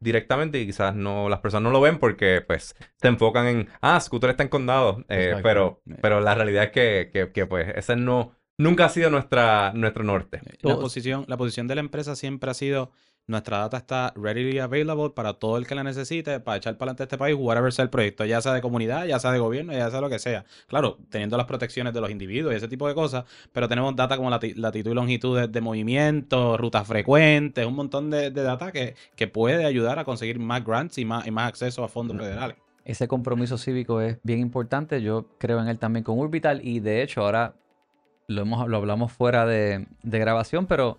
directamente 0.00 0.58
y 0.60 0.66
quizás 0.66 0.94
no 0.94 1.28
las 1.28 1.40
personas 1.40 1.64
no 1.64 1.70
lo 1.70 1.80
ven 1.80 1.98
porque 1.98 2.42
pues 2.46 2.74
se 2.96 3.08
enfocan 3.08 3.46
en, 3.46 3.68
ah, 3.80 4.00
Scooter 4.00 4.30
está 4.30 4.42
en 4.42 4.48
condado. 4.48 5.04
Pero, 5.42 5.82
pero 6.02 6.20
la 6.20 6.34
realidad 6.34 6.64
es 6.64 6.70
que, 6.70 7.10
que, 7.12 7.32
que, 7.32 7.46
pues 7.46 7.68
ese 7.76 7.96
no, 7.96 8.32
nunca 8.58 8.86
ha 8.86 8.88
sido 8.88 9.10
nuestra, 9.10 9.72
nuestro 9.74 10.04
norte. 10.04 10.40
La 10.44 10.52
Todos- 10.60 10.80
posición, 10.80 11.24
la 11.28 11.36
posición 11.36 11.66
de 11.68 11.74
la 11.74 11.80
empresa 11.80 12.16
siempre 12.16 12.50
ha 12.50 12.54
sido 12.54 12.90
nuestra 13.28 13.58
data 13.58 13.76
está 13.78 14.12
readily 14.14 14.60
available 14.60 15.10
para 15.10 15.32
todo 15.32 15.56
el 15.56 15.66
que 15.66 15.74
la 15.74 15.82
necesite, 15.82 16.38
para 16.38 16.58
echar 16.58 16.78
para 16.78 16.92
adelante 16.92 17.02
este 17.02 17.18
país, 17.18 17.34
whatever 17.36 17.72
sea 17.72 17.82
el 17.82 17.90
proyecto, 17.90 18.24
ya 18.24 18.40
sea 18.40 18.52
de 18.52 18.60
comunidad, 18.60 19.04
ya 19.06 19.18
sea 19.18 19.32
de 19.32 19.40
gobierno, 19.40 19.72
ya 19.72 19.90
sea 19.90 20.00
lo 20.00 20.08
que 20.08 20.20
sea. 20.20 20.44
Claro, 20.68 20.98
teniendo 21.10 21.36
las 21.36 21.46
protecciones 21.46 21.92
de 21.92 22.00
los 22.00 22.08
individuos 22.08 22.52
y 22.54 22.56
ese 22.56 22.68
tipo 22.68 22.86
de 22.86 22.94
cosas, 22.94 23.24
pero 23.52 23.66
tenemos 23.68 23.96
data 23.96 24.16
como 24.16 24.30
lati- 24.30 24.54
latitud 24.54 24.92
y 24.92 24.94
longitud 24.94 25.40
de, 25.40 25.48
de 25.48 25.60
movimiento, 25.60 26.56
rutas 26.56 26.86
frecuentes, 26.86 27.66
un 27.66 27.74
montón 27.74 28.10
de, 28.10 28.30
de 28.30 28.42
data 28.44 28.70
que, 28.70 28.94
que 29.16 29.26
puede 29.26 29.64
ayudar 29.64 29.98
a 29.98 30.04
conseguir 30.04 30.38
más 30.38 30.64
grants 30.64 30.96
y 30.98 31.04
más, 31.04 31.26
y 31.26 31.32
más 31.32 31.48
acceso 31.48 31.82
a 31.82 31.88
fondos 31.88 32.16
federales. 32.16 32.56
Ese 32.84 33.08
compromiso 33.08 33.58
cívico 33.58 34.00
es 34.00 34.18
bien 34.22 34.38
importante. 34.38 35.02
Yo 35.02 35.26
creo 35.38 35.60
en 35.60 35.66
él 35.66 35.80
también 35.80 36.04
con 36.04 36.20
Orbital. 36.20 36.60
Y 36.64 36.78
de 36.78 37.02
hecho, 37.02 37.22
ahora 37.22 37.54
lo, 38.28 38.42
hemos, 38.42 38.68
lo 38.68 38.76
hablamos 38.76 39.12
fuera 39.12 39.46
de, 39.46 39.86
de 40.02 40.18
grabación, 40.18 40.66
pero 40.66 40.98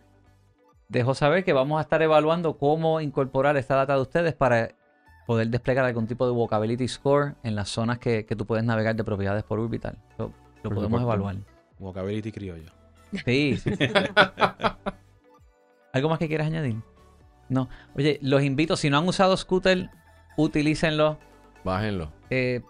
dejo 0.89 1.13
saber 1.13 1.43
que 1.43 1.53
vamos 1.53 1.79
a 1.79 1.81
estar 1.81 2.01
evaluando 2.01 2.57
cómo 2.57 3.01
incorporar 3.01 3.57
esta 3.57 3.75
data 3.75 3.95
de 3.95 4.01
ustedes 4.01 4.33
para 4.33 4.69
poder 5.25 5.49
desplegar 5.49 5.83
algún 5.85 6.07
tipo 6.07 6.25
de 6.25 6.31
walkability 6.31 6.87
score 6.87 7.35
en 7.43 7.55
las 7.55 7.67
zonas 7.69 7.99
que, 7.99 8.25
que 8.25 8.35
tú 8.35 8.45
puedes 8.45 8.63
navegar 8.63 8.95
de 8.95 9.03
propiedades 9.03 9.43
por 9.43 9.59
Orbital. 9.59 9.97
Lo, 10.17 10.27
lo 10.27 10.33
Por 10.69 10.75
podemos 10.75 11.01
evaluar. 11.01 11.35
Walkability 11.79 12.31
criollo. 12.31 12.71
Sí, 13.25 13.57
sí, 13.57 13.75
sí. 13.75 13.87
¿Algo 15.93 16.09
más 16.09 16.19
que 16.19 16.27
quieras 16.29 16.47
añadir? 16.47 16.77
No. 17.49 17.67
Oye, 17.95 18.19
los 18.21 18.41
invito, 18.43 18.77
si 18.77 18.89
no 18.89 18.97
han 18.97 19.07
usado 19.07 19.35
Scooter, 19.35 19.89
utilícenlo. 20.37 21.17
Bájenlo. 21.65 22.11
Eh, 22.29 22.61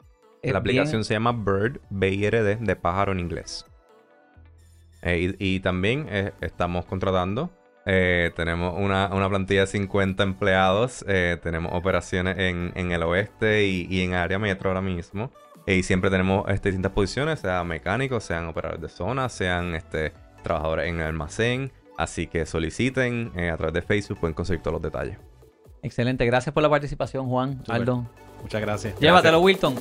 La 0.41 0.41
bien- 0.41 0.55
aplicación 0.57 1.03
se 1.03 1.13
llama 1.13 1.31
Bird, 1.33 1.79
B-I-R-D, 1.89 2.55
de 2.57 2.75
pájaro 2.75 3.11
en 3.11 3.19
inglés. 3.19 3.65
Eh, 5.07 5.33
y, 5.39 5.55
y 5.55 5.59
también 5.61 6.07
eh, 6.09 6.31
estamos 6.41 6.85
contratando. 6.85 7.49
eh, 7.85 8.31
tenemos 8.35 8.73
una, 8.77 9.07
una 9.13 9.29
plantilla 9.29 9.61
de 9.61 9.67
50 9.67 10.21
empleados. 10.23 11.05
eh, 11.07 11.37
tenemos 11.41 11.71
operaciones 11.73 12.37
en, 12.37 12.73
en 12.75 12.91
el 12.91 13.01
oeste 13.03 13.65
y, 13.65 13.87
y 13.89 14.01
en 14.01 14.13
área 14.13 14.37
metro 14.39 14.69
ahora 14.69 14.81
mismo. 14.81 15.31
eh, 15.65 15.75
y 15.75 15.83
siempre 15.83 16.09
tenemos 16.09 16.43
este, 16.49 16.69
distintas 16.69 16.91
posiciones, 16.91 17.39
sean 17.39 17.65
mecánicos, 17.67 18.23
sean 18.25 18.47
operadores 18.47 18.81
de 18.81 18.89
zona, 18.89 19.29
sean 19.29 19.73
este, 19.75 20.11
trabajadores 20.43 20.89
en 20.89 20.95
el 20.99 21.07
almacén. 21.07 21.71
Así 21.97 22.27
que 22.27 22.45
soliciten 22.45 23.31
eh, 23.35 23.49
a 23.49 23.57
través 23.57 23.73
de 23.73 23.81
Facebook, 23.81 24.19
pueden 24.19 24.33
conseguir 24.35 24.61
todos 24.61 24.73
los 24.73 24.81
detalles. 24.81 25.17
Excelente, 25.81 26.25
gracias 26.25 26.53
por 26.53 26.61
la 26.63 26.69
participación, 26.69 27.27
Juan. 27.29 27.63
Aldo. 27.69 28.05
Muchas 28.41 28.61
gracias. 28.61 28.99
Llévatelo, 28.99 29.39
Wilton. 29.39 29.75